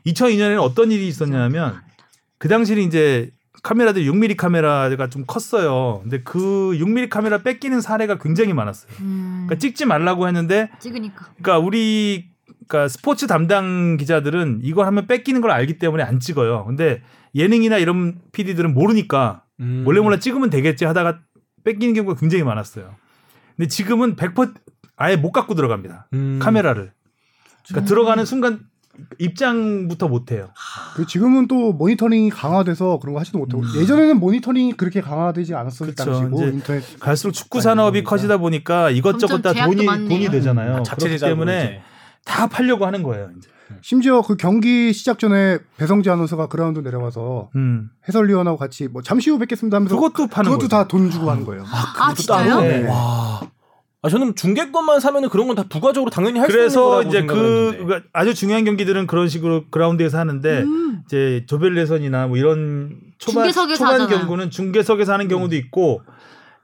[0.06, 1.80] 2002년에는 어떤 일이 있었냐면
[2.38, 3.30] 그 당시는 이제
[3.62, 6.00] 카메라들이 6mm 카메라가 좀 컸어요.
[6.02, 6.38] 근데 그
[6.78, 8.92] 6mm 카메라 뺏기는 사례가 굉장히 많았어요.
[9.00, 11.30] 음, 그러니까 찍지 말라고 했는데 찍으니까.
[11.36, 12.28] 그러니까 우리
[12.68, 16.64] 그러니까 스포츠 담당 기자들은 이걸 하면 뺏기는 걸 알기 때문에 안 찍어요.
[16.66, 17.02] 근데
[17.34, 19.82] 예능이나 이런 PD들은 모르니까 음.
[19.84, 21.20] 몰래 몰래 찍으면 되겠지 하다가
[21.64, 22.94] 뺏기는 경우가 굉장히 많았어요.
[23.56, 24.54] 근데 지금은 100%
[24.96, 26.08] 아예 못 갖고 들어갑니다.
[26.12, 26.38] 음.
[26.40, 26.92] 카메라를.
[27.68, 28.60] 그러니까 들어가는 순간
[29.18, 30.48] 입장부터 못 해요.
[30.94, 36.04] 그 지금은 또 모니터링이 강화돼서 그런 거 하지도 못하고 예전에는 모니터링이 그렇게 강화되지 않았을 그쵸.
[36.04, 40.08] 당시고 인터넷 갈수록 축구 산업이 커지다 보니까 이것저것 다 돈이 많네요.
[40.08, 40.76] 돈이 되잖아요.
[40.76, 41.80] 아, 자체 그렇기 때문에 이제.
[42.24, 43.30] 다 팔려고 하는 거예요.
[43.36, 43.48] 이제.
[43.82, 47.90] 심지어 그 경기 시작 전에 배성재 아나운서가 그라운드 내려와서 음.
[48.08, 50.68] 해설위원하고 같이 뭐 잠시 후 뵙겠습니다 하면서 그것도 파는 그것도.
[50.68, 51.64] 다 돈 주고 하는 거예요.
[51.66, 52.60] 아, 진짜요?
[52.60, 52.86] 네.
[52.88, 53.40] 와.
[54.02, 57.18] 아 저는 중계권만 사면은 그런 건 다 부가적으로 당연히 할 수 있는 그래서 거라고 이제
[57.20, 57.84] 생각을 그 했는데.
[57.84, 61.00] 그러니까 아주 중요한 경기들은 그런 식으로 그라운드에서 하는데 음.
[61.06, 64.18] 이제 조별예선이나 뭐 이런 초반 중계석에서 초반 하잖아요.
[64.18, 66.02] 경구는 중계석에서 하는 경우도 있고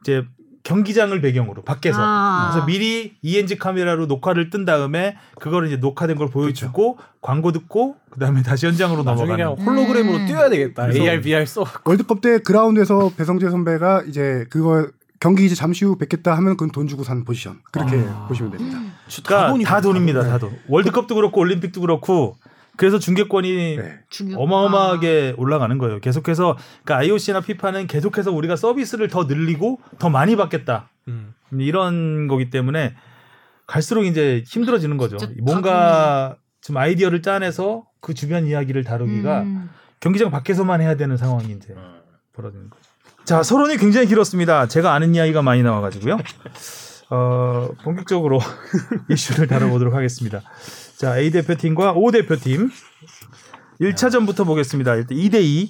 [0.02, 0.24] 이제
[0.64, 2.50] 경기장을 배경으로 밖에서 아.
[2.52, 8.42] 그래서 미리 ENG 카메라로 녹화를 뜬 다음에 그거를 이제 녹화된 걸 보여주고 광고 듣고 그다음에
[8.42, 10.26] 다시 현장으로 넘어가는 홀로그램으로 음.
[10.26, 10.82] 뛰어야 되겠다.
[10.86, 11.64] 그래서- AR, VR 써.
[11.84, 14.86] 월드컵 때 그라운드에서 배성재 선배가 이제 그거
[15.22, 18.80] 경기 이제 잠시 후 뵙겠다 하면 그건 돈 주고 산 포지션 그렇게 보시면 됩니다.
[19.24, 20.24] 그러니까 다 돈입니다.
[20.24, 20.58] 다 돈.
[20.66, 22.36] 월드컵도 그렇고 올림픽도 그렇고
[22.76, 24.00] 그래서 중계권이 네.
[24.34, 26.00] 어마어마하게 올라가는 거예요.
[26.00, 30.90] 계속해서 그러니까 IOC나 피파는 계속해서 우리가 서비스를 더 늘리고 더 많이 받겠다.
[31.06, 31.34] 음.
[31.52, 32.96] 이런 거기 때문에
[33.68, 35.18] 갈수록 이제 힘들어지는 거죠.
[35.40, 39.70] 뭔가 좀 아이디어를 짜내서 그 주변 이야기를 다루기가 음.
[40.00, 41.76] 경기장 밖에서만 해야 되는 상황이 이제
[42.32, 42.91] 벌어지는 거죠.
[43.24, 44.66] 자, 서론이 굉장히 길었습니다.
[44.68, 46.18] 제가 아는 이야기가 많이 나와가지고요.
[47.10, 48.40] 어, 본격적으로
[49.10, 50.40] 이슈를 다뤄보도록 하겠습니다.
[50.96, 52.70] 자, A 대표팀과 O 대표팀
[53.80, 54.94] 1차전부터 보겠습니다.
[54.96, 55.68] 일단 2대2.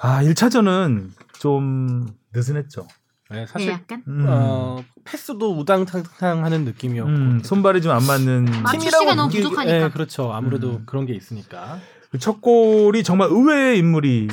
[0.00, 1.10] 아, 1차전은
[1.40, 2.86] 좀 느슨했죠.
[3.30, 4.24] 네, 네, 사실 약간 음.
[4.26, 8.46] 어, 패스도 우당탕탕 하는 느낌이었고 음, 손발이 좀 안 맞는
[8.80, 9.78] 시간 너무 부족하니까.
[9.78, 10.32] 네, 그렇죠.
[10.32, 10.82] 아무래도 음.
[10.86, 11.78] 그런 게 있으니까.
[12.20, 14.28] 첫 골이 정말 의외의 인물이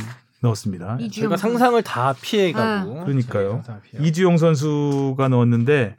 [0.45, 0.97] 넣었습니다.
[1.11, 3.05] 저희가 상상을 다 피해가고.
[3.05, 3.51] 그러니까요.
[3.51, 4.07] 상상을 피해가고.
[4.07, 5.97] 이주용 선수가 넣었는데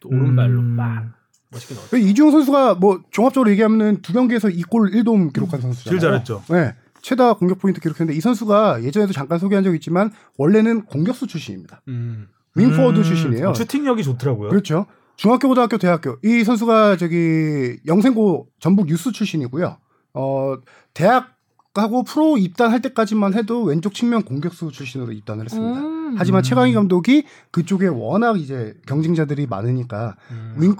[0.00, 0.76] 또 오른발로 음.
[0.76, 1.12] 빡
[1.50, 1.96] 멋있게 넣었죠.
[1.96, 6.00] 이주영 선수가 뭐 종합적으로 얘기하면은 두 경기에서 2골 1도움 기록한 선수잖아요.
[6.00, 6.42] 질 잘했죠.
[6.50, 6.74] 네.
[7.02, 11.82] 최다 공격 포인트 기록했는데 이 선수가 예전에도 잠깐 소개한 적 있지만 원래는 공격수 출신입니다.
[11.88, 12.28] 음.
[12.56, 13.54] 윙포워드 음, 출신이에요.
[13.54, 14.48] 슈팅력이 좋더라고요.
[14.48, 14.86] 그렇죠.
[15.16, 16.16] 중학교, 고등학교, 대학교.
[16.24, 19.76] 이 선수가 저기 영생고 전북 유스 출신이고요.
[20.14, 20.54] 어,
[20.92, 21.33] 대학
[21.74, 25.80] 하고 프로 입단할 때까지만 해도 왼쪽 측면 공격수 출신으로 입단을 했습니다.
[25.80, 26.14] 음.
[26.16, 30.54] 하지만 최강희 감독이 그쪽에 워낙 이제 경쟁자들이 많으니까 음.
[30.58, 30.76] 윙.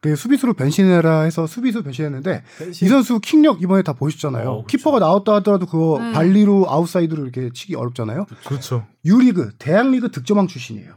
[0.00, 2.86] 그 수비수로 변신해라 해서 수비수 변신했는데 펜싱.
[2.86, 4.48] 이 선수 킥력 이번에 다 보셨잖아요.
[4.48, 4.66] 어, 그렇죠.
[4.66, 6.12] 키퍼가 나왔다 하더라도 그거 네.
[6.12, 8.26] 발리로 아웃사이드로 이렇게 치기 어렵잖아요.
[8.46, 8.86] 그렇죠.
[9.04, 10.94] U리그 대학리그 득점왕 출신이에요.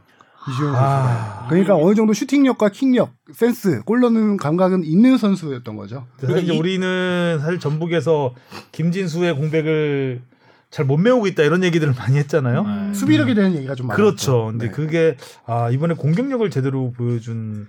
[0.50, 0.78] 이주영 선수가.
[0.78, 6.06] 아, 그러니까 어느 정도 슈팅력과 킥력, 센스, 골 넣는 감각은 있는 선수였던 거죠.
[6.18, 8.34] 그래서 이제 우리는 사실 전북에서
[8.72, 10.22] 김진수의 공백을
[10.70, 12.62] 잘 못 메우고 있다 이런 얘기들을 많이 했잖아요.
[12.62, 12.94] 음.
[12.94, 14.02] 수비력에 대한 얘기가 좀 많았죠.
[14.02, 14.46] 그렇죠.
[14.50, 14.72] 근데 네.
[14.72, 17.66] 그게 아 이번에 공격력을 제대로 보여준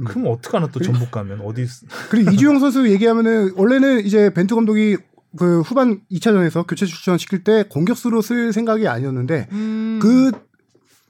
[0.00, 0.04] 음.
[0.06, 4.96] 그럼 어떡하나 또 전북 가면 어디 쓰- 그리고 이주영 선수 얘기하면은 원래는 이제 벤투 감독이
[5.36, 9.98] 그 후반 2차전에서 교체 출전 시킬 때 공격수로 쓸 생각이 아니었는데 음.
[10.00, 10.32] 그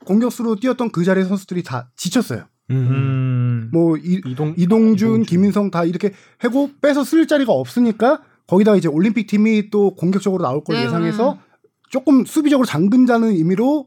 [0.07, 2.45] 공격수로 뛰었던 그 자리의 선수들이 다 지쳤어요.
[2.71, 2.77] 음.
[2.77, 8.89] 음, 뭐 이, 이동 이동준, 김인성 다 이렇게 하고 빼서 쓸 자리가 없으니까 거기다 이제
[8.89, 11.39] 올림픽 팀이 또 공격적으로 나올 걸 네, 예상해서
[11.91, 13.87] 조금 수비적으로 잠근다는 의미로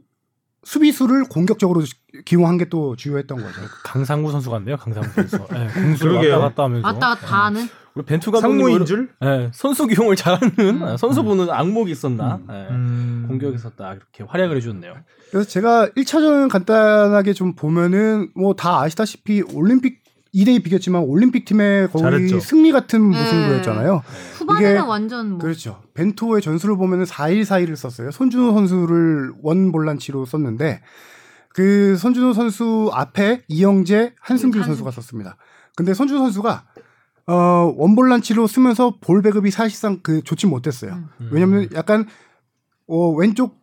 [0.64, 1.84] 수비수를 공격적으로
[2.26, 3.62] 기용한 게 또 주요했던 거죠.
[3.84, 4.78] 강상구 선수 같네요.
[4.78, 5.38] 강상구 선수.
[5.52, 6.16] 네, 공수를.
[6.16, 6.88] 왔다 갔다 하면서.
[6.88, 7.68] 왔다 갔다 하는.
[8.00, 9.10] 우리 벤투 감독님 상무인 줄?
[9.20, 10.98] 네, 선수 기용을 잘하는 음.
[10.98, 12.40] 선수 보는 악목이 있었나?
[12.48, 13.26] 네, 음.
[13.28, 14.94] 공격에서 딱 이렇게 활약을 해줬네요.
[15.32, 20.00] 그래서 제가 1차전 간단하게 좀 보면은 뭐 다 아시다시피 올림픽
[20.34, 22.40] 2대2 비겼지만 올림픽 팀의 거의 잘했죠.
[22.40, 23.18] 승리 같은 네.
[23.20, 24.04] 모습을 보였잖아요.
[24.36, 25.40] 후반에는 이게- 완전 뭐.
[25.40, 25.82] 그렇죠.
[25.94, 28.12] 벤토의 전술을 보면은 4-1-4-1을 썼어요.
[28.12, 30.82] 손준호 선수를 원 볼란치로 썼는데
[31.50, 35.36] 그 손준호 선수 앞에 이영재, 한승규 한승- 선수가 썼습니다.
[35.76, 36.64] 근데 손준호 선수가
[37.32, 40.94] 어, 원 볼란치로 쓰면서 볼 배급이 사실상 그 좋지 못했어요.
[41.22, 41.30] 음.
[41.32, 42.06] 왜냐면 약간
[42.88, 43.58] 어, 왼쪽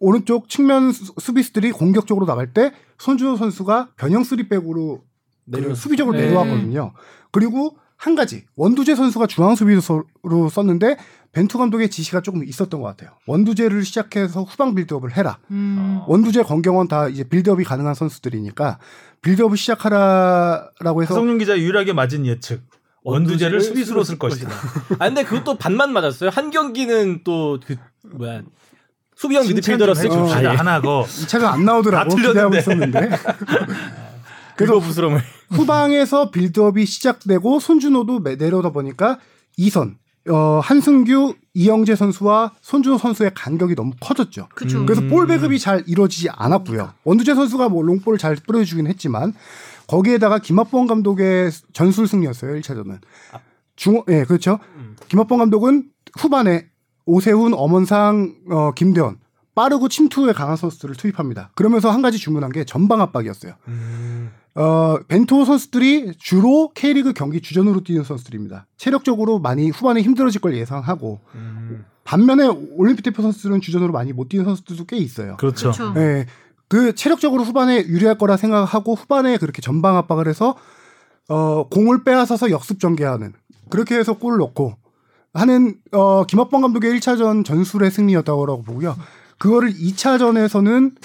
[0.00, 5.00] 오른쪽 측면 수- 수비수들이 공격적으로 나갈 때 손준호 선수가 변형 3백으로
[5.44, 6.26] 내려- 수비적으로 네.
[6.26, 6.92] 내려왔거든요.
[7.30, 10.96] 그리고 한 가지 원두재 선수가 중앙 수비수로 썼는데
[11.32, 13.10] 벤투 감독의 지시가 조금 있었던 것 같아요.
[13.26, 15.38] 원두재를 시작해서 후방 빌드업을 해라.
[15.52, 16.00] 음.
[16.08, 18.78] 원두재, 건경원 다 이제 빌드업이 가능한 선수들이니까
[19.22, 22.62] 빌드업을 시작하라라고 해서 하성룡 기자 유일하게 맞은 예측.
[23.04, 24.50] 원두재를 수비수로 쓸 것이다.
[24.98, 26.30] 아 근데 그것도 반만 맞았어요.
[26.30, 27.76] 한 경기는 또 그
[28.12, 28.42] 뭐야
[29.16, 30.38] 수비형 미드필더로 좀 쓰고 해줍시다.
[30.50, 32.58] 아예 하나고 2차가 안 나오더라고 다 기대하고 틀렸는데.
[32.58, 33.10] 있었는데
[34.56, 39.18] 그거 부스럼을 후방에서 빌드업이 시작되고 손준호도 매- 내려오다 보니까
[39.56, 39.98] 이선
[40.30, 44.48] 어, 한승규, 이영재 선수와 손준호 선수의 간격이 너무 커졌죠.
[44.54, 44.78] 그쵸.
[44.78, 44.86] 음.
[44.86, 46.94] 그래서 볼 배급이 잘 이루어지지 않았고요.
[47.04, 49.34] 원두재 선수가 뭐 롱볼을 잘 뿌려주긴 했지만
[49.86, 52.54] 거기에다가 김학범 감독의 전술 승리였어요.
[52.60, 53.00] 1차전은.
[53.76, 54.58] 중, 예, 그렇죠.
[55.08, 56.66] 김학범 감독은 후반에
[57.06, 59.18] 오세훈, 엄원상, 어, 김대원
[59.54, 61.50] 빠르고 침투에 강한 선수들을 투입합니다.
[61.54, 63.54] 그러면서 한 가지 주문한 게 전방 압박이었어요.
[64.56, 68.66] 어, 벤토 선수들이 주로 K리그 경기 주전으로 뛰는 선수들입니다.
[68.76, 71.20] 체력적으로 많이 후반에 힘들어질 걸 예상하고
[72.04, 75.36] 반면에 올림픽 대표 선수들은 주전으로 많이 못 뛰는 선수들도 꽤 있어요.
[75.36, 75.72] 그렇죠.
[75.72, 75.94] 그렇죠.
[76.00, 76.26] 예.
[76.74, 80.56] 그 체력적으로 후반에 유리할 거라 생각하고 후반에 그렇게 전방 압박을 해서
[81.28, 83.32] 어 공을 빼앗아서 역습 전개하는
[83.70, 84.74] 그렇게 해서 골을 넣고
[85.32, 88.96] 하는 어 김학범 감독의 1차전 전술의 승리였다고 보고요.
[89.38, 90.96] 그거를 2차전에서는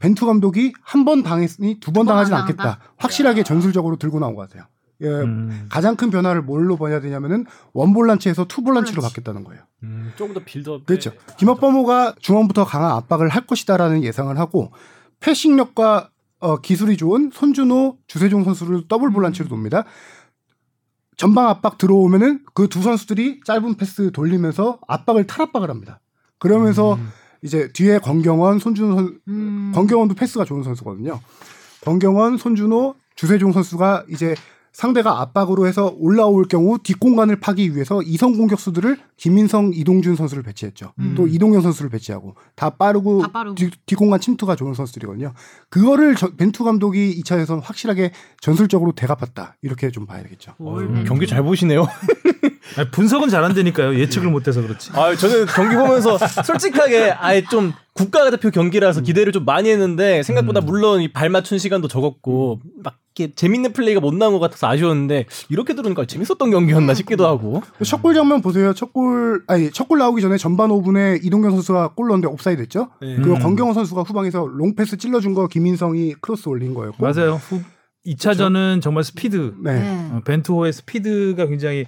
[0.00, 2.80] 벤투 감독이 한 번 당했으니 두 번 당하진 안 않겠다.
[2.98, 4.66] 확실하게 전술적으로 들고 나온 것 같아요.
[5.02, 5.66] 예, 음.
[5.70, 9.14] 가장 큰 변화를 뭘로 봐야 되냐면은 원볼란치에서 투볼란치로 투볼란치.
[9.14, 9.62] 바뀌었다는 거예요.
[9.82, 10.84] 음, 조금 더 빌드업.
[10.86, 11.12] 그렇죠.
[11.38, 14.72] 김학범호가 중원부터 강한 압박을 할 것이다라는 예상을 하고
[15.20, 19.84] passing력과 어, 기술이 좋은 손준호, 주세종 선수를 더블 볼란치로 놓습니다.
[21.16, 26.00] 전방 압박 들어오면은 그 두 선수들이 짧은 패스 돌리면서 압박을 탈압박을 합니다.
[26.38, 26.98] 그러면서
[27.42, 29.72] 이제 뒤에 권경원, 손준호 선, 음.
[29.74, 31.20] 권경원도 패스가 좋은 선수거든요.
[31.82, 34.34] 권경원, 손준호, 주세종 선수가 이제
[34.72, 40.92] 상대가 압박으로 해서 올라올 경우 뒷공간을 파기 위해서 2선 공격수들을 김인성, 이동준 선수를 배치했죠.
[41.00, 41.14] 음.
[41.16, 43.56] 또 이동경 선수를 배치하고 다 빠르고, 다 빠르고.
[43.56, 45.32] 뒷, 뒷공간 침투가 좋은 선수들이거든요.
[45.70, 49.56] 그거를 저- 벤투 감독이 2차에서는 확실하게 전술적으로 되갚았다.
[49.62, 50.54] 이렇게 좀 봐야 되겠죠.
[50.58, 51.04] 뭘 음.
[51.06, 51.86] 경기 잘 보시네요.
[52.76, 53.98] 아니, 분석은 잘한다니까요.
[53.98, 54.90] 예측을 못해서 그렇지.
[54.94, 61.00] 아, 저는 경기 보면서 솔직하게 아예 좀 국가대표 경기라서 기대를 좀 많이 했는데 생각보다 물론
[61.02, 65.74] 이 발 맞춘 시간도 적었고 막 이렇게 재밌는 플레이가 못 나온 것 같아서 아쉬웠는데 이렇게
[65.74, 67.62] 들으니까 재밌었던 경기였나 싶기도 하고.
[67.84, 68.72] 첫 골 장면 보세요.
[68.72, 72.88] 첫 골, 아니, 첫 골 나오기 전에 전반 5분에 이동경 선수가 골 넣었는데 옵사이드 했죠?
[73.02, 73.16] 네.
[73.16, 73.40] 그리고 음.
[73.40, 77.04] 권경원 선수가 후방에서 롱패스 찔러준 거 김인성이 크로스 올린 거였고.
[77.04, 77.34] 맞아요.
[77.48, 77.60] 후,
[78.06, 79.54] 2차전은 정말 스피드.
[79.62, 79.80] 네.
[79.80, 80.10] 네.
[80.12, 81.84] 어, 벤투호의 스피드가 굉장히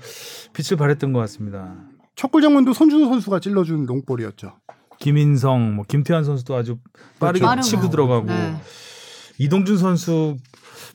[0.53, 1.75] 빛을 발했던 것 같습니다.
[2.17, 4.55] 첫골 장면도 손준호 선수가 찔러준 롱볼이었죠.
[4.99, 6.79] 김인성, 뭐 김태환 선수도 아주
[7.19, 7.63] 빠르게 빠르고.
[7.63, 8.55] 치고 들어가고 네.
[9.39, 10.37] 이동준 선수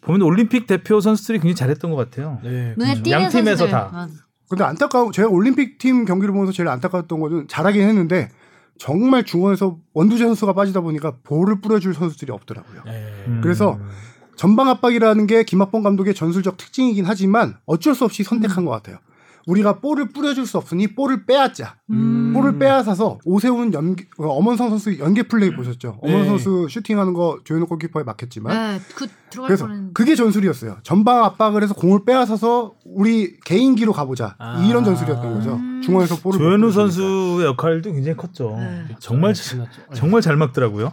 [0.01, 2.39] 보면 올림픽 대표 선수들이 굉장히 잘했던 것 같아요.
[2.43, 2.75] 네.
[2.75, 3.69] 띄는 양 팀에서 선수들.
[3.71, 3.89] 다.
[3.91, 4.13] 맞아.
[4.49, 8.29] 근데 안타까운, 제가 올림픽 팀 경기를 보면서 제일 안타까웠던 거는 잘하긴 했는데
[8.77, 12.83] 정말 중원에서 원두재 선수가 빠지다 보니까 볼을 뿌려줄 선수들이 없더라고요.
[12.85, 13.25] 네.
[13.27, 13.41] 음.
[13.43, 13.77] 그래서
[14.37, 18.97] 전방 압박이라는 게 김학범 감독의 전술적 특징이긴 하지만 어쩔 수 없이 선택한 것 같아요.
[19.47, 21.77] 우리가 볼을 뿌려줄 수 없으니 볼을 빼앗자.
[21.89, 22.33] 음.
[22.33, 25.99] 볼을 빼앗아서 오세훈 연계, 어, 엄원성 선수 연계 플레이 보셨죠?
[26.01, 26.27] 엄원 네.
[26.27, 29.93] 선수 슈팅하는 거 조현우 골키퍼에 막혔지만 네, 그 들어갈 그래서 뻔했는데.
[29.93, 30.79] 그게 전술이었어요.
[30.83, 34.35] 전방 압박을 해서 공을 빼앗아서 우리 개인기로 가보자.
[34.37, 34.61] 아.
[34.67, 35.55] 이런 전술이었던 거죠.
[35.55, 35.81] 음.
[35.81, 36.71] 중원에서 볼을 조현우.
[36.71, 38.53] 선수의 역할도 굉장히 컸죠.
[38.59, 38.95] 네.
[38.99, 39.81] 정말 신났죠.
[39.93, 40.91] 정말 잘 막더라고요.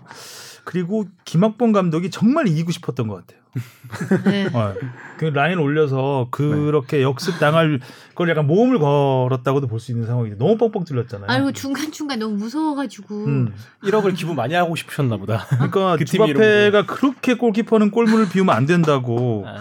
[0.64, 3.44] 그리고 김학범 감독이 정말 이기고 싶었던 것 같아요.
[4.24, 4.48] 네.
[4.52, 4.74] 어,
[5.16, 7.78] 그 라인 올려서 그렇게 역습 당할
[8.16, 10.38] 걸 약간 모험을 걸었다고도 볼 수 있는 상황이죠.
[10.38, 11.30] 너무 뻥뻥 뚫렸잖아요.
[11.30, 13.24] 아니고 중간 중간 너무 무서워가지고.
[13.26, 13.54] 음.
[13.84, 15.46] 1억을 기부 많이 하고 싶으셨나 보다.
[15.54, 19.44] 그러니까 그팀 주바페가 그렇게 골키퍼는 골문을 비우면 안 된다고.
[19.46, 19.60] 아,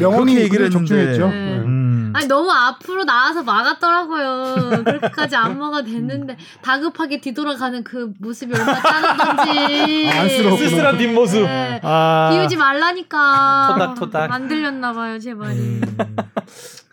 [0.00, 1.28] 명언이 얘기를 얘기를 적중했죠.
[1.28, 1.58] 네.
[1.58, 1.91] 음.
[2.14, 4.84] 아니 너무 앞으로 나와서 막았더라고요.
[4.84, 8.78] 그렇게까지 안 막아 됐는데 다급하게 뒤돌아가는 그 모습이 얼마나.
[8.78, 10.56] 아, 안쓰럽구나.
[10.56, 11.42] 쓸쓸한 뒷모습.
[11.42, 11.80] 네.
[11.82, 12.30] 아.
[12.32, 13.68] 비우지 말라니까.
[13.72, 14.30] 토닥토닥.
[14.30, 15.58] 만들렸나 봐요, 제 말이.
[15.58, 15.82] 음.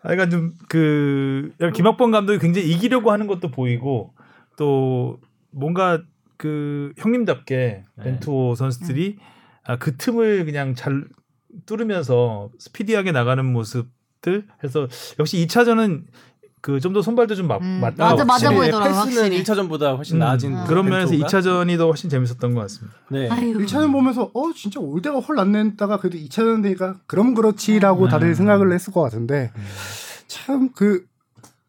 [0.02, 4.14] 그러니까 좀그 김학범 감독이 굉장히 이기려고 하는 것도 보이고
[4.58, 5.20] 또
[5.52, 6.02] 뭔가
[6.38, 8.04] 그 형님답게 네.
[8.04, 9.18] 벤투호 선수들이
[9.64, 11.06] 아, 그 틈을 그냥 잘
[11.66, 13.88] 뚫으면서 스피디하게 나가는 모습
[14.22, 14.88] 들 해서
[15.20, 16.04] 역시 2차전은
[16.62, 18.04] 그 좀 더 손발도 좀 맞, 음, 맞다.
[18.04, 19.44] 맞아, 맞아 확실히 보이더라고요, 패스는 확실히.
[19.44, 21.28] 1차전보다 훨씬 음, 나아진 그런 면에서 벤투호가.
[21.40, 22.98] 2차전이 더 훨씬 재밌었던 것 같습니다.
[23.10, 23.30] 네.
[23.30, 23.54] 아유.
[23.60, 28.10] 1차전 보면서 어 진짜 올 때가 헐 낫냈다가 그래도 2차전 되니까 그럼 그렇지라고 음.
[28.10, 29.52] 다들 생각을 했을 것 같은데
[30.28, 31.06] 참 그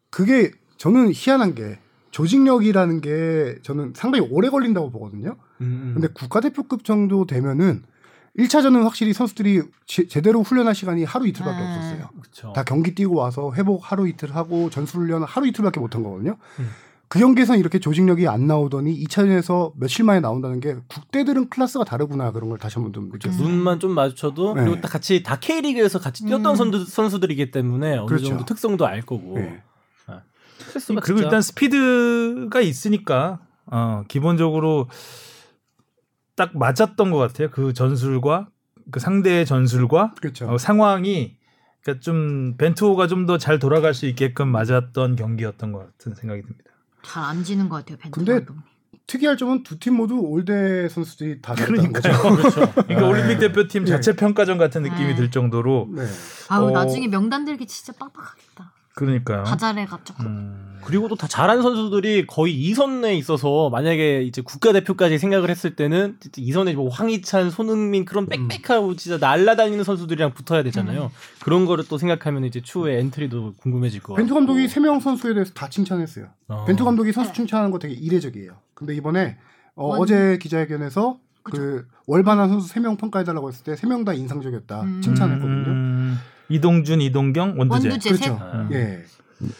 [0.09, 1.79] 그게 저는 희한한 게
[2.11, 5.37] 조직력이라는 게 저는 상당히 오래 걸린다고 보거든요.
[5.61, 5.91] 음, 음.
[5.93, 7.83] 근데 국가대표급 정도 되면은
[8.37, 11.67] 1차전은 확실히 선수들이 제, 제대로 훈련할 시간이 하루 이틀밖에 음.
[11.67, 12.09] 없었어요.
[12.21, 12.53] 그쵸.
[12.55, 16.37] 다 경기 뛰고 와서 회복 하루 이틀 하고 전술 훈련 하루 이틀밖에 못한 거거든요.
[16.59, 16.69] 음.
[17.09, 22.49] 그 경기에선 이렇게 조직력이 안 나오더니 2차전에서 며칠 만에 나온다는 게 국대들은 클래스가 다르구나 그런
[22.49, 23.45] 걸 다시 한번 좀 느꼈어요.
[23.45, 24.63] 눈만 좀 마주쳐도 네.
[24.63, 26.55] 그리고 다 같이 다 K리그에서 같이 뛰었던 음.
[26.55, 28.27] 선수, 선수들이기 때문에 어느 그렇죠.
[28.27, 29.61] 정도 특성도 알 거고 네.
[30.59, 34.87] 스트레스가 그리고 진짜- 일단 스피드가 있으니까 어, 기본적으로
[36.41, 37.51] 딱 맞았던 것 같아요.
[37.51, 38.47] 그 전술과
[38.89, 40.51] 그 상대의 전술과 그렇죠.
[40.51, 41.37] 어, 상황이
[41.83, 46.71] 그러니까 좀 벤투호가 좀 더 잘 돌아갈 수 있게끔 맞았던 경기였던 것 같은 생각이 듭니다.
[47.03, 47.97] 잘 안 지는 것 같아요.
[47.97, 48.55] 벤투 근데 감독.
[49.05, 51.53] 특이할 점은 두 팀 모두 올대 선수들이 다.
[51.53, 52.13] 그러니까요.
[52.87, 53.91] 그러니까 올림픽 대표팀 네.
[53.91, 55.15] 자체 평가전 같은 느낌이 네.
[55.15, 56.05] 들 정도로 네.
[56.49, 56.71] 아우 어.
[56.71, 58.73] 나중에 명단 들기 진짜 빡빡하겠다.
[59.05, 59.43] 그러니까요.
[59.43, 60.23] 다 잘해가지고.
[60.23, 60.67] 음.
[60.83, 66.41] 그리고 또 다 잘하는 선수들이 거의 2선에 있어서 만약에 이제 국가대표까지 생각을 했을 때는 진짜
[66.41, 71.11] 2선에 뭐 황희찬, 손흥민 그런 빽빽하고 진짜 날라다니는 선수들이랑 붙어야 되잖아요.
[71.43, 74.15] 그런 거를 또 생각하면 이제 추후에 엔트리도 궁금해질 것 같고.
[74.17, 76.25] 벤투 감독이 세명 선수에 대해서 다 칭찬했어요.
[76.47, 76.65] 어.
[76.65, 77.35] 벤투 감독이 선수 네.
[77.35, 78.53] 칭찬하는 거 되게 이례적이에요.
[78.73, 79.37] 근데 이번에
[79.75, 85.01] 어, 원- 어제 기자회견에서 그 월반한 선수 세명 평가해달라고 했을 때세명다 인상적이었다 음.
[85.01, 85.65] 칭찬했거든요.
[86.11, 87.89] 음, 이동준, 이동경, 원두재.
[87.89, 88.23] 원두재 그렇죠.
[88.23, 88.53] 셋.
[88.53, 88.69] 음.
[88.71, 89.03] 예.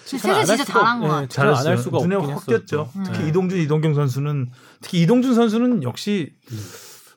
[0.05, 1.27] 셋이 진짜 잘한 것 같아.
[1.27, 2.89] 잘할 네, 수가 눈에 없긴 확 띄었죠.
[2.93, 3.03] 또.
[3.03, 3.27] 특히 음.
[3.29, 4.49] 이동준, 이동경 선수는
[4.81, 6.33] 특히 이동준 선수는 역시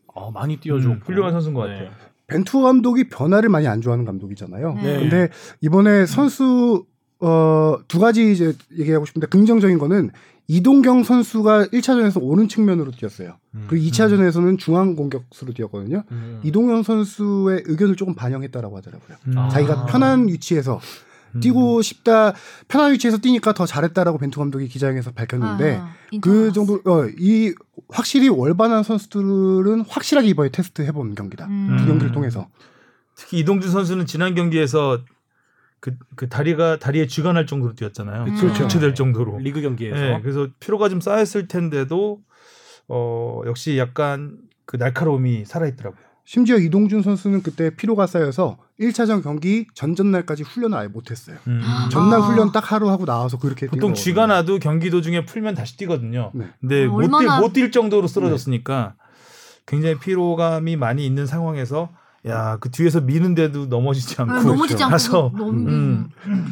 [0.07, 1.91] 어, 많이 띄워주고 음, 훌륭한 선수인 것 같아요.
[2.27, 4.75] 벤투 감독이 변화를 많이 안 좋아하는 감독이잖아요.
[4.75, 4.99] 네.
[4.99, 5.29] 근데
[5.61, 6.87] 이번에 선수
[7.25, 10.11] 어, 두 가지 이제 얘기하고 싶은데 긍정적인 거는
[10.47, 13.39] 이동경 선수가 1차전에서 오른 측면으로 뛰었어요.
[13.55, 13.65] 음.
[13.67, 16.05] 그리고 2차전에서는 중앙 공격수로 뛰었거든요.
[16.11, 16.41] 음.
[16.45, 19.17] 이동경 선수의 의견을 조금 반영했다라고 하더라고요.
[19.29, 19.39] 음.
[19.39, 19.49] 아.
[19.49, 20.81] 자기가 편한 위치에서
[21.37, 21.41] 음.
[21.41, 22.35] 뛰고 싶다,
[22.69, 26.53] 편한 위치에서 뛰니까 더 잘했다라고 벤투 감독이 기자회견에서 밝혔는데 아, 그 인정받았어.
[26.53, 27.55] 정도 어, 이
[27.89, 31.47] 확실히 월반한 선수들은 확실하게 이번에 테스트 해본 경기다.
[31.47, 31.77] 음.
[31.79, 32.49] 두 경기를 통해서.
[33.17, 35.01] 특히 이동준 선수는 지난 경기에서
[35.85, 38.25] 그, 그 다리가 다리에 쥐가 날 정도로 뛰었잖아요.
[38.41, 38.63] 그렇죠.
[38.63, 39.37] 교체될 정도로.
[39.41, 42.21] 리그 경기에서 네, 그래서 피로가 좀 쌓였을 텐데도
[42.89, 46.01] 어, 역시 약간 그 날카로움이 살아있더라고요.
[46.25, 51.37] 심지어 이동준 선수는 그때 피로가 쌓여서 1차전 경기 전전날까지 훈련을 아예 못했어요.
[51.49, 51.61] 음.
[51.93, 52.23] 전날 아.
[52.23, 54.27] 훈련 딱 하루 하고 나와서 그렇게 보통 뛴 쥐가.
[54.27, 56.31] 나도 경기 도중에 풀면 다시 뛰거든요.
[56.33, 56.49] 네.
[56.63, 58.95] 근데 아, 못, 뛸, 얼마나- 못뛸 정도로 쓰러졌으니까
[59.67, 61.91] 굉장히 피로감이 많이 있는 상황에서
[62.27, 66.09] 야 그 뒤에서 미는데도 넘어지지 않고 네, 넘어지지 않고 가서 너무 음.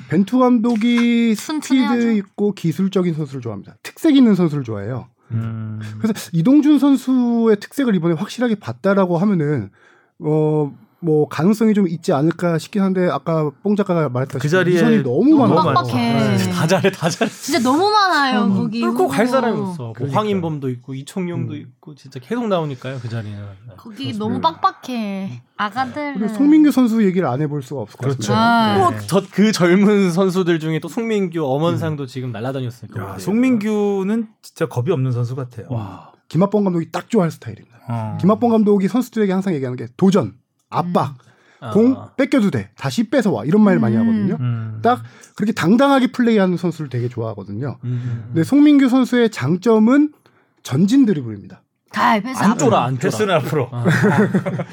[0.09, 1.35] 벤투 감독이.
[1.35, 3.77] 스피드 있고 기술적인 선수를 좋아합니다.
[3.83, 5.09] 특색 있는 선수를 좋아해요.
[5.31, 5.81] 음.
[6.01, 9.71] 그래서 이동준 선수의 특색을 이번에 확실하게 봤다라고 하면은
[10.19, 10.73] 어.
[11.03, 15.37] 뭐 가능성이 좀 있지 않을까 싶긴 한데 아까 뽕 작가가 말했다시피 그 자리에 이선이 너무.
[15.37, 15.75] 많아요.
[15.75, 16.37] 빡빡해.
[16.37, 16.51] 네.
[16.53, 17.31] 다 잘해, 다 잘해.
[17.31, 18.81] 진짜 너무 많아요 거기.
[18.81, 19.27] 뚫고 갈.
[19.27, 19.93] 사람이 없어.
[19.99, 20.09] 뭐.
[20.11, 21.59] 황인범도 있고 이청용도 음.
[21.59, 23.37] 있고 진짜 계속 나오니까요 그 자리는.
[23.77, 25.43] 거기 너무 빡빡해.
[25.57, 26.15] 아가들.
[26.15, 28.33] 그리고 송민규 선수 얘기를 안 해볼 수가 없을 것 그렇죠.
[28.33, 28.87] 같습니다.
[28.87, 28.91] 아.
[28.91, 29.07] 네.
[29.09, 33.01] 또저그 젊은 선수들 중에 또 송민규, 엄원상도 지금 날라다녔으니까.
[33.03, 35.67] 야, 송민규는 진짜 겁이 없는 선수 같아요.
[35.71, 36.13] 와.
[36.29, 37.77] 김학범 감독이 딱 좋아할 스타일입니다.
[37.89, 38.19] 어.
[38.21, 40.35] 김학범 감독이 선수들에게 항상 얘기하는 게 도전,
[40.73, 41.15] 압박,
[41.61, 41.71] 아.
[41.71, 44.01] 공 뺏겨도 돼, 다시 뺏어 와 이런 말 많이 음.
[44.03, 44.37] 하거든요.
[44.41, 44.81] 음.
[44.83, 45.03] 딱
[45.37, 47.79] 그렇게 당당하게 플레이하는 선수를 되게 좋아하거든요.
[47.85, 48.25] 음.
[48.29, 50.13] 근데 송민규 선수의 장점은
[50.63, 51.63] 전진 드리블입니다.
[51.93, 52.97] 다 패스 안 쫄아, 안.
[52.97, 53.69] 패스는 앞으로.
[53.71, 53.85] 아.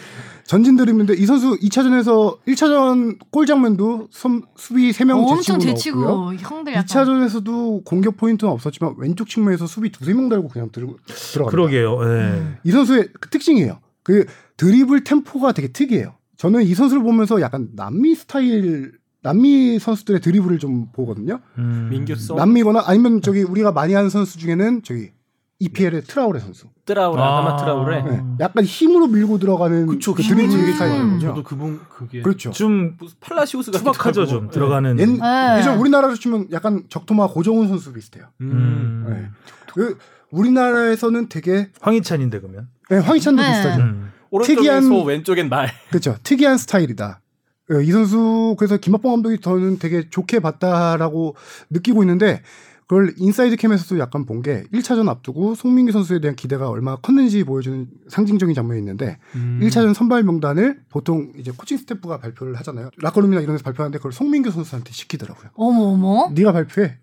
[0.46, 6.32] 전진 드리블인데 이 선수 2차전에서 1차전 골 장면도 섬- 수비 3명 엄청 제치고 넣었고요.
[6.38, 10.88] 제치고 형들 약간 2차전에서도 공격 포인트는 없었지만 왼쪽 측면에서 수비 두세 명 달고 그냥 들,
[11.06, 11.46] 들어갑니다.
[11.52, 12.00] 그러게요.
[12.04, 12.58] 예.
[12.64, 13.80] 이 선수의 그 특징이에요.
[14.04, 14.26] 그
[14.60, 16.16] 드리블 템포가 되게 특이해요.
[16.38, 18.92] 저는 이 선수를 보면서 약간 남미 스타일
[19.22, 21.40] 남미 선수들의 드리블을 좀 보거든요.
[21.58, 21.88] 음.
[21.90, 25.12] 민규 써 남미거나 아니면 저기 우리가 많이 하는 선수 중에는 저기
[25.60, 26.68] EPL의 트라우레 선수.
[26.86, 27.40] 트라우레, 아.
[27.40, 28.02] 아다마 트라우레.
[28.04, 28.24] 네.
[28.40, 31.20] 약간 힘으로 밀고 들어가는 그쵸, 그 드리블 스타일이거든요.
[31.20, 32.52] 저도 그분 그게 그렇죠.
[32.52, 35.00] 좀 무슨 팔라시오스 같은 투박하죠 좀 들어가는.
[35.00, 35.58] 옛, 네.
[35.60, 38.28] 예전 우리나라로 치면 약간 적토마 고정훈 선수 비슷해요.
[38.42, 39.06] 음.
[39.10, 39.30] 네.
[39.74, 39.98] 그
[40.32, 42.70] 우리나라에서는 되게 황희찬인데 그러면.
[42.90, 43.50] 네, 황희찬도 네.
[43.50, 43.82] 비슷하죠.
[43.82, 44.12] 음.
[44.32, 45.70] 오른쪽엔 특이한- 소, 왼쪽엔 말.
[45.90, 46.16] 그렇죠.
[46.24, 47.22] 특이한 스타일이다.
[47.72, 51.36] 어, 이 선수 그래서 김학범 감독이 저는 되게 좋게 봤다라고
[51.70, 52.42] 느끼고 있는데
[52.88, 57.86] 그걸 inside cam에서도 약간 본 게 1차전 앞두고 송민규 선수에 대한 기대가 얼마나 컸는지 보여주는
[58.08, 59.60] 상징적인 장면이 있는데 음.
[59.62, 62.90] 1차전 선발 명단을 보통 이제 코칭 스태프가 발표를 하잖아요.
[62.98, 65.52] 라커룸이나 이런 데서 발표하는데 그걸 송민규 선수한테 시키더라고요.
[65.54, 66.32] 어머 어머.
[66.34, 66.98] 네가 발표해.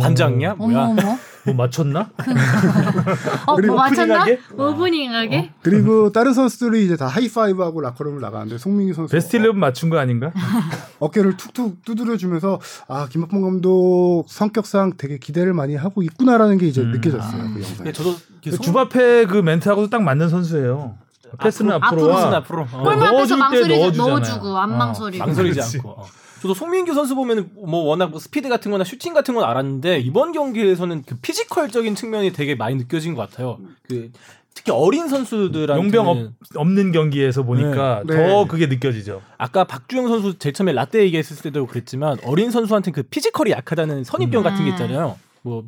[0.00, 0.52] 반장이야?
[0.60, 0.84] 어머 뭐야?
[0.84, 1.02] 어머.
[1.46, 2.10] 뭐 맞췄나?
[3.46, 4.22] 어, 그리고 뭐 맞췄나?
[4.22, 4.40] 오프닝하게?
[4.56, 5.50] 오프닝하게?
[5.62, 10.32] 그리고 다른 선수들이 이제 다 하이파이브하고 라커룸을 나가는데 송민규 선수 베스트 11 맞춘 거 아닌가?
[10.98, 16.92] 어깨를 툭툭 두드려주면서 아 김학범 감독 성격상 되게 기대를 많이 하고 있구나라는 게 이제 음.
[16.92, 17.76] 느껴졌어요 그 영상에.
[17.76, 20.96] 근데 저도 이렇게 그 송- 송바페 그 멘트하고도 딱 맞는 선수예요.
[21.40, 22.66] 패스는 앞으로, 앞으로와 앞으로.
[22.72, 22.82] 어.
[22.82, 24.10] 골만 앞에서 망설이지 넣어주잖아요.
[24.18, 25.24] 넣어주고 안 어, 망설이고.
[25.24, 25.76] 망설이지 그렇지.
[25.78, 26.04] 않고.
[26.36, 26.40] 어.
[26.42, 30.32] 저도 송민규 선수 보면 뭐 워낙 뭐 스피드 같은 거나 슈팅 같은 건 알았는데 이번
[30.32, 33.58] 경기에서는 그 physical적인 측면이 되게 많이 느껴진 것 같아요.
[33.88, 34.10] 그
[34.54, 38.16] 특히 어린 선수들한테 용병 없, 없는 경기에서 보니까 네.
[38.16, 38.46] 더 네.
[38.48, 39.20] 그게 느껴지죠.
[39.36, 44.40] 아까 박주영 선수 제일 처음에 라떼 얘기했을 때도 그랬지만 어린 선수한테 그 피지컬이 약하다는 선입견
[44.40, 44.42] 음.
[44.42, 45.18] 같은 게 있잖아요.
[45.42, 45.62] 뭐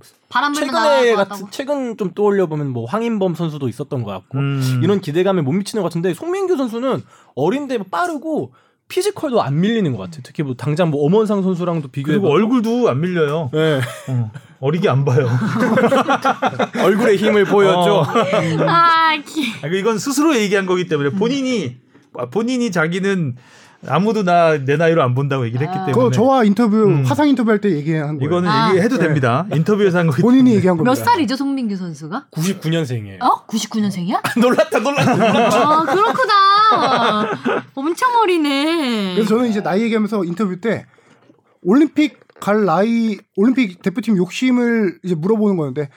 [0.54, 1.48] 최근에 같은 같다고.
[1.50, 4.80] 최근 좀 떠올려 보면 뭐 황인범 선수도 있었던 것 같고 음.
[4.82, 7.02] 이런 기대감에 못 미치는 것 같은데 송민규 선수는
[7.36, 8.52] 어린데 빠르고
[8.88, 10.20] 피지컬도 안 밀리는 것 같아요.
[10.24, 13.50] 특히 뭐 당장 뭐 엄원상 선수랑도 비교해 그리고 얼굴도 안 밀려요.
[13.52, 13.80] 네.
[14.08, 15.28] 어, 어리게 안 봐요.
[16.82, 17.94] 얼굴에 힘을 보였죠.
[18.00, 18.04] 어.
[18.66, 19.52] 아, 기...
[19.62, 21.76] 아, 이건 스스로 얘기한 거기 때문에 본인이
[22.16, 23.36] 아, 본인이 자기는
[23.86, 27.04] 아무도 나 내 나이로 안 본다고 얘기를 했기 때문에 그거 저와 인터뷰 음.
[27.04, 28.26] 화상 인터뷰할 때 얘기한 거예요.
[28.28, 28.70] 이거는 아.
[28.70, 29.04] 얘기해도 네.
[29.04, 29.46] 됩니다.
[29.54, 30.56] 인터뷰에서 한 거기 본인이 때문에.
[30.56, 30.90] 얘기한 겁니다.
[30.90, 32.26] 몇 살이죠, 송민규 선수가?
[32.32, 33.22] 99년생이에요.
[33.22, 33.46] 어?
[33.46, 34.20] 99년생이야?
[34.40, 35.12] 놀랐다 놀랐다.
[35.12, 36.34] 아, 그렇구나.
[37.74, 39.14] 엄청 어리네.
[39.14, 40.86] 그래서 저는 이제 나이 얘기하면서 인터뷰 때
[41.62, 45.88] 올림픽 갈 나이 올림픽 대표팀 욕심을 이제 물어보는 거였는데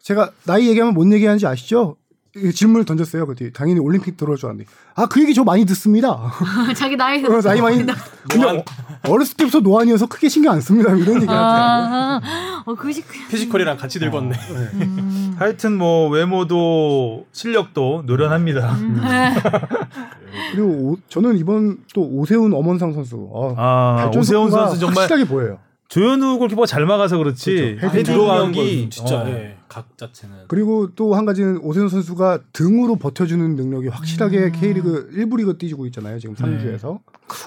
[0.00, 1.96] 제가 나이 얘기하면 뭔 얘기하는지 아시죠?
[2.36, 3.26] 이 질문을 던졌어요.
[3.26, 6.30] 그때 당연히 올림픽 들어올 줄 알았는데 아그 얘기 저 많이 듣습니다.
[6.76, 7.24] 자기 나이.
[7.24, 7.78] 어, 나이 많이
[8.28, 8.64] 근데 어,
[9.08, 10.90] 어렸을 때부터 노안이어서 크게 신경 안 씁니다.
[10.94, 11.30] 이런 얘기 하더라고요.
[11.32, 12.20] 아,
[12.66, 13.28] 어, 99.
[13.30, 14.36] physical이랑 같이 늙었네.
[14.74, 15.36] 음.
[15.38, 18.72] 하여튼 뭐 외모도 실력도 노련합니다.
[18.74, 19.00] 음.
[20.52, 25.58] 그리고 오- 저는 이번 또 오세훈 엄원상 선수 아, 아 오세훈 선수 정말 확실하게 보여요.
[25.88, 27.86] 조현우 골키퍼가 잘 막아서 그렇지 그렇죠.
[27.96, 30.46] 헤딩 들어가는 거 진짜 어, 예, 각 자체는.
[30.48, 36.18] 그리고 또 한 가지는 오세훈 선수가 등으로 버텨주는 능력이 확실하게 K리그 1부 리그 뛰고 있잖아요.
[36.18, 37.00] 지금 3주에서.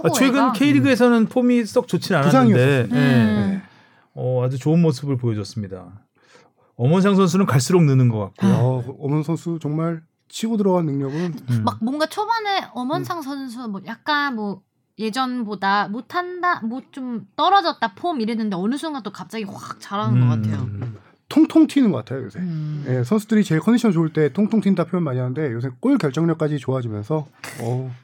[0.03, 2.87] 아, 최근 K리그에서는 폼이 썩 좋진 않았는데.
[2.91, 2.95] 예.
[2.95, 3.61] 음.
[4.13, 6.01] 어, 아주 좋은 모습을 보여줬습니다.
[6.75, 8.53] 엄원상 선수는 갈수록 느는 것 같고요.
[8.53, 11.61] 어, 엄원 선수 정말 치고 들어간 능력은 음.
[11.63, 14.61] 막 뭔가 초반에 엄원상 선수 뭐 약간 뭐
[14.99, 20.41] 예전보다 못한다, 뭐 좀 떨어졌다 폼 이랬는데 어느 순간 또 갑자기 확 잘하는 것 음.
[20.41, 20.91] 같아요.
[21.31, 22.39] 통통 튀는 것 같아요 요새.
[22.39, 22.83] 음.
[22.89, 27.25] 예, 선수들이 제일 컨디션 좋을 때 통통 튄다 표현 많이 하는데 요새 골 결정력까지 좋아지면서
[27.61, 27.95] 어,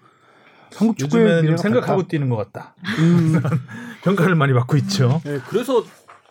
[0.73, 2.07] 한국 미래가 생각하고 밝다.
[2.07, 2.73] 뛰는 것 같다.
[2.99, 3.41] 음,
[4.03, 5.21] 평가를 많이 받고 있죠.
[5.25, 5.83] 예, 그래서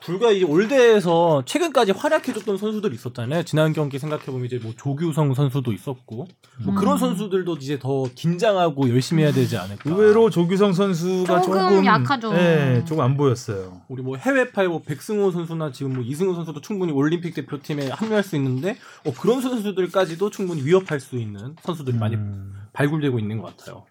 [0.02, 3.42] 불과 이 올대에서 최근까지 활약해줬던 선수들이 있었잖아요.
[3.42, 6.28] 지난 경기 생각해 보면 이제 뭐 조규성 선수도 있었고
[6.64, 6.74] 뭐 음.
[6.74, 9.88] 그런 선수들도 이제 더 긴장하고 열심히 해야 되지 않을까.
[9.90, 12.34] 의외로 조규성 선수가 조금 조금, 약하죠.
[12.34, 13.82] 예, 조금 안 보였어요.
[13.88, 18.36] 우리 뭐 해외파의 뭐 백승호 선수나 지금 뭐 이승우 선수도 충분히 올림픽 대표팀에 합류할 수
[18.36, 22.54] 있는데 어, 그런 선수들까지도 충분히 위협할 수 있는 선수들이 많이 음.
[22.72, 23.86] 발굴되고 있는 것 같아요.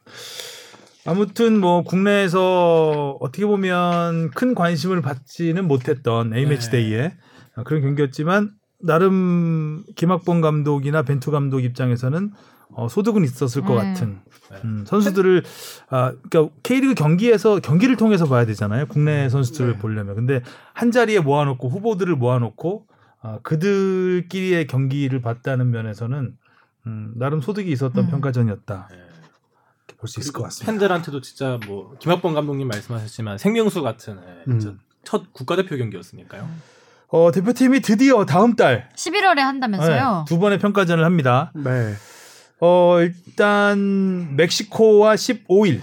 [1.05, 6.77] 아무튼 뭐 국내에서 어떻게 보면 큰 관심을 받지는 못했던 A매치 네.
[6.77, 7.13] 데이에
[7.55, 8.51] 아, 그런 경기였지만
[8.81, 12.31] 나름 김학범 감독이나 벤투 감독 입장에서는
[12.73, 13.77] 어, 소득은 있었을 것 음.
[13.77, 14.19] 같은
[14.51, 14.57] 네.
[14.65, 15.43] 음, 선수들을
[15.89, 18.87] 아 그러니까 K리그 경기에서 경기를 통해서 봐야 되잖아요.
[18.87, 19.77] 국내 선수들을 네.
[19.79, 20.41] 보려면 근데
[20.73, 22.87] 한 자리에 모아놓고 후보들을 모아놓고
[23.21, 26.35] 아, 그들끼리의 경기를 봤다는 면에서는
[26.87, 28.09] 음, 나름 소득이 있었던 음.
[28.09, 28.89] 평가전이었다.
[28.91, 29.04] 네.
[30.05, 30.71] 볼 수 있을 것 같습니다.
[30.71, 34.17] 팬들한테도 진짜 뭐 김학범 감독님 말씀하셨지만 생명수 같은
[34.47, 34.79] 예, 음.
[35.03, 36.47] 첫 국가대표 경기였으니까요.
[37.09, 40.17] 어, 대표팀이 드디어 다음 달 11월에 한다면서요?
[40.19, 41.51] 네, 두 번의 평가전을 합니다.
[41.55, 41.93] 네.
[42.59, 45.81] 어, 일단 멕시코와 15일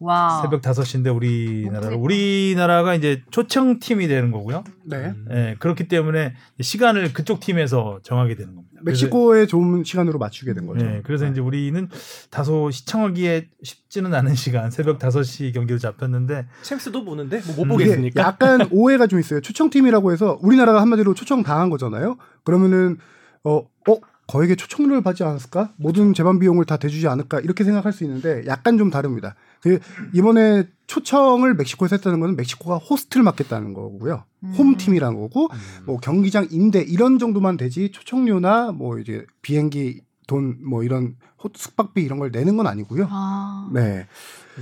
[0.00, 0.40] 와.
[0.42, 1.88] 새벽 5시인데 우리나라.
[1.96, 4.62] 우리나라가 이제 초청 팀이 되는 거고요.
[4.84, 5.12] 네.
[5.30, 8.80] 예, 그렇기 때문에 시간을 그쪽 팀에서 정하게 되는 겁니다.
[8.82, 10.86] 멕시코에 좋은 시간으로 맞추게 된 거죠.
[10.86, 11.88] 예, 그래서 이제 우리는
[12.30, 18.22] 다소 시청하기에 쉽지는 않은 시간 새벽 5시 경기로 잡혔는데 챔스도 보는데 뭐 못 보겠습니까?
[18.22, 19.40] 약간 오해가 좀 있어요.
[19.40, 22.18] 초청 팀이라고 해서 우리나라가 한마디로 초청 당한 거잖아요.
[22.44, 22.98] 그러면은
[23.42, 23.56] 어,
[23.88, 23.96] 어
[24.28, 25.72] 거액의 초청료를 받지 않았을까?
[25.76, 27.40] 모든 재반 비용을 다 대주지 않을까?
[27.40, 29.34] 이렇게 생각할 수 있는데 약간 좀 다릅니다.
[29.62, 29.78] 그
[30.14, 34.24] 이번에 초청을 멕시코에서 했다는 것은 멕시코가 호스트를 맡겠다는 거고요.
[34.44, 34.54] 음.
[34.56, 35.48] 홈팀이라는 거고
[35.86, 42.02] 뭐 경기장 임대 이런 정도만 되지 초청료나 뭐 이제 비행기 돈 뭐 이런 호- 숙박비
[42.02, 43.08] 이런 걸 내는 건 아니고요.
[43.10, 43.68] 아.
[43.72, 44.06] 네.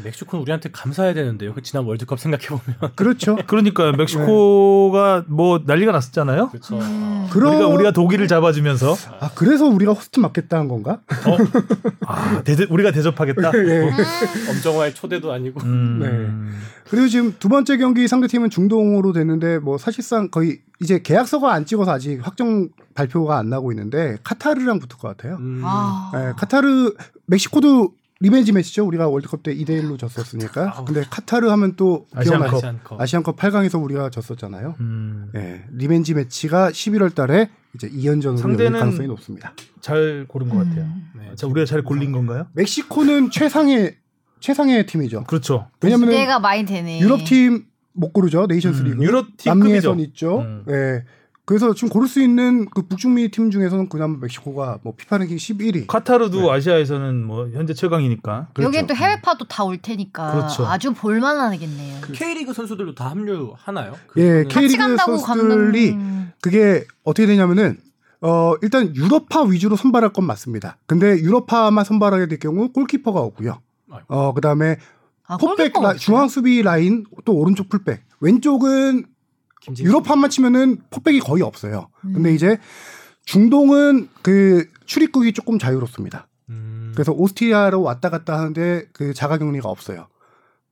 [0.04, 1.54] 멕시코는 우리한테 감사해야 되는데요.
[1.54, 2.92] 그 지난 월드컵 생각해 보면.
[2.96, 3.36] 그렇죠.
[3.46, 6.50] 그러니까 멕시코가 뭐 난리가 났었잖아요.
[6.50, 6.78] 그렇죠.
[6.78, 7.26] 음.
[7.30, 7.50] 그러...
[7.50, 11.00] 우리가 우리가 독일을 잡아주면서 아 그래서 우리가 호스트 맡겠다는 건가?
[12.06, 13.52] 아, 대, 우리가 대접하겠다.
[13.56, 13.90] 예.
[14.50, 15.62] 엄정화의 초대도 아니고.
[15.62, 21.52] 음, 그리고 지금 두 번째 경기 상대 팀은 중동으로 됐는데 뭐 사실상 거의 이제 계약서가
[21.52, 25.36] 안 찍어서 아직 확정 발표가 안 나고 있는데 카타르랑 붙을 것 같아요.
[25.36, 25.62] 음.
[25.64, 26.12] 아.
[26.14, 26.65] 예, 카타르
[27.26, 28.86] 멕시코도 revenge match죠.
[28.86, 30.84] 우리가 월드컵 때 2대 1로 졌었으니까.
[30.86, 32.40] 근데 카타르 하면 또 아시안컵.
[32.48, 33.00] 기억나 아시안컵.
[33.00, 34.74] 아시안컵 8강에서 우리가 졌었잖아요.
[34.80, 35.30] 음.
[35.34, 39.52] 예, revenge match가 11월 달에 이제 2연전으로 열릴 상대는- 가능성이 높습니다.
[39.82, 40.84] 잘 고른 것 같아요.
[40.84, 41.10] 음.
[41.18, 41.34] 네.
[41.34, 42.46] 자, 우리가 잘 고른 건가요?
[42.54, 43.96] 멕시코는 최상의
[44.40, 45.24] 최상의 팀이죠.
[45.24, 45.68] 그렇죠.
[45.82, 47.00] 왜냐면은 기대가 많이 되네.
[47.00, 47.66] 유럽 팀
[47.98, 48.46] 못 고르죠.
[48.46, 49.02] 네이션스 음, 리그.
[49.04, 49.48] 유럽 팀급이죠.
[49.48, 50.40] 남미에선 있죠.
[50.40, 50.64] 음.
[50.68, 51.04] 예.
[51.46, 55.86] 그래서 지금 고를 수 있는 그 북중미 팀 중에서는 그나마 멕시코가 뭐 피파 랭킹 11위.
[55.86, 58.48] 카타르도 아시아에서는 뭐 현재 최강이니까.
[58.58, 60.66] 여기에 또 해외파도 다 올 테니까 그렇죠.
[60.66, 62.00] 아주 볼만하겠네요.
[62.12, 63.94] K리그 선수들도 다 합류하나요?
[64.16, 66.32] 예, K- 같이 K리그 선수들이 감독.
[66.42, 67.78] 그게 어떻게 되냐면은
[68.20, 70.78] 어 일단 유럽파 위주로 선발할 건 맞습니다.
[70.86, 73.60] 근데 유럽파만 선발하게 될 경우 골키퍼가 오고요.
[74.08, 74.78] 어 그다음에
[75.28, 75.36] 아,
[75.82, 78.02] 라, 중앙 수비 라인 또 오른쪽 풀백.
[78.20, 79.04] 왼쪽은
[79.78, 81.88] 유럽판만 치면은 포백이 거의 없어요.
[82.02, 82.34] 근데 음.
[82.34, 82.58] 이제
[83.24, 86.28] 중동은 그 출입국이 조금 자유롭습니다.
[86.50, 86.92] 음.
[86.94, 90.06] 그래서 오스트리아로 왔다 갔다 하는데 그 자가격리가 없어요.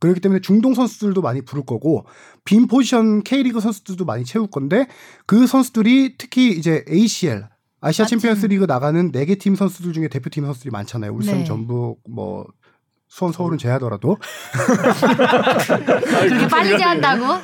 [0.00, 2.04] 그렇기 때문에 중동 선수들도 많이 부를 거고
[2.44, 4.86] 빈 포지션 K리그 선수들도 많이 채울 건데
[5.26, 7.48] 그 선수들이 특히 이제 ACL
[7.80, 8.10] 아시아 맞지.
[8.10, 11.12] 챔피언스 리그 나가는 네 개 팀 선수들 중에 대표팀 선수들이 많잖아요.
[11.12, 11.44] 울산, 네.
[11.44, 12.46] 전북, 뭐
[13.14, 14.16] 수원, 서울은 제하더라도
[16.26, 17.38] 그렇게 빨리 제한다고?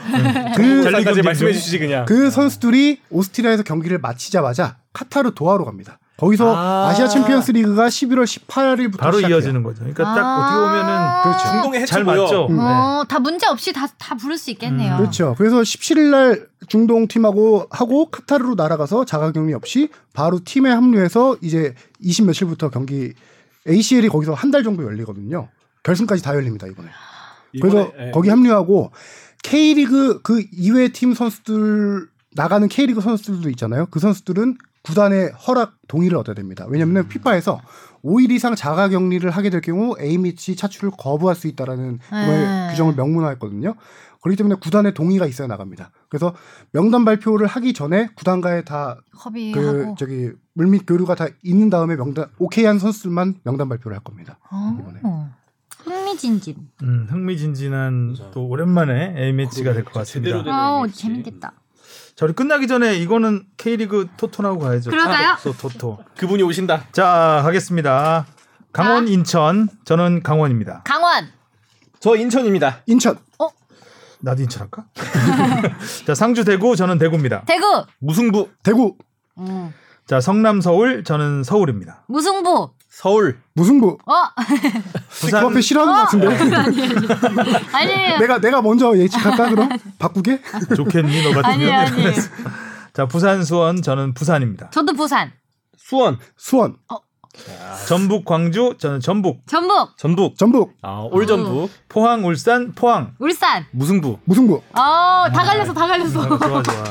[0.56, 2.05] 그, 정리까지 말씀해 주시지 그냥.
[2.06, 6.01] 그 선수들이 오스트리아에서 경기를 마치자마자 카타르 도하로 갑니다.
[6.16, 6.88] 거기서 아.
[6.88, 6.94] 아...
[6.94, 9.36] 시아 챔피언스 리그가 11월 18일부터 바로 시작해요.
[9.36, 9.78] 이어지는 거죠.
[9.78, 10.40] 그러니까 딱 아.
[10.40, 11.52] 어떻게 보면은 그렇죠.
[11.52, 12.22] 중동의 잘 해치고요.
[12.24, 12.47] 맞죠.
[12.51, 12.56] 음.
[12.56, 12.62] 네.
[12.62, 14.97] 어, 다 문제 없이 다, 다 부를 수 있겠네요.
[14.97, 15.36] 그렇죠.
[15.38, 22.26] 그래서 17일 날 중동 팀하고 하고 카타르로 날아가서 자가격리 없이 바로 팀에 합류해서 이제 20
[22.26, 23.14] 며칠부터 경기
[23.68, 25.48] ACL이 거기서 한 달 정도 열리거든요.
[25.82, 26.89] 결승까지 다 열립니다 이번에.
[27.61, 28.11] 그래서 예.
[28.12, 28.93] 거기 합류하고
[29.43, 33.86] K리그 그 이외 팀 선수들 나가는 K리그 선수들도 있잖아요.
[33.90, 36.65] 그 선수들은 구단의 허락 동의를 얻어야 됩니다.
[36.69, 37.61] 왜냐하면 피파에서
[38.02, 42.69] 5일 이상 자가 격리를 하게 될 경우 A 매치 차출을 거부할 수 있다라는 네.
[42.70, 43.74] 규정을 명문화했거든요.
[44.23, 45.90] 그렇기 때문에 구단의 동의가 있어야 나갑니다.
[46.09, 46.35] 그래서
[46.73, 48.98] 명단 발표를 하기 전에 구단과의 다
[49.52, 49.94] 그.
[49.98, 54.39] 저기 물밑 교류가 다 있는 다음에 명단 오케이한 선수들만 명단 발표를 할 겁니다.
[54.78, 55.01] 이번에.
[55.86, 55.90] 어.
[55.90, 56.57] 흥미진진.
[56.82, 60.43] 음, 흥미진진한 또 오랜만에 A 매치가 될 것 같습니다.
[60.47, 61.02] 아우 재밌지.
[61.02, 61.52] 재밌겠다.
[62.16, 64.90] 자, 우리 끝나기 전에 이거는 K리그 토토나고 가야죠.
[64.90, 65.36] 그럴까요?
[65.43, 65.98] 토토, 토토.
[66.19, 66.85] 그분이 오신다.
[66.93, 68.27] 자, 가겠습니다.
[68.73, 69.69] 강원, 인천.
[69.85, 70.82] 저는 강원입니다.
[70.85, 71.28] 강원.
[71.98, 72.82] 저 인천입니다.
[72.86, 73.19] 인천
[74.23, 74.85] 나도 인천 할까?
[76.07, 76.77] 자, 상주, 대구.
[76.77, 77.44] 저는 대구입니다.
[77.47, 77.85] 대구.
[78.01, 78.97] 무승부 대구
[79.39, 79.73] 음.
[80.07, 81.05] 자, 성남, 서울.
[81.05, 82.05] 저는 서울입니다.
[82.07, 82.70] 무승부.
[82.90, 84.12] 서울 무승부 어
[85.08, 88.18] 부산, 그 앞에 싫어하는 것 같은데 아니에요.
[88.18, 89.68] 내가 내가 먼저 예측할까 그럼
[89.98, 90.40] 바꾸게
[90.76, 91.22] 좋겠니?
[91.22, 91.44] 너 같으면.
[91.44, 92.12] 아니에요 아니에요.
[92.92, 93.80] 자, 부산, 수원.
[93.80, 94.70] 저는 부산입니다.
[94.70, 95.32] 저도 부산.
[95.78, 96.76] 수원 수원
[97.86, 98.74] 전북, 광주.
[98.78, 99.46] 저는 전북.
[99.46, 99.96] 전북.
[99.96, 103.14] 전북 전북 아, 올 전북 포항, 울산, 포항.
[103.20, 103.64] 울산.
[103.70, 104.18] 무승부.
[104.24, 106.22] 무승부 어 다 갈렸어 다 갈렸어.
[106.24, 106.84] 아, 좋아, 좋아.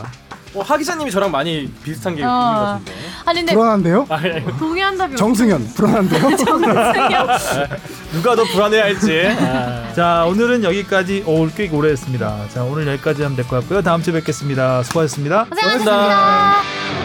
[0.55, 2.27] 어, 하 기자님이 저랑 많이 비슷한 게 어.
[2.27, 2.91] 있는 것 같은데.
[3.25, 4.43] 아니 근데 불안한데요 아, 예.
[4.57, 5.15] 동의한 답이.
[5.15, 6.29] 정승현 불안한데요
[8.13, 9.27] 누가 더 불안해할지.
[9.39, 9.93] 아.
[9.93, 11.23] 자, 오늘은 여기까지.
[11.27, 12.37] 오, 꽤 오래 했습니다.
[12.49, 13.81] 자, 오늘 여기까지 하면 될 것 같고요.
[13.83, 14.81] 다음 주에 뵙겠습니다.
[14.83, 15.45] 수고하셨습니다.
[15.45, 16.98] 고생하셨습니다.